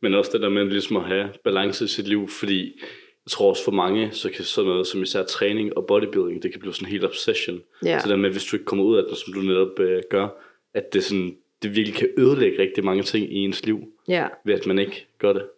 men 0.00 0.14
også 0.14 0.30
det 0.32 0.40
der 0.40 0.48
med 0.48 0.64
ligesom 0.64 0.96
at 0.96 1.04
have 1.04 1.28
balance 1.44 1.84
i 1.84 1.88
sit 1.88 2.08
liv, 2.08 2.28
fordi 2.28 2.80
jeg 3.26 3.30
tror 3.30 3.48
også 3.48 3.64
for 3.64 3.72
mange, 3.72 4.10
så 4.12 4.30
kan 4.30 4.44
sådan 4.44 4.68
noget 4.70 4.86
som 4.86 5.02
især 5.02 5.22
træning 5.22 5.76
og 5.76 5.86
bodybuilding, 5.86 6.42
det 6.42 6.50
kan 6.50 6.60
blive 6.60 6.74
sådan 6.74 6.86
en 6.88 6.92
helt 6.92 7.04
obsession. 7.04 7.60
Ja. 7.84 8.00
Så 8.00 8.08
der 8.08 8.16
med, 8.16 8.30
hvis 8.30 8.44
du 8.44 8.56
ikke 8.56 8.64
kommer 8.66 8.84
ud 8.84 8.96
af 8.96 9.04
det, 9.08 9.18
som 9.18 9.32
du 9.32 9.40
netop 9.40 9.78
øh, 9.78 10.02
gør, 10.10 10.28
at 10.74 10.92
det, 10.92 11.04
sådan, 11.04 11.36
det 11.62 11.76
virkelig 11.76 11.94
kan 11.98 12.08
ødelægge 12.18 12.58
rigtig 12.58 12.84
mange 12.84 13.02
ting 13.02 13.32
i 13.32 13.36
ens 13.36 13.66
liv, 13.66 13.92
Ja, 14.08 14.28
ved 14.44 14.54
at 14.54 14.66
man 14.66 14.78
ikke 14.78 15.06
gør 15.18 15.32
det. 15.32 15.48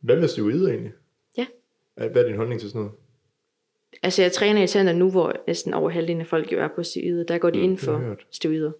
Hvad 0.00 0.20
med 0.20 0.28
steroider 0.28 0.68
egentlig? 0.70 0.92
Ja. 1.38 1.46
Hvad 1.94 2.16
er 2.16 2.26
din 2.26 2.36
holdning 2.36 2.60
til 2.60 2.68
sådan 2.70 2.80
noget? 2.80 2.92
altså 4.02 4.22
jeg 4.22 4.32
træner 4.32 4.62
i 4.62 4.66
center 4.66 4.92
nu, 4.92 5.10
hvor 5.10 5.36
næsten 5.46 5.74
over 5.74 5.90
halvdelen 5.90 6.20
af 6.20 6.26
folk 6.26 6.52
jo 6.52 6.58
er 6.58 6.68
på 6.68 6.82
steroider. 6.82 7.24
Der 7.24 7.38
går 7.38 7.50
de 7.50 7.58
ind 7.60 7.78
det 7.78 7.88
har 7.88 7.98
jeg 8.00 8.16
for 8.16 8.24
steroider. 8.30 8.72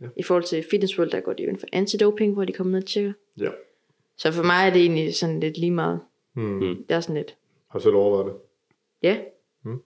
Ja. 0.00 0.06
I 0.16 0.22
forhold 0.22 0.44
til 0.44 0.64
Fitness 0.70 0.98
World, 0.98 1.10
der 1.10 1.20
går 1.20 1.32
de 1.32 1.42
jo 1.42 1.48
ind 1.48 1.58
for 1.58 1.66
antidoping, 1.72 2.32
hvor 2.34 2.44
de 2.44 2.52
kommer 2.52 2.70
ned 2.70 2.82
og 2.82 2.88
tjekker. 2.88 3.12
Ja. 3.40 3.50
Så 4.16 4.32
for 4.32 4.42
mig 4.42 4.66
er 4.66 4.72
det 4.72 4.82
egentlig 4.82 5.14
sådan 5.14 5.40
lidt 5.40 5.58
lige 5.58 5.70
meget. 5.70 6.00
Hmm. 6.32 6.44
Mm. 6.44 6.76
Det 6.88 6.94
er 6.94 7.00
sådan 7.00 7.16
lidt, 7.16 7.36
Har 7.68 7.78
du 7.78 7.82
selv 7.82 7.94
overvejet 7.94 8.26
det? 8.26 8.40
ja. 9.02 9.18
Mm. 9.62 9.82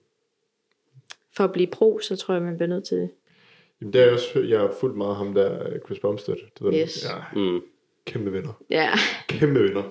For 1.35 1.43
at 1.43 1.51
blive 1.51 1.67
pro, 1.67 1.99
så 1.99 2.15
tror 2.15 2.33
jeg, 2.33 2.43
man 2.43 2.57
bliver 2.57 2.69
nødt 2.69 2.83
til 2.83 2.97
det. 2.97 3.09
Jamen, 3.81 3.93
det 3.93 4.01
er 4.01 4.05
jeg 4.05 4.13
også, 4.13 4.39
jeg 4.39 4.59
har 4.59 4.71
fulgt 4.79 4.97
meget 4.97 5.15
ham 5.15 5.33
der, 5.33 5.79
Chris 5.85 5.99
Bumstead. 5.99 6.35
Du 6.59 6.63
ved, 6.63 6.73
Yes. 6.81 7.05
Ja, 7.05 7.39
Mm. 7.41 7.61
kæmpe 8.05 8.33
venner. 8.33 8.63
Ja, 8.69 8.89
Kæmpe 9.27 9.59
venner. 9.63 9.83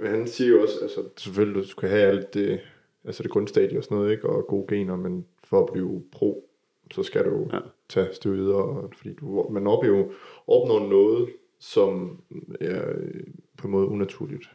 Men 0.00 0.10
han 0.10 0.26
siger 0.28 0.50
jo 0.50 0.62
også, 0.62 0.74
altså 0.82 1.00
selvfølgelig, 1.16 1.62
du 1.62 1.68
skal 1.68 1.88
have 1.88 2.02
alt 2.02 2.34
det, 2.34 2.60
altså 3.04 3.22
det 3.22 3.30
grundstadie 3.30 3.78
og 3.78 3.84
sådan 3.84 3.98
noget, 3.98 4.10
ikke? 4.12 4.28
Og 4.28 4.46
gode 4.46 4.66
gener, 4.76 4.96
men 4.96 5.26
for 5.44 5.60
at 5.66 5.72
blive 5.72 6.02
pro, 6.12 6.48
så 6.90 7.02
skal 7.02 7.24
du 7.24 7.48
Ja. 7.52 7.58
tage 7.88 8.08
steroider, 8.12 8.54
og, 8.54 8.92
fordi 8.96 9.14
du, 9.14 9.46
man 9.50 9.66
opnår 9.66 9.88
jo 9.88 10.12
opnår 10.46 10.88
noget, 10.88 11.28
som 11.58 12.22
er 12.60 12.88
øh, 12.88 13.24
på 13.58 13.66
en 13.66 13.70
måde 13.72 13.86
unaturligt. 13.86 14.50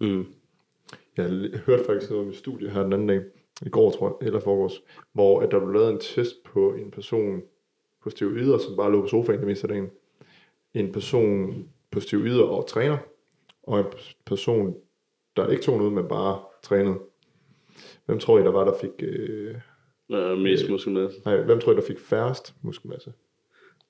Mm. 0.00 0.24
Jeg 1.16 1.24
hørte 1.66 1.84
faktisk 1.84 2.10
noget 2.10 2.24
om 2.24 2.30
et 2.30 2.36
studie 2.36 2.70
her 2.70 2.82
den 2.82 2.92
anden 2.92 3.08
dag, 3.08 3.20
i 3.66 3.68
går 3.68 3.90
tror 3.90 4.18
jeg, 4.20 4.26
eller 4.26 4.40
forgårs, 4.40 4.82
hvor 5.12 5.40
at 5.40 5.50
der 5.50 5.58
blev 5.58 5.72
lavet 5.72 5.90
en 5.92 5.98
test 6.00 6.42
på 6.44 6.74
en 6.74 6.90
person 6.90 7.42
på 8.06 8.10
steroider, 8.10 8.58
som 8.58 8.76
bare 8.76 8.92
lå 8.92 9.00
på 9.00 9.06
sofaen 9.06 9.38
det 9.38 9.46
meste 9.46 9.64
af 9.64 9.68
dagen. 9.68 9.90
En 10.74 10.92
person 10.92 11.54
på 11.90 12.00
steroider 12.00 12.44
og 12.44 12.66
træner, 12.66 12.98
og 13.62 13.78
en 13.80 13.86
person, 14.24 14.76
der 15.36 15.48
ikke 15.48 15.62
tog 15.62 15.78
noget, 15.78 15.92
men 15.92 16.08
bare 16.08 16.38
trænede. 16.62 16.98
Hvem 18.06 18.18
tror 18.18 18.38
I, 18.38 18.42
der 18.42 18.50
var, 18.50 18.64
der 18.64 18.74
fik... 18.80 18.90
Øh, 18.98 19.54
Ja, 20.10 20.34
mest 20.34 20.70
muskelmasse. 20.70 21.20
nej, 21.24 21.42
hvem 21.42 21.60
tror 21.60 21.72
I, 21.72 21.76
der 21.76 21.82
fik 21.82 21.98
færrest 22.00 22.54
muskelmasse? 22.62 23.12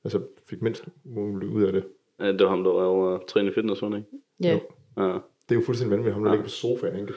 Altså 0.04 0.20
fik 0.46 0.62
mindst 0.62 0.84
muligt 1.04 1.52
ud 1.52 1.62
af 1.62 1.72
det. 1.72 1.84
Ja, 2.20 2.32
det 2.32 2.40
var 2.42 2.48
ham, 2.48 2.64
der 2.64 2.70
var 2.72 2.84
over 2.84 3.14
at 3.14 3.20
træne 3.28 3.48
i 3.50 3.52
fitness, 3.54 3.82
var 3.82 3.88
det 3.88 3.96
ikke? 3.96 4.08
ja. 4.42 4.52
Jo. 4.52 4.60
Ja. 5.04 5.12
Det 5.48 5.54
er 5.54 5.54
jo 5.54 5.60
fuldstændig 5.66 5.90
vanvittigt, 5.90 6.14
ham 6.14 6.24
der 6.24 6.30
ligger 6.30 6.44
på 6.44 6.50
sofaen, 6.50 7.00
ikke? 7.00 7.12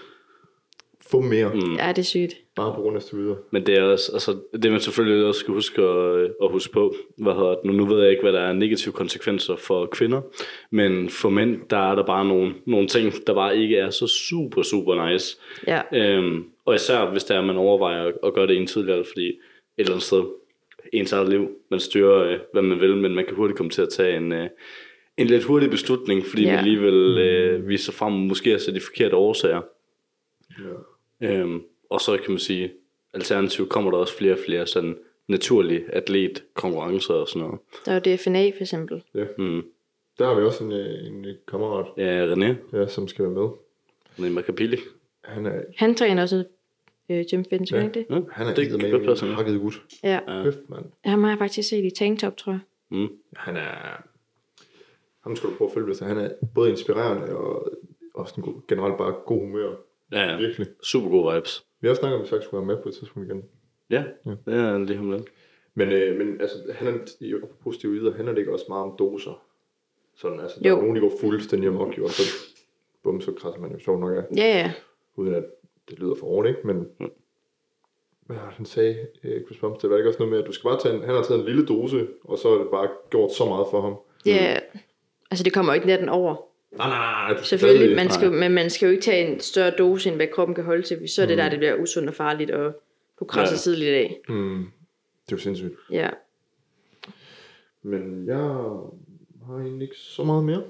Få 1.07 1.21
mere, 1.21 1.51
mm. 1.53 1.75
ja, 1.75 1.87
det 1.87 1.97
er 1.97 2.01
sygt. 2.03 2.37
bare 2.55 2.75
på 2.75 2.81
grund 2.81 2.95
af 2.95 3.01
steroider. 3.01 3.35
Men 3.51 3.65
det 3.65 3.77
er 3.77 3.83
også, 3.83 4.11
altså, 4.13 4.37
det 4.63 4.71
man 4.71 4.79
selvfølgelig 4.79 5.25
også 5.25 5.39
skal 5.39 5.53
huske 5.53 5.81
at, 5.81 6.23
at 6.43 6.51
huske 6.51 6.73
på, 6.73 6.95
hvad 7.17 7.33
hedder 7.33 7.49
det, 7.49 7.59
nu, 7.65 7.71
nu 7.73 7.85
ved 7.85 8.01
jeg 8.01 8.09
ikke, 8.11 8.23
hvad 8.23 8.33
der 8.33 8.39
er 8.39 8.53
negative 8.53 8.93
konsekvenser 8.93 9.55
for 9.55 9.85
kvinder, 9.85 10.21
men 10.71 11.09
for 11.09 11.29
mænd, 11.29 11.61
der 11.69 11.91
er 11.91 11.95
der 11.95 12.05
bare 12.05 12.25
nogle, 12.25 12.53
nogle 12.65 12.87
ting, 12.87 13.13
der 13.27 13.33
bare 13.33 13.57
ikke 13.57 13.77
er 13.77 13.89
så 13.89 14.07
super, 14.07 14.61
super 14.61 15.09
nice. 15.11 15.37
Ja, 15.67 15.81
Øhm, 15.93 16.43
og 16.65 16.75
især 16.75 17.05
hvis 17.11 17.23
der 17.23 17.35
er, 17.35 17.41
man 17.41 17.57
overvejer 17.57 18.03
at, 18.05 18.13
at 18.23 18.33
gøre 18.33 18.47
det 18.47 18.53
i 18.53 18.57
en 18.57 18.67
tidlig 18.67 18.91
alder, 18.93 19.05
fordi 19.13 19.27
et 19.27 19.35
eller 19.77 19.91
andet 19.91 20.03
sted, 20.03 20.23
ens 20.93 21.11
eget 21.13 21.29
liv, 21.29 21.49
man 21.71 21.79
styrer, 21.79 22.23
øh, 22.33 22.39
hvad 22.53 22.61
man 22.61 22.79
vil, 22.79 22.97
men 22.97 23.15
man 23.15 23.25
kan 23.25 23.35
hurtigt 23.35 23.57
komme 23.57 23.69
til 23.69 23.81
at 23.81 23.89
tage 23.89 24.17
en, 24.17 24.31
øh, 24.33 24.47
en 25.17 25.27
lidt 25.27 25.43
hurtig 25.43 25.69
beslutning, 25.69 26.25
fordi 26.25 26.43
Ja. 26.43 26.49
man 26.49 26.57
alligevel 26.59 27.17
øh, 27.17 27.67
viser 27.67 27.91
frem, 27.91 28.13
måske 28.13 28.51
altså 28.51 28.71
de 28.71 28.79
forkerte 28.79 29.15
årsager. 29.15 29.61
Ja. 30.59 30.63
Øhm, 31.21 31.63
og 31.89 32.01
så 32.01 32.17
kan 32.17 32.31
man 32.31 32.39
sige, 32.39 32.71
alternativt 33.13 33.69
kommer 33.69 33.91
der 33.91 33.97
også 33.97 34.13
flere 34.17 34.33
og 34.33 34.39
flere 34.45 34.67
sådan 34.67 34.97
naturlige 35.27 35.83
atlet 35.93 36.43
konkurrencer 36.53 37.13
og 37.13 37.27
sådan 37.27 37.41
noget. 37.41 37.59
der 37.85 37.91
er 37.91 37.95
jo 38.05 38.15
DFNA 38.15 38.49
for 38.49 38.61
eksempel. 38.61 39.03
Ja. 39.15 39.25
Mm. 39.37 39.63
Der 40.19 40.25
har 40.27 40.35
vi 40.35 40.41
også 40.41 40.63
en, 40.63 40.71
øh, 40.71 41.07
en 41.07 41.25
øh, 41.25 41.35
kammerat, 41.47 41.85
Ja, 41.97 42.33
René, 42.33 42.77
ja, 42.77 42.87
som 42.87 43.07
skal 43.07 43.25
være 43.25 43.33
med. 43.33 43.49
René 44.19 44.29
Macapilli. 44.29 44.77
Han 45.23 45.45
er, 45.45 45.61
Han 45.77 45.95
træner 45.95 46.21
også 46.21 46.43
øh, 47.09 47.25
gym 47.31 47.43
fitness, 47.43 47.71
ja. 47.71 47.83
ikke 47.83 47.93
det? 47.99 48.05
Ja, 48.09 48.19
han 48.31 48.47
er 48.47 48.53
det 48.53 48.81
med 48.81 48.91
godt 48.91 49.05
passe. 49.05 49.25
en 49.25 49.33
hakket 49.33 49.59
gut. 49.61 49.81
Ja. 50.03 50.19
Ja. 50.27 50.43
Kæft, 50.43 50.69
mand. 50.69 50.85
Ham 51.05 51.23
har 51.23 51.31
jeg 51.31 51.37
faktisk 51.37 51.69
set 51.69 51.85
i 51.85 51.89
tanktop, 51.89 52.37
tror 52.37 52.51
jeg. 52.51 52.59
Mm. 52.89 53.09
Han 53.35 53.57
er... 53.57 54.03
Ham 55.23 55.35
skal 55.35 55.49
du 55.49 55.55
prøve 55.55 55.69
at 55.69 55.73
følge, 55.73 55.85
hvis 55.85 55.99
han 55.99 56.17
er 56.17 56.29
både 56.55 56.69
inspirerende 56.69 57.35
og 57.35 57.71
også 58.13 58.33
en 58.37 58.43
god, 58.43 58.53
generelt 58.67 58.97
bare 58.97 59.11
god 59.25 59.39
humør. 59.39 59.75
Ja, 60.11 60.21
ja. 60.31 60.37
Virkelig. 60.37 60.67
Super 60.83 61.09
gode 61.09 61.35
vibes. 61.35 61.65
Vi 61.81 61.87
har 61.87 61.95
snakket 61.95 62.15
om, 62.15 62.21
at 62.21 62.25
vi 62.25 62.29
faktisk 62.29 62.47
skulle 62.47 62.67
være 62.67 62.75
med 62.75 62.83
på 62.83 62.89
et 62.89 62.95
tidspunkt 62.95 63.29
igen. 63.29 63.43
Ja, 63.89 64.03
det 64.25 64.53
er 64.53 64.77
lige 64.77 64.99
om 64.99 65.11
lidt. 65.11 65.23
Men, 65.73 65.89
øh, 65.91 66.17
men 66.17 66.41
altså, 66.41 66.57
han 66.75 66.87
er 66.87 66.99
i 67.19 67.33
positive 67.63 67.93
yder, 67.93 68.13
han 68.13 68.27
er 68.27 68.31
det 68.31 68.39
ikke 68.39 68.53
også 68.53 68.65
meget 68.69 68.83
om 68.83 68.95
doser. 68.99 69.41
Sådan, 70.15 70.39
altså, 70.39 70.59
der 70.63 70.69
Jo. 70.69 70.77
er 70.77 70.81
nogen, 70.81 70.95
der 70.95 71.01
går 71.01 71.11
fuldstændig 71.21 71.67
amok, 71.69 71.97
jo, 71.97 72.03
og 72.03 72.09
så, 72.09 72.23
bum, 73.03 73.21
så 73.21 73.31
krasser 73.31 73.61
man 73.61 73.71
jo 73.71 73.79
sjovt 73.79 73.99
nok 73.99 74.17
af, 74.17 74.23
Ja, 74.37 74.59
ja. 74.59 74.71
uden 75.15 75.33
at 75.35 75.43
det 75.89 75.99
lyder 75.99 76.15
for 76.15 76.25
hårdt, 76.27 76.47
ikke? 76.47 76.59
Men, 76.67 76.87
hvad 78.25 78.37
har 78.37 78.51
han 78.57 78.65
sagde, 78.65 79.07
øh, 79.23 79.45
Chris 79.45 79.59
Bumstead, 79.59 79.89
var 79.89 79.95
det 79.97 80.01
ikke 80.01 80.09
også 80.09 80.19
noget 80.19 80.31
med, 80.31 80.39
at 80.39 80.47
du 80.47 80.51
skal 80.51 80.67
bare 80.69 80.79
tage 80.79 80.95
en, 80.95 81.01
han 81.01 81.15
har 81.15 81.23
taget 81.23 81.39
en 81.39 81.45
lille 81.45 81.65
dose, 81.65 82.07
og 82.23 82.37
så 82.37 82.49
er 82.53 82.57
det 82.57 82.67
bare 82.71 82.89
gjort 83.09 83.31
så 83.31 83.45
meget 83.45 83.67
for 83.71 83.81
ham. 83.81 83.95
Ja, 84.25 84.59
altså 85.31 85.43
det 85.43 85.53
kommer 85.53 85.73
jo 85.73 85.75
ikke 85.75 85.87
natten 85.87 86.09
over. 86.09 86.35
Nej, 86.71 86.89
nej, 86.89 87.33
nej, 87.33 87.43
Selvfølgelig, 87.43 87.95
man 87.95 88.09
skal, 88.11 88.31
men 88.31 88.51
man 88.51 88.69
skal 88.69 88.85
jo 88.85 88.91
ikke 88.91 89.03
tage 89.03 89.27
en 89.27 89.39
større 89.39 89.71
dose, 89.77 90.09
end 90.09 90.15
hvad 90.15 90.27
kroppen 90.27 90.55
kan 90.55 90.63
holde 90.63 90.83
til. 90.83 91.09
Så 91.09 91.21
er 91.21 91.25
det 91.25 91.37
der, 91.37 91.49
det 91.49 91.59
bliver 91.59 91.75
usundt 91.75 92.09
og 92.09 92.15
farligt, 92.15 92.51
og 92.51 92.81
du 93.19 93.25
krasser 93.25 93.53
Ja. 93.53 93.55
ja. 93.55 93.59
tidligt 93.59 93.91
af. 93.91 94.19
Mm, 94.29 94.57
det 95.25 95.31
er 95.31 95.35
jo 95.35 95.37
sindssygt. 95.37 95.73
Ja. 95.91 96.09
Men 97.83 98.27
jeg 98.27 98.37
har 99.47 99.57
egentlig 99.61 99.81
ikke 99.81 99.97
så 99.97 100.23
meget 100.23 100.43
mere. 100.43 100.63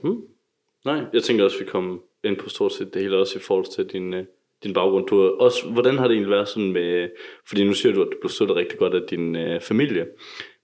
Nej, 0.86 1.02
jeg 1.14 1.24
tænker 1.24 1.44
også, 1.44 1.58
at 1.58 1.66
vi 1.66 1.70
kommer 1.70 1.98
ind 2.24 2.38
på 2.38 2.50
stort 2.50 2.74
set 2.74 2.94
det 2.94 3.02
hele, 3.02 3.18
også 3.18 3.40
i 3.40 3.42
forhold 3.42 3.66
til 3.66 3.86
din, 3.86 4.14
øh, 4.14 4.26
din 4.64 4.74
baggrund. 4.74 5.08
Du 5.08 5.22
har 5.22 5.30
også, 5.30 5.70
hvordan 5.70 5.98
har 5.98 6.08
det 6.08 6.14
egentlig 6.14 6.32
været 6.32 6.48
sådan 6.48 6.72
med, 6.72 7.10
fordi 7.48 7.64
nu 7.64 7.74
siger 7.74 7.94
du, 7.94 8.02
at 8.02 8.08
du 8.12 8.18
blev 8.22 8.30
støttet 8.30 8.56
rigtig 8.56 8.80
godt 8.80 8.94
af 8.94 9.02
din 9.10 9.36
øh, 9.36 9.62
familie. 9.62 10.08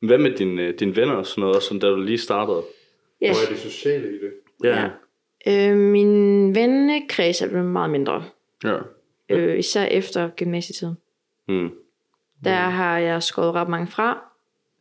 Men 0.02 0.08
hvad 0.08 0.18
med 0.18 0.32
din, 0.32 0.60
øh, 0.60 0.80
dine 0.80 0.96
venner 0.96 1.14
og 1.14 1.26
sådan 1.26 1.42
noget, 1.42 1.56
også 1.56 1.68
sådan, 1.68 1.80
da 1.80 1.88
du 1.90 1.96
lige 1.96 2.18
startede? 2.18 2.64
Ja. 3.22 3.28
Hvor 3.28 3.46
er 3.46 3.50
det 3.50 3.60
sociale 3.60 4.08
i 4.08 4.14
det? 4.14 4.32
Ja. 4.64 4.90
Øh, 5.48 5.78
min 5.78 6.56
vennekreds 6.56 7.42
er 7.42 7.50
blevet 7.50 7.66
meget 7.66 7.90
mindre. 7.90 8.24
Ja. 8.64 8.78
Øh, 9.30 9.60
især 9.60 9.86
efter 9.86 10.30
gymnasietiden. 10.30 10.98
Mm. 11.48 11.72
Der 12.44 12.56
har 12.56 13.00
jeg 13.00 13.24
skåret 13.24 13.54
ret 13.54 13.70
mange 13.70 13.88
fra, 13.88 14.24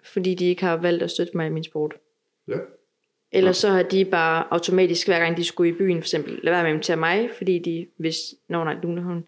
fordi 0.03 0.35
de 0.35 0.44
ikke 0.44 0.64
har 0.64 0.77
valgt 0.77 1.03
at 1.03 1.11
støtte 1.11 1.37
mig 1.37 1.46
i 1.46 1.50
min 1.50 1.64
sport. 1.64 1.94
Ja. 2.48 2.57
Ellers 3.33 3.57
så 3.57 3.68
har 3.68 3.83
de 3.83 4.05
bare 4.05 4.44
automatisk, 4.50 5.06
hver 5.06 5.19
gang 5.19 5.37
de 5.37 5.44
skulle 5.44 5.71
i 5.71 5.73
byen 5.73 5.96
for 5.96 6.04
eksempel, 6.04 6.40
lade 6.42 6.54
være 6.54 6.62
med 6.62 6.71
at 6.71 6.75
invitere 6.75 6.96
mig, 6.96 7.31
fordi 7.37 7.58
de, 7.58 7.87
hvis, 7.96 8.17
når 8.48 8.65
nej, 8.65 8.77
Luna, 8.83 9.00
hun 9.00 9.25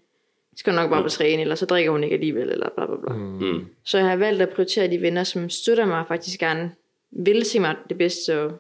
skal 0.56 0.74
nok 0.74 0.90
bare 0.90 1.02
på 1.02 1.08
træne, 1.08 1.42
eller 1.42 1.54
så 1.54 1.66
drikker 1.66 1.90
hun 1.90 2.04
ikke 2.04 2.14
alligevel, 2.14 2.50
eller 2.50 2.68
bla 2.76 2.86
bla 2.86 2.96
bla. 2.96 3.14
Mm. 3.14 3.22
Mm. 3.22 3.66
Så 3.84 3.98
jeg 3.98 4.06
har 4.06 4.16
valgt 4.16 4.42
at 4.42 4.48
prioritere 4.48 4.90
de 4.90 5.02
venner, 5.02 5.24
som 5.24 5.50
støtter 5.50 5.86
mig 5.86 6.04
faktisk 6.08 6.40
gerne 6.40 6.72
vil 7.10 7.44
se 7.44 7.60
mig 7.60 7.76
det 7.88 7.98
bedste 7.98 8.40
og 8.40 8.52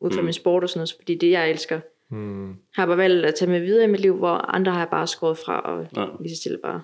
ud 0.00 0.10
fra 0.10 0.20
mm. 0.20 0.24
min 0.24 0.32
sport 0.32 0.62
og 0.62 0.68
sådan 0.68 0.78
noget, 0.78 0.94
fordi 0.98 1.14
det 1.14 1.30
jeg 1.30 1.50
elsker. 1.50 1.80
Mm. 2.12 2.54
Har 2.74 2.86
bare 2.86 2.96
valgt 2.96 3.26
at 3.26 3.34
tage 3.34 3.50
med 3.50 3.60
videre 3.60 3.84
i 3.84 3.86
mit 3.86 4.00
liv, 4.00 4.16
hvor 4.16 4.54
andre 4.54 4.72
har 4.72 4.78
jeg 4.78 4.88
bare 4.90 5.06
skåret 5.06 5.38
fra 5.38 5.60
og 5.60 5.86
Ja. 5.96 6.06
lige 6.20 6.34
så 6.36 6.40
stille 6.40 6.58
bare 6.62 6.82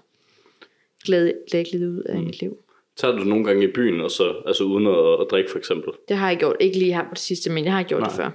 glæde, 1.04 1.32
glide 1.50 1.88
ud 1.90 2.02
af 2.02 2.18
mm. 2.18 2.24
mit 2.24 2.40
liv. 2.40 2.58
Tager 2.96 3.16
du 3.16 3.24
nogle 3.24 3.44
gange 3.44 3.64
i 3.64 3.72
byen, 3.72 4.00
og 4.00 4.10
så, 4.10 4.42
altså 4.46 4.64
uden 4.64 4.86
at, 4.86 5.20
at 5.20 5.26
drikke 5.30 5.50
for 5.50 5.58
eksempel? 5.58 5.92
Det 6.08 6.16
har 6.16 6.28
jeg 6.28 6.38
gjort, 6.38 6.56
ikke 6.60 6.78
lige 6.78 6.94
her 6.94 7.02
på 7.02 7.10
det 7.10 7.18
sidste, 7.18 7.50
men 7.50 7.64
jeg 7.64 7.72
har 7.72 7.82
gjort 7.82 8.00
Nej. 8.00 8.08
det 8.08 8.16
før. 8.16 8.30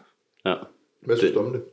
Ja. 0.45 0.55
Hvad 1.05 1.17
synes 1.17 1.33
du 1.33 1.39
om 1.39 1.51
det? 1.53 1.63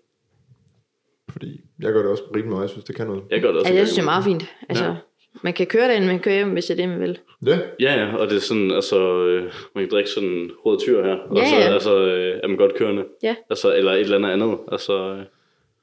Fordi 1.29 1.61
jeg 1.81 1.93
gør 1.93 2.03
det 2.03 2.11
også 2.11 2.23
rimelig 2.35 2.51
meget, 2.51 2.63
jeg 2.63 2.71
synes, 2.71 2.85
det 2.85 2.97
kan 2.97 3.07
noget. 3.07 3.23
Jeg 3.31 3.41
gør 3.41 3.49
det 3.49 3.57
også. 3.57 3.67
Altså, 3.69 3.79
jeg 3.79 3.87
synes, 3.87 3.95
det 3.95 4.01
er 4.03 4.05
meget 4.05 4.25
fint. 4.25 4.45
Altså, 4.69 4.85
Ja. 4.85 4.95
Ja. 5.35 5.39
man 5.43 5.53
kan 5.53 5.67
køre 5.67 5.89
derinde, 5.89 6.07
man 6.07 6.17
kan 6.17 6.23
køre 6.23 6.35
hjem, 6.35 6.49
hvis 6.51 6.65
det 6.67 6.73
er 6.73 6.77
det, 6.77 6.89
man 6.89 7.01
vil. 7.01 7.19
Ja, 7.47 7.59
Ja, 7.81 7.95
ja, 8.01 8.17
og 8.17 8.29
det 8.29 8.37
er 8.37 8.41
sådan, 8.41 8.71
altså, 8.71 9.25
øh, 9.27 9.43
man 9.75 9.85
kan 9.85 9.91
drikke 9.91 10.11
sådan 10.11 10.29
en 10.29 10.51
rød 10.67 10.79
tyr 10.81 11.05
her, 11.05 11.15
og 11.15 11.37
Ja, 11.37 11.45
så 11.51 11.57
ja. 11.57 11.73
altså, 11.75 12.05
øh, 12.07 12.41
er 12.43 12.49
man 12.49 12.57
godt 12.57 12.75
kørende. 12.75 13.05
Ja. 13.23 13.35
Altså, 13.51 13.75
eller 13.77 13.93
et 13.93 14.01
eller 14.01 14.17
andet 14.17 14.31
andet. 14.31 14.59
Altså, 14.73 15.11
øh, 15.13 15.19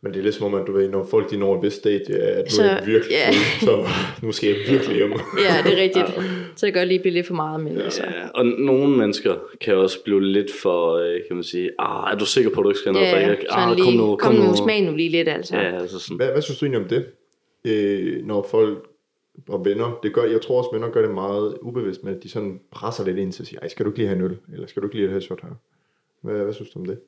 men 0.03 0.13
det 0.13 0.19
er 0.19 0.23
lidt 0.23 0.35
som 0.35 0.45
om, 0.53 0.61
at 0.61 0.67
du 0.67 0.71
ved, 0.73 0.89
når 0.89 1.07
folk 1.11 1.31
de 1.31 1.37
når 1.37 1.55
et 1.57 1.63
vist 1.63 1.75
stadie, 1.75 2.15
at 2.17 2.43
nu 2.45 2.49
Så- 2.49 2.63
er 2.63 2.65
jeg 2.67 2.83
virkelig 2.87 3.11
ja. 3.11 3.31
så 3.59 3.85
nu 4.23 4.31
skal 4.31 4.49
jeg 4.49 4.57
virkelig 4.69 4.95
hjem. 4.95 5.11
Ja, 5.47 5.69
det 5.69 5.77
er 5.77 5.81
rigtigt. 5.81 6.05
Så 6.55 6.65
det 6.65 6.73
kan 6.73 6.81
godt 6.81 6.87
lige 6.87 6.99
blive 6.99 7.13
lidt 7.13 7.27
for 7.27 7.33
meget, 7.33 7.59
men 7.63 7.81
altså. 7.81 8.03
ja, 8.03 8.27
og 8.33 8.45
nogle 8.45 8.97
mennesker 8.97 9.35
kan 9.61 9.75
også 9.75 10.03
blive 10.03 10.23
lidt 10.23 10.51
for, 10.61 10.93
øh, 10.97 11.15
kan 11.27 11.35
man 11.35 11.43
sige, 11.43 11.69
ah, 11.79 12.13
er 12.13 12.17
du 12.17 12.25
sikker 12.25 12.51
på, 12.51 12.59
at 12.59 12.63
du 12.63 12.69
ikke 12.69 12.79
skal 12.79 12.93
have 12.93 13.01
noget 13.11 13.21
Ja, 13.23 13.27
drikke? 13.27 13.51
Ah, 13.53 13.75
lige, 13.75 13.83
kom 13.85 13.93
nu, 13.93 14.15
kom 14.15 14.35
nu, 14.35 14.55
smag 14.55 14.81
nu 14.81 14.95
lige 14.95 15.09
lidt, 15.09 15.27
altså. 15.29 15.55
Ja, 15.57 15.79
altså 15.81 15.99
sådan. 15.99 16.17
Hvad, 16.17 16.27
hvad 16.31 16.41
synes 16.41 16.59
du 16.59 16.65
egentlig 16.65 16.81
om 16.83 16.87
det? 16.89 17.05
Øh, 17.65 18.25
når 18.25 18.47
folk 18.51 18.77
og 19.47 19.65
venner, 19.65 19.99
det 20.03 20.13
gør, 20.13 20.23
jeg 20.23 20.41
tror 20.41 20.57
også, 20.57 20.69
venner 20.73 20.89
gør 20.89 21.01
det 21.01 21.11
meget 21.11 21.57
ubevidst 21.61 22.03
med, 22.03 22.15
at 22.15 22.23
de 22.23 22.29
sådan 22.29 22.61
presser 22.71 23.05
lidt 23.05 23.17
ind 23.17 23.31
til 23.31 23.43
at 23.43 23.47
sige, 23.47 23.59
ej, 23.59 23.67
skal 23.67 23.85
du 23.85 23.89
ikke 23.89 23.99
lige 23.99 24.07
have 24.07 24.19
en 24.19 24.25
øl? 24.25 24.37
Eller 24.53 24.67
skal 24.67 24.81
du 24.81 24.87
ikke 24.87 24.95
lige 24.95 25.07
have 25.07 25.17
et 25.17 25.23
shot 25.23 25.41
her? 25.41 25.49
Hvad, 26.21 26.43
hvad 26.43 26.53
synes 26.53 26.69
du 26.69 26.79
om 26.79 26.85
det? 26.85 26.99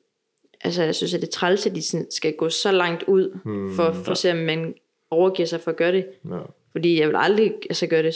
Altså, 0.60 0.82
jeg 0.82 0.94
synes, 0.94 1.14
at 1.14 1.20
det 1.20 1.26
er 1.26 1.32
træls, 1.32 1.66
at 1.66 1.74
de 1.74 1.82
sådan 1.82 2.10
skal 2.10 2.36
gå 2.36 2.48
så 2.48 2.72
langt 2.72 3.04
ud, 3.06 3.38
Hmm, 3.44 3.74
for, 3.74 3.92
for 3.92 4.10
at 4.10 4.18
se, 4.18 4.30
om 4.32 4.36
man 4.36 4.74
overgiver 5.10 5.46
sig 5.46 5.60
for 5.60 5.70
at 5.70 5.76
gøre 5.76 5.92
det. 5.92 6.06
Ja. 6.30 6.38
Fordi 6.72 7.00
jeg 7.00 7.08
vil 7.08 7.16
aldrig 7.16 7.54
altså, 7.70 7.86
gøre 7.86 8.02
det, 8.02 8.14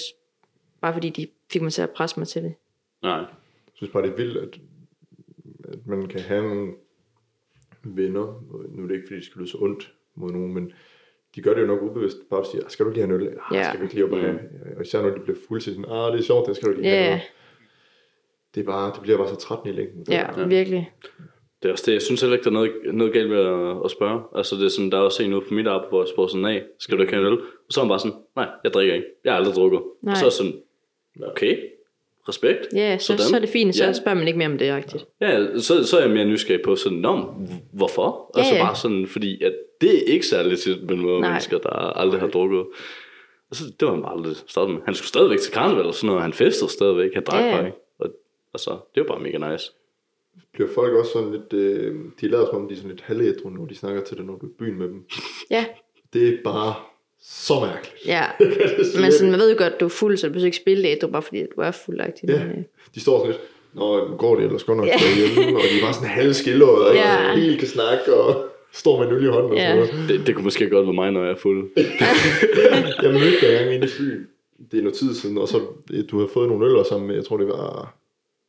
bare 0.81 0.93
fordi 0.93 1.11
de 1.11 1.29
fik 1.53 1.63
mig 1.63 1.73
til 1.73 1.83
at 1.83 1.91
presse 1.91 2.21
mig 2.21 2.29
til 2.29 2.43
det. 2.43 2.55
Nej. 3.03 3.17
Jeg 3.17 3.27
synes 3.75 3.93
bare, 3.93 4.03
det 4.03 4.11
er 4.11 4.17
vildt, 4.17 4.37
at, 4.37 4.61
at 5.65 5.87
man 5.87 6.07
kan 6.07 6.21
have 6.21 6.43
nogle 6.49 6.73
venner, 7.83 8.43
nu 8.71 8.83
er 8.83 8.87
det 8.89 8.95
ikke, 8.95 9.07
fordi 9.07 9.17
det 9.17 9.25
skal 9.25 9.39
lyde 9.39 9.51
så 9.51 9.59
ondt 9.61 9.93
mod 10.15 10.31
nogen, 10.31 10.55
men 10.55 10.73
de 11.35 11.43
gør 11.43 11.55
det 11.55 11.61
jo 11.61 11.67
nok 11.67 11.83
ubevidst, 11.83 12.17
bare 12.31 12.41
at 12.41 12.47
sige, 12.47 12.65
"Ah, 12.65 12.71
skal 12.71 12.85
du 12.85 12.91
ikke 12.91 12.99
lige 13.01 13.07
have 13.09 13.17
en 13.21 13.27
øl? 13.27 13.29
Ah, 13.51 13.57
Ja. 13.57 13.63
skal 13.69 13.81
vi 13.81 13.85
ikke 13.85 13.95
lige 13.95 14.05
op 14.05 14.13
og 14.13 14.21
have? 14.21 14.39
Og 14.77 14.83
især 14.83 15.03
når 15.03 15.11
de 15.11 15.21
bliver 15.21 15.39
fulde 15.49 15.65
til 15.65 15.75
sådan, 15.75 15.91
ah, 15.91 16.13
det 16.13 16.19
er 16.21 16.25
sjovt, 16.25 16.49
det 16.49 16.57
skal 16.57 16.69
du 16.69 16.75
lige 16.81 16.91
Ja, 16.91 16.97
have. 17.03 17.11
yeah. 17.11 17.21
Det, 18.55 18.61
er 18.61 18.65
bare, 18.65 18.93
det 18.95 19.03
bliver 19.03 19.19
bare 19.19 19.29
så 19.29 19.37
trættende 19.37 19.75
i 19.75 19.77
længden. 19.77 20.05
ja, 20.09 20.41
ja, 20.41 20.47
virkelig. 20.47 20.91
Det 21.63 21.69
er 21.69 21.73
også 21.73 21.85
det, 21.87 21.93
jeg 21.93 22.03
synes 22.03 22.21
heller 22.21 22.37
ikke, 22.37 22.45
der 22.45 22.51
er 22.51 22.55
noget, 22.55 22.73
noget 22.93 23.13
galt 23.13 23.31
ved 23.31 23.39
at, 23.39 23.77
at 23.85 23.91
spørge. 23.91 24.23
Altså 24.35 24.57
det 24.57 24.65
er 24.65 24.69
sådan, 24.69 24.91
der 24.91 24.99
er 24.99 25.03
også 25.03 25.23
en 25.23 25.33
ude 25.35 25.45
på 25.49 25.55
mit 25.55 25.67
arbejde, 25.67 25.89
hvor 25.89 26.03
jeg 26.03 26.09
spørger 26.09 26.29
sådan, 26.29 26.45
af, 26.47 26.63
skal 26.79 26.97
du 26.97 27.03
ikke 27.03 27.15
have 27.15 27.27
en 27.27 27.33
øl? 27.33 27.39
Og 27.41 27.71
så 27.71 27.81
er 27.81 27.85
han 27.85 27.89
bare 27.89 27.99
sådan, 27.99 28.17
nej, 28.37 28.49
jeg 28.65 28.73
drikker 28.73 28.95
ikke. 28.95 29.07
Jeg 29.25 29.33
har 29.33 29.39
aldrig 29.39 29.55
drukket. 29.55 29.81
Nej. 30.03 30.13
Og 30.13 30.17
så 30.17 30.27
er 30.27 30.31
sådan, 30.31 30.53
okay, 31.27 31.59
respekt. 32.29 32.61
Ja, 32.75 32.99
så, 32.99 33.07
Sådan. 33.07 33.21
så 33.23 33.37
er 33.37 33.41
det 33.41 33.49
fint, 33.49 33.75
så 33.77 33.85
Ja. 33.85 33.93
spørger 33.93 34.19
man 34.19 34.27
ikke 34.27 34.39
mere 34.39 34.49
om 34.49 34.59
det, 34.59 34.75
rigtigt. 34.75 35.05
Ja, 35.21 35.59
så, 35.59 35.87
så 35.87 35.97
er 35.99 36.01
jeg 36.01 36.11
mere 36.11 36.25
nysgerrig 36.25 36.63
på 36.65 36.77
sådan, 36.77 36.99
men 37.01 37.49
hvorfor? 37.73 38.31
Ja, 38.37 38.41
altså 38.41 38.55
ja. 38.55 38.65
bare 38.65 38.77
sådan, 38.77 39.07
fordi 39.07 39.43
at 39.45 39.55
det 39.85 39.97
er 39.99 40.13
ikke 40.13 40.27
særligt 40.27 40.61
tit 40.61 40.83
med 40.83 40.97
nogle 40.97 41.21
Nej. 41.21 41.29
mennesker, 41.31 41.59
der 41.59 41.69
aldrig 41.71 42.21
har 42.21 42.29
drukket. 42.29 42.59
Og 43.51 43.57
så, 43.57 43.65
det 43.81 43.87
var 43.89 43.95
han 43.95 44.03
bare 44.03 44.13
aldrig 44.19 44.37
startet 44.47 44.75
med. 44.75 44.83
Han 44.85 44.95
skulle 44.95 45.09
stadigvæk 45.09 45.39
til 45.41 45.53
karneval 45.53 45.87
og 45.87 45.95
sådan 45.95 46.07
noget, 46.07 46.23
han 46.23 46.33
festede 46.33 46.71
stadigvæk, 46.71 47.15
han 47.15 47.25
drak 47.25 47.41
Ja, 47.41 47.47
ja. 47.47 47.57
bare 47.57 47.67
ikke. 47.67 47.79
Og, 47.99 48.09
altså, 48.55 48.71
det 48.95 49.01
var 49.03 49.07
bare 49.07 49.21
mega 49.21 49.53
nice. 49.53 49.73
Bliver 50.53 50.69
folk 50.75 50.93
også 50.95 51.13
sådan 51.13 51.33
lidt, 51.33 51.53
øh, 51.53 51.95
de 52.21 52.29
lader 52.29 52.47
som 52.47 52.57
om, 52.63 52.69
de 52.69 52.73
er 52.73 52.77
sådan 52.77 52.91
lidt 52.91 53.01
halvædru, 53.01 53.51
når 53.51 53.67
de 53.67 53.75
snakker 53.77 54.03
til 54.05 54.17
dig, 54.17 54.25
når 54.25 54.35
du 54.37 54.47
er 54.47 54.51
i 54.51 54.53
byen 54.59 54.79
med 54.79 54.89
dem. 54.89 55.05
Ja, 55.51 55.65
Det 56.13 56.29
er 56.29 56.37
bare 56.45 56.75
så 57.23 57.55
mærkeligt. 57.61 58.07
ja. 58.07 58.23
Men 59.01 59.13
sådan, 59.13 59.31
man 59.31 59.41
ved 59.41 59.51
jo 59.53 59.57
godt, 59.59 59.73
at 59.73 59.81
du 59.81 59.85
er 59.85 59.89
fuld, 59.89 60.17
så 60.17 60.27
du 60.27 60.33
behøver 60.33 60.45
ikke 60.47 60.57
spille 60.57 60.83
det, 60.89 60.99
du 61.03 61.07
bare 61.07 61.23
fordi 61.23 61.41
du 61.57 61.61
er 61.61 61.71
fuld. 61.71 62.01
Ja, 62.01 62.07
Men, 62.23 62.31
øh, 62.37 62.65
de 62.95 63.01
står 63.01 63.19
sådan 63.19 63.31
lidt, 63.33 63.41
Nå, 63.75 64.17
går 64.19 64.37
det 64.37 64.45
ellers 64.45 64.65
godt 64.65 64.79
nok 64.79 64.87
Ja. 64.87 64.93
derhjemme, 64.93 65.57
og 65.57 65.63
de 65.73 65.79
er 65.79 65.83
bare 65.85 65.95
sådan 65.95 66.09
halvskillede, 66.09 66.89
og 66.89 66.95
Ja. 66.95 67.31
ikke 67.33 67.47
helt 67.47 67.59
kan 67.59 67.69
snakke, 67.69 68.15
og 68.15 68.49
står 68.75 68.99
med 68.99 69.07
en 69.09 69.13
øl 69.15 69.25
i 69.25 69.27
hånden 69.29 69.51
og 69.51 69.57
Ja. 69.57 69.67
sådan 69.87 69.95
noget. 69.95 70.09
Det, 70.09 70.27
det 70.27 70.35
kunne 70.35 70.45
måske 70.45 70.71
godt 70.71 70.87
være 70.87 70.95
mig, 70.95 71.11
når 71.11 71.23
jeg 71.23 71.31
er 71.33 71.37
fuld. 71.37 71.71
Jeg 73.03 73.13
mødte 73.13 73.41
dig 73.41 73.51
engang 73.53 73.75
inde 73.75 73.87
i 73.87 73.91
byen, 73.99 74.27
det 74.71 74.79
er 74.79 74.83
noget 74.83 74.97
tid 74.99 75.15
siden, 75.15 75.39
og 75.39 75.49
så 75.49 75.61
øh, 75.93 76.05
du 76.11 76.17
havde 76.19 76.31
fået 76.33 76.49
nogle 76.49 76.67
øl 76.67 76.85
sammen 76.89 77.07
med, 77.09 77.15
jeg 77.15 77.25
tror 77.25 77.37
det 77.37 77.49
var, 77.49 77.95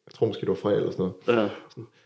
jeg 0.07 0.13
tror 0.13 0.27
måske 0.27 0.41
det 0.41 0.49
var 0.49 0.55
Freja 0.55 0.75
eller 0.77 0.91
sådan 0.91 1.05
noget. 1.27 1.41
Ja. 1.41 1.49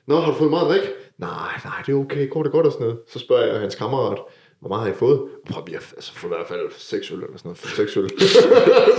Nå, 0.08 0.16
har 0.16 0.32
du 0.32 0.38
fået 0.38 0.50
meget 0.50 0.66
at 0.66 0.72
drikke? 0.72 0.88
Nej, 1.18 1.52
nej, 1.66 1.74
det 1.86 1.92
er 1.94 1.98
okay, 1.98 2.30
går 2.30 2.44
det 2.44 2.52
godt 2.52 2.66
og 2.66 2.72
sådan 2.72 2.86
noget. 2.88 3.00
Så 3.08 3.20
spørger 3.20 3.46
jeg 3.52 3.60
hans 3.60 3.76
kammerat, 3.76 4.18
hvor 4.60 4.70
meget 4.70 4.84
har 4.84 4.92
I 4.92 4.96
fået? 4.96 5.20
Prøv, 5.50 5.64
vi 5.68 5.72
har 5.72 5.84
altså, 5.96 6.12
fået 6.16 6.32
i 6.32 6.36
hvert 6.36 6.48
fald 6.48 6.60
6 6.78 7.12
øl 7.12 7.18
eller 7.18 7.38
sådan 7.38 7.50
noget, 7.50 7.58
6 7.58 7.98
øl. 7.98 8.10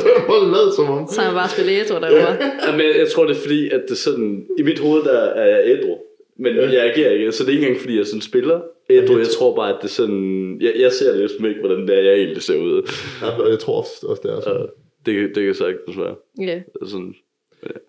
så 0.01 0.09
jeg 0.17 0.25
bare 0.29 0.51
lavet 0.57 0.75
som 0.77 0.91
om. 0.91 1.09
så 1.13 1.21
har 1.21 1.29
man 1.31 1.39
bare 1.41 1.49
spillet 1.49 1.73
ædru 1.81 1.95
derovre. 2.01 2.37
Ja, 2.67 2.71
men 2.77 2.87
jeg 3.01 3.09
tror, 3.15 3.25
det 3.27 3.37
er 3.37 3.41
fordi, 3.41 3.69
at 3.71 3.83
det 3.89 3.97
sådan, 3.99 4.47
i 4.59 4.63
mit 4.63 4.79
hoved, 4.79 5.03
der 5.05 5.19
er 5.21 5.47
jeg 5.57 5.61
ædru. 5.73 5.99
Men 6.39 6.55
ja. 6.57 6.63
jeg 6.73 6.83
agerer 6.91 7.11
ikke, 7.11 7.33
så 7.33 7.43
det 7.45 7.49
er 7.51 7.53
ikke 7.55 7.67
engang 7.67 7.81
fordi, 7.81 7.97
jeg 7.99 8.07
sådan 8.07 8.21
spiller 8.21 8.61
ædru. 8.91 9.19
Jeg 9.19 9.27
tror 9.39 9.57
bare, 9.57 9.69
at 9.71 9.77
det 9.83 9.85
er 9.85 9.89
sådan, 9.93 10.61
jeg, 10.61 10.75
jeg 10.79 10.93
ser 10.93 11.17
ligesom 11.17 11.45
ikke, 11.45 11.61
hvordan 11.61 11.89
det 11.89 11.99
er, 11.99 12.03
jeg 12.03 12.15
egentlig 12.15 12.43
ser 12.43 12.61
ud. 12.63 12.89
Ja, 13.23 13.41
og 13.43 13.51
jeg 13.51 13.59
tror 13.59 13.79
også, 13.79 14.21
det 14.23 14.31
er 14.31 14.41
sådan. 14.41 14.63
Uh, 14.63 14.69
det, 15.07 15.35
det 15.35 15.45
kan 15.47 15.55
sagtens 15.55 15.99
være. 15.99 16.17
Ja. 16.39 16.63
Sådan, 16.83 17.15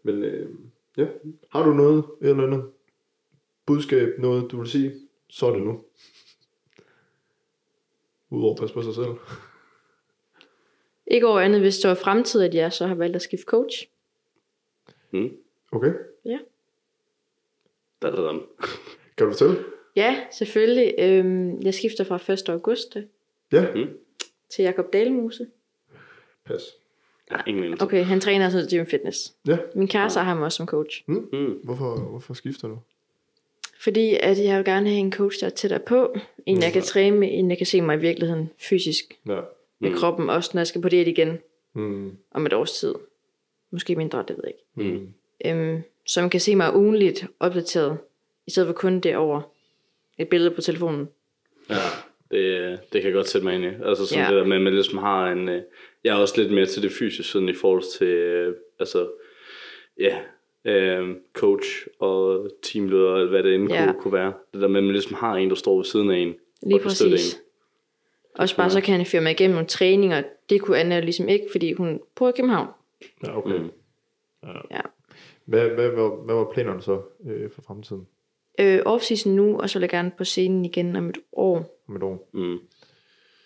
Men 0.04 0.24
øh, 0.24 0.50
ja, 0.98 1.06
har 1.52 1.66
du 1.66 1.74
noget 1.74 2.04
et 2.22 2.30
eller 2.30 2.44
andet 2.48 2.64
budskab, 3.66 4.10
noget 4.20 4.52
du 4.52 4.58
vil 4.58 4.70
sige, 4.70 4.94
så 5.30 5.46
er 5.46 5.52
det 5.54 5.64
nu. 5.64 5.84
Udover 8.30 8.54
at 8.54 8.60
passe 8.60 8.74
på 8.74 8.82
sig 8.82 8.96
selv. 8.96 9.10
Ikke 11.08 11.28
over 11.28 11.40
andet, 11.40 11.62
hvis 11.62 11.78
det 11.80 11.88
var 11.90 11.96
fremtid, 11.96 12.42
at 12.44 12.54
jeg 12.56 12.74
så 12.74 12.88
har 12.88 12.96
valgt 12.96 13.16
at 13.16 13.22
skifte 13.22 13.46
coach. 13.46 13.88
hmm, 15.12 15.38
Okay, 15.72 15.94
Ja. 16.26 16.40
der 18.02 18.08
er 18.12 18.16
der. 18.16 18.40
kan 19.18 19.26
du 19.28 19.32
fortælle? 19.32 19.56
Ja, 19.96 20.18
selvfølgelig. 20.32 20.94
Øhm, 21.00 21.62
jeg 21.62 21.74
skifter 21.74 22.04
fra 22.04 22.34
1. 22.34 22.50
august 22.50 22.98
Ja, 23.52 23.66
til 24.50 24.64
Jakob 24.64 24.94
Dalmose. 24.94 25.48
pas. 26.46 26.62
Ja, 27.32 27.38
ingen. 27.48 27.82
Okay, 27.82 28.04
han 28.04 28.20
træner 28.20 28.46
altså 28.46 28.68
Gym 28.78 28.86
Fitness. 28.86 29.34
Ja, 29.48 29.58
Min 29.76 29.88
kæreste 29.88 30.20
har 30.20 30.26
ham 30.26 30.42
også 30.42 30.56
som 30.56 30.66
coach. 30.66 31.04
Hmm. 31.06 31.60
hvorfor, 31.64 31.96
hvorfor 32.10 32.34
skifter 32.34 32.68
du? 32.68 32.78
Fordi 33.84 34.18
at 34.20 34.44
jeg 34.44 34.58
vil 34.58 34.66
gerne 34.66 34.90
have 34.90 35.00
en 35.00 35.12
coach, 35.12 35.40
der 35.40 35.46
er 35.46 35.50
tættere 35.50 35.80
på. 35.80 36.16
En, 36.46 36.62
jeg 36.64 36.74
kan 36.74 36.82
træne 36.82 37.18
med. 37.18 37.30
En, 37.32 37.50
jeg 37.50 37.58
kan 37.58 37.66
se 37.68 37.82
mig 37.82 37.98
i 37.98 38.00
virkeligheden 38.00 38.50
fysisk 38.60 39.20
Ja. 39.28 39.40
med 39.80 39.90
Mm. 39.90 39.96
kroppen. 39.96 40.30
Også 40.30 40.52
når 40.54 40.60
jeg 40.60 40.68
skal 40.68 40.82
på 40.82 40.90
det 40.90 41.08
igen 41.08 41.40
Mm, 41.74 42.18
om 42.32 42.46
et 42.46 42.54
års 42.54 42.72
tid. 42.80 42.94
Måske 43.72 43.96
mindre, 43.96 44.20
det 44.28 44.36
ved 44.38 44.44
jeg 44.44 44.54
ikke. 44.84 44.92
mm. 44.98 45.14
Øhm, 45.46 45.82
så 46.06 46.22
man 46.22 46.30
kan 46.30 46.40
se 46.40 46.56
mig 46.56 46.76
ugenligt 46.76 47.26
opdateret. 47.40 47.98
I 48.48 48.52
stedet 48.52 48.68
for 48.68 48.74
kun 48.74 49.00
det 49.00 49.16
over 49.18 49.42
et 50.22 50.30
billede 50.30 50.52
på 50.56 50.62
telefonen. 50.62 51.10
Ja, 51.70 51.76
det, 52.32 52.80
det 52.94 53.02
kan 53.02 53.04
jeg 53.04 53.14
godt 53.14 53.28
sætte 53.28 53.48
mig 53.48 53.56
ind 53.56 53.64
i. 53.64 53.68
Altså 53.86 54.06
sådan 54.06 54.24
Ja. 54.24 54.30
ja. 54.30 54.36
det 54.36 54.42
der 54.42 54.48
med, 54.48 54.56
at 54.58 54.62
man 54.62 54.74
ligesom 54.74 54.98
har 54.98 55.28
en... 55.32 55.50
øh, 55.50 55.62
Jeg 56.04 56.16
er 56.18 56.22
også 56.22 56.42
lidt 56.42 56.54
mere 56.54 56.66
til 56.66 56.84
det 56.84 56.92
fysiske, 56.92 57.32
sådan 57.32 57.50
i 57.50 57.54
forhold 57.54 57.84
til, 57.98 58.08
øh, 58.08 58.56
altså, 58.80 59.10
ja, 60.00 60.20
øh, 60.66 61.16
coach 61.34 61.88
og 62.00 62.48
teamleder, 62.64 63.10
og 63.10 63.28
hvad 63.28 63.44
det 63.44 63.56
end 63.56 63.70
Ja. 63.72 63.86
kunne, 63.86 64.02
kunne 64.02 64.14
være. 64.14 64.34
Det 64.54 64.62
der 64.62 64.68
med, 64.68 64.78
at 64.78 64.84
man 64.84 64.92
ligesom 64.94 65.14
har 65.14 65.36
en, 65.36 65.50
der 65.50 65.56
står 65.56 65.76
ved 65.78 65.86
siden 65.86 66.12
af 66.12 66.18
en. 66.18 66.36
Lige 66.64 66.76
og 66.76 66.82
præcis. 66.82 67.42
Også 68.36 68.56
bare 68.56 68.70
så 68.70 68.82
kan 68.82 68.96
han 68.98 69.06
føre 69.06 69.22
mig 69.22 69.32
igennem 69.32 69.54
nogle 69.56 69.68
træninger. 69.68 70.24
Det 70.50 70.62
kunne 70.62 70.78
Anna 70.78 71.00
ligesom 71.00 71.30
ikke, 71.30 71.46
fordi 71.52 71.74
hun 71.74 72.00
bor 72.16 72.30
i 72.30 72.32
København. 72.36 72.68
Ja, 73.26 73.38
okay. 73.38 73.58
Mm. 73.60 73.70
Ja. 74.72 74.82
Hvad, 75.46 75.70
hvad, 75.70 75.90
hvad, 75.90 76.26
hvad 76.26 76.36
var 76.36 76.52
planerne 76.54 76.82
så 76.82 77.02
øh, 77.30 77.50
for 77.52 77.62
fremtiden 77.62 78.08
Øh, 78.60 78.80
off-season 78.86 79.30
nu, 79.30 79.60
og 79.60 79.70
så 79.70 79.80
vil 79.80 79.84
jeg 79.84 79.90
gerne 79.90 80.12
på 80.18 80.24
scenen 80.24 80.66
igen 80.66 80.96
om 80.96 81.10
et 81.10 81.18
år. 81.34 81.84
om 81.88 81.96
et 81.96 82.04
år? 82.04 82.30
Mm. 82.34 82.58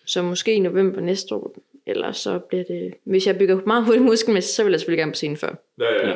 Så 0.06 0.22
måske 0.22 0.54
i 0.54 0.60
november 0.60 1.02
næste 1.02 1.36
år. 1.36 1.56
Eller 1.88 2.12
så 2.12 2.40
bliver 2.40 2.64
det... 2.64 2.94
Hvis 3.04 3.28
jeg 3.28 3.38
bygger 3.38 3.62
meget 3.66 3.86
hurtigt 3.86 4.06
muskelmæssigt, 4.06 4.56
så 4.56 4.64
vil 4.64 4.72
jeg 4.72 4.80
selvfølgelig 4.80 5.02
gerne 5.02 5.12
på 5.12 5.16
scenen 5.16 5.38
før. 5.38 5.56
Ja, 5.80 6.08
Ja. 6.10 6.16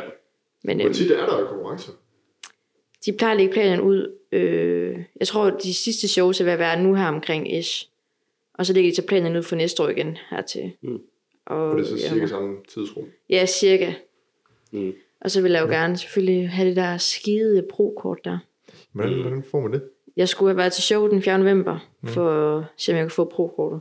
Men 0.63 0.77
Hvor 0.77 0.85
øhm, 0.85 0.93
tit 0.93 1.11
er 1.11 1.25
der 1.25 1.45
konkurrence? 1.47 1.91
de 3.05 3.13
plejer 3.13 3.31
at 3.31 3.37
lægge 3.37 3.53
planerne 3.53 3.83
ud. 3.83 4.15
Øh, 4.31 4.97
jeg 5.19 5.27
tror, 5.27 5.49
de 5.49 5.73
sidste 5.73 6.07
shows 6.07 6.41
er 6.41 6.45
ved 6.45 6.53
at 6.53 6.59
være 6.59 6.83
nu 6.83 6.93
her 6.95 7.07
omkring 7.07 7.55
ish. 7.57 7.89
Og 8.53 8.65
så 8.65 8.73
lægger 8.73 8.91
de 8.91 8.95
så 8.95 9.05
planerne 9.05 9.37
ud 9.39 9.43
for 9.43 9.55
næste 9.55 9.83
år 9.83 9.89
igen 9.89 10.17
hertil. 10.29 10.71
Mm. 10.81 10.99
Og, 11.45 11.69
Og 11.69 11.77
det 11.77 11.83
er 11.83 11.87
så 11.89 11.95
ja, 11.95 12.09
cirka 12.09 12.27
samme 12.27 12.57
tidsrum. 12.69 13.05
Ja, 13.29 13.45
cirka. 13.45 13.93
Mm. 14.71 14.93
Og 15.21 15.31
så 15.31 15.41
vil 15.41 15.51
jeg 15.51 15.61
jo 15.61 15.67
gerne 15.67 15.97
selvfølgelig 15.97 16.49
have 16.49 16.67
det 16.69 16.75
der 16.75 16.97
skide 16.97 17.65
pro-kort 17.69 18.19
der. 18.25 18.37
Hvordan, 18.99 19.15
Mm. 19.15 19.21
hvordan 19.21 19.43
får 19.51 19.59
man 19.61 19.73
det? 19.73 19.81
Jeg 20.17 20.29
skulle 20.29 20.49
have 20.49 20.57
været 20.57 20.73
til 20.73 20.83
show 20.83 21.09
den 21.09 21.21
4. 21.21 21.37
november, 21.39 21.79
for 22.03 22.29
at 22.57 22.63
se 22.77 22.91
om 22.91 22.95
jeg 22.97 23.03
kunne 23.05 23.11
få 23.11 23.25
pro-kortet. 23.25 23.79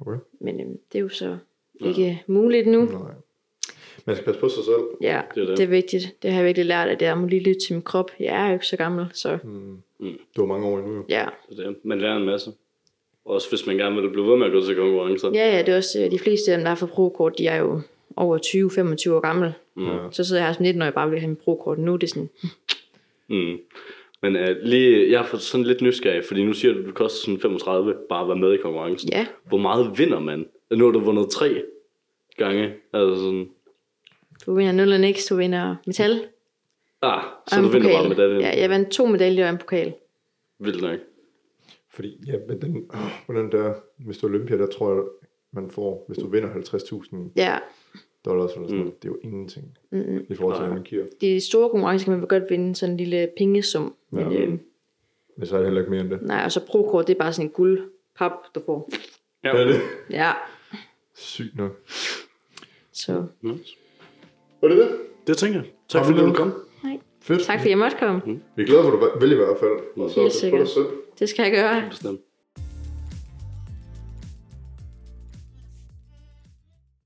Okay. 0.00 0.18
Men 0.40 0.60
øhm, 0.60 0.78
det 0.92 0.98
er 0.98 1.02
jo 1.02 1.08
så 1.08 1.36
ikke 1.80 2.22
muligt 2.26 2.66
nu. 2.66 2.84
Nej. 2.84 3.00
Man 4.06 4.16
skal 4.16 4.24
passe 4.24 4.40
på 4.40 4.48
sig 4.48 4.64
selv. 4.64 4.82
Ja, 5.00 5.20
Det 5.34 5.42
er 5.42 5.46
det. 5.46 5.56
det 5.58 5.64
er 5.64 5.68
vigtigt. 5.68 6.22
Det 6.22 6.30
har 6.30 6.38
jeg 6.38 6.46
virkelig 6.46 6.66
lært, 6.66 6.88
at 6.88 7.02
jeg 7.02 7.18
må 7.18 7.26
lige 7.26 7.42
lytte 7.42 7.60
til 7.60 7.74
min 7.74 7.82
krop. 7.82 8.10
Jeg 8.20 8.42
er 8.42 8.46
jo 8.46 8.52
ikke 8.52 8.66
så 8.66 8.76
gammel, 8.76 9.06
så 9.12 9.38
Mm. 9.42 9.82
Mm. 9.98 10.18
Du 10.36 10.40
har 10.40 10.46
mange 10.46 10.66
år 10.66 10.78
endnu 10.78 10.94
jo. 10.94 11.04
ja. 11.08 11.26
Så 11.50 11.62
det, 11.62 11.76
man 11.84 12.00
lærer 12.00 12.16
en 12.16 12.24
masse. 12.24 12.52
Også 13.24 13.48
hvis 13.48 13.66
man 13.66 13.76
gerne 13.76 14.00
vil 14.02 14.10
blive 14.10 14.26
ved 14.30 14.36
med 14.36 14.46
at 14.46 14.52
gå 14.52 14.60
til 14.60 14.76
konkurrencer. 14.76 15.30
Ja, 15.34 15.56
ja, 15.56 15.58
det 15.62 15.68
er 15.68 15.76
også 15.76 16.04
øh, 16.04 16.10
de 16.10 16.18
fleste 16.18 16.52
af 16.52 16.58
dem, 16.58 16.64
der 16.64 16.68
har 16.68 16.76
fået 16.76 16.90
pro-kort, 16.90 17.38
de 17.38 17.46
er 17.46 17.56
jo 17.56 17.80
over 18.16 18.38
20-25 18.38 19.14
år 19.14 19.20
gamle. 19.20 19.54
Mm. 19.74 19.86
Så 20.12 20.24
sidder 20.24 20.42
jeg 20.42 20.48
her 20.48 20.54
som 20.54 20.62
19 20.62 20.82
år 20.82 20.86
og 20.86 20.94
bare 20.94 21.10
vil 21.10 21.20
have 21.20 21.28
min 21.28 21.36
pro-kort. 21.36 21.78
Nu 21.78 21.92
er 21.92 21.96
det 21.96 22.10
sådan, 22.10 22.28
Mm. 23.28 23.58
Men 24.22 24.36
uh, 24.36 24.56
lige, 24.62 25.10
jeg 25.10 25.20
har 25.20 25.26
fået 25.26 25.42
sådan 25.42 25.66
lidt 25.66 25.80
nysgerrig, 25.80 26.24
fordi 26.24 26.44
nu 26.44 26.52
siger 26.52 26.74
du, 26.74 26.80
at 26.80 26.86
det 26.86 26.94
koster 26.94 27.18
sådan 27.24 27.40
35 27.40 27.94
bare 28.08 28.22
at 28.22 28.28
være 28.28 28.36
med 28.36 28.52
i 28.52 28.56
konkurrencen. 28.56 29.10
ja. 29.12 29.26
Hvor 29.48 29.58
meget 29.58 29.98
vinder 29.98 30.20
man? 30.20 30.46
Nu 30.70 30.84
har 30.84 30.92
du 30.92 31.00
vundet 31.00 31.30
tre. 31.30 31.62
gange. 32.36 32.74
Altså 32.92 33.16
sådan, 33.16 33.48
Du 34.46 34.54
vinder 34.54 34.72
0 34.72 34.92
og 34.92 34.98
du 35.30 35.36
vinder 35.36 35.76
metal. 35.86 36.10
ah, 37.02 37.22
så 37.48 37.56
du 37.60 37.68
vinder 37.68 37.88
pokal. 37.88 37.92
bare 37.92 38.08
medaljen. 38.08 38.40
Ja, 38.40 38.60
jeg 38.60 38.70
vandt 38.70 38.90
to 38.90 39.06
medaljer 39.06 39.44
og 39.46 39.50
en 39.52 39.58
pokal. 39.58 39.92
Vildt 40.58 40.82
nok. 40.82 40.98
Fordi, 41.94 42.16
ja, 42.26 42.32
men 42.48 42.60
den, 42.62 42.90
på 43.26 43.32
den 43.32 43.52
der, 43.52 43.74
Mr. 43.98 44.24
Olympia, 44.24 44.56
der 44.56 44.66
tror 44.66 44.94
jeg, 44.94 45.02
man 45.52 45.70
får, 45.70 46.04
hvis 46.08 46.18
du 46.18 46.26
vinder 46.28 46.48
50.000 46.54 47.16
Ja, 47.36 47.58
dollars 48.24 48.52
eller 48.52 48.66
sådan 48.68 48.78
Mm. 48.78 48.84
noget, 48.84 49.02
det 49.02 49.08
er 49.08 49.12
jo 49.12 49.18
ingenting 49.22 49.78
mm-mm. 49.90 50.26
i 50.28 50.34
forhold 50.34 50.54
til, 50.56 50.60
Nej. 50.60 50.66
hvad 50.68 50.74
man 50.76 50.82
giver. 50.82 51.04
de 51.20 51.40
store 51.40 51.70
konkurrencer 51.70 52.04
kan 52.06 52.18
man 52.18 52.28
godt 52.28 52.42
vinde 52.50 52.74
sådan 52.76 52.92
en 52.92 52.96
lille 52.96 53.28
pengesum. 53.38 53.94
Men, 54.10 54.32
Ja. 54.32 54.40
øh, 54.40 54.58
Men 55.36 55.46
så 55.46 55.54
er 55.54 55.58
det 55.58 55.66
heller 55.66 55.80
ikke 55.80 55.90
mere 55.90 56.00
end 56.00 56.10
det. 56.10 56.22
nej, 56.22 56.42
og 56.44 56.52
så 56.52 56.60
pro-kort, 56.66 57.06
det 57.06 57.14
er 57.14 57.18
bare 57.18 57.32
sådan 57.32 57.46
en 57.46 57.52
guldpap, 57.52 58.32
du 58.54 58.60
får. 58.66 58.90
Ja. 59.44 59.48
Er 59.48 59.64
det? 59.64 59.80
Ja, 60.10 60.32
Sygt 61.14 61.56
nok. 61.56 61.80
så 62.92 63.24
Nice. 63.42 63.76
Var 64.62 64.68
det 64.68 64.76
det? 64.78 64.88
Det 65.26 65.36
tænker 65.36 65.58
jeg. 65.60 65.70
Tak 65.88 65.98
Har 66.02 66.10
fordi 66.10 66.22
vi 66.24 66.28
du 66.28 66.34
kom. 66.34 66.52
Fedt. 67.20 67.42
tak 67.42 67.58
fordi 67.58 67.70
jeg 67.70 67.78
måtte 67.78 67.96
komme. 68.00 68.20
Vi 68.56 68.62
er 68.62 68.66
glade 68.66 68.82
for, 68.82 68.90
at 69.06 69.10
du 69.14 69.18
vil 69.20 69.32
i 69.32 69.34
hvert 69.34 69.56
fald. 69.60 70.02
Og 70.04 70.10
så 70.10 70.20
Helt 70.20 70.32
sikkert. 70.32 70.68
Det 71.18 71.28
skal 71.28 71.42
jeg 71.42 71.52
gøre. 71.52 71.88
Bestemt. 71.90 72.20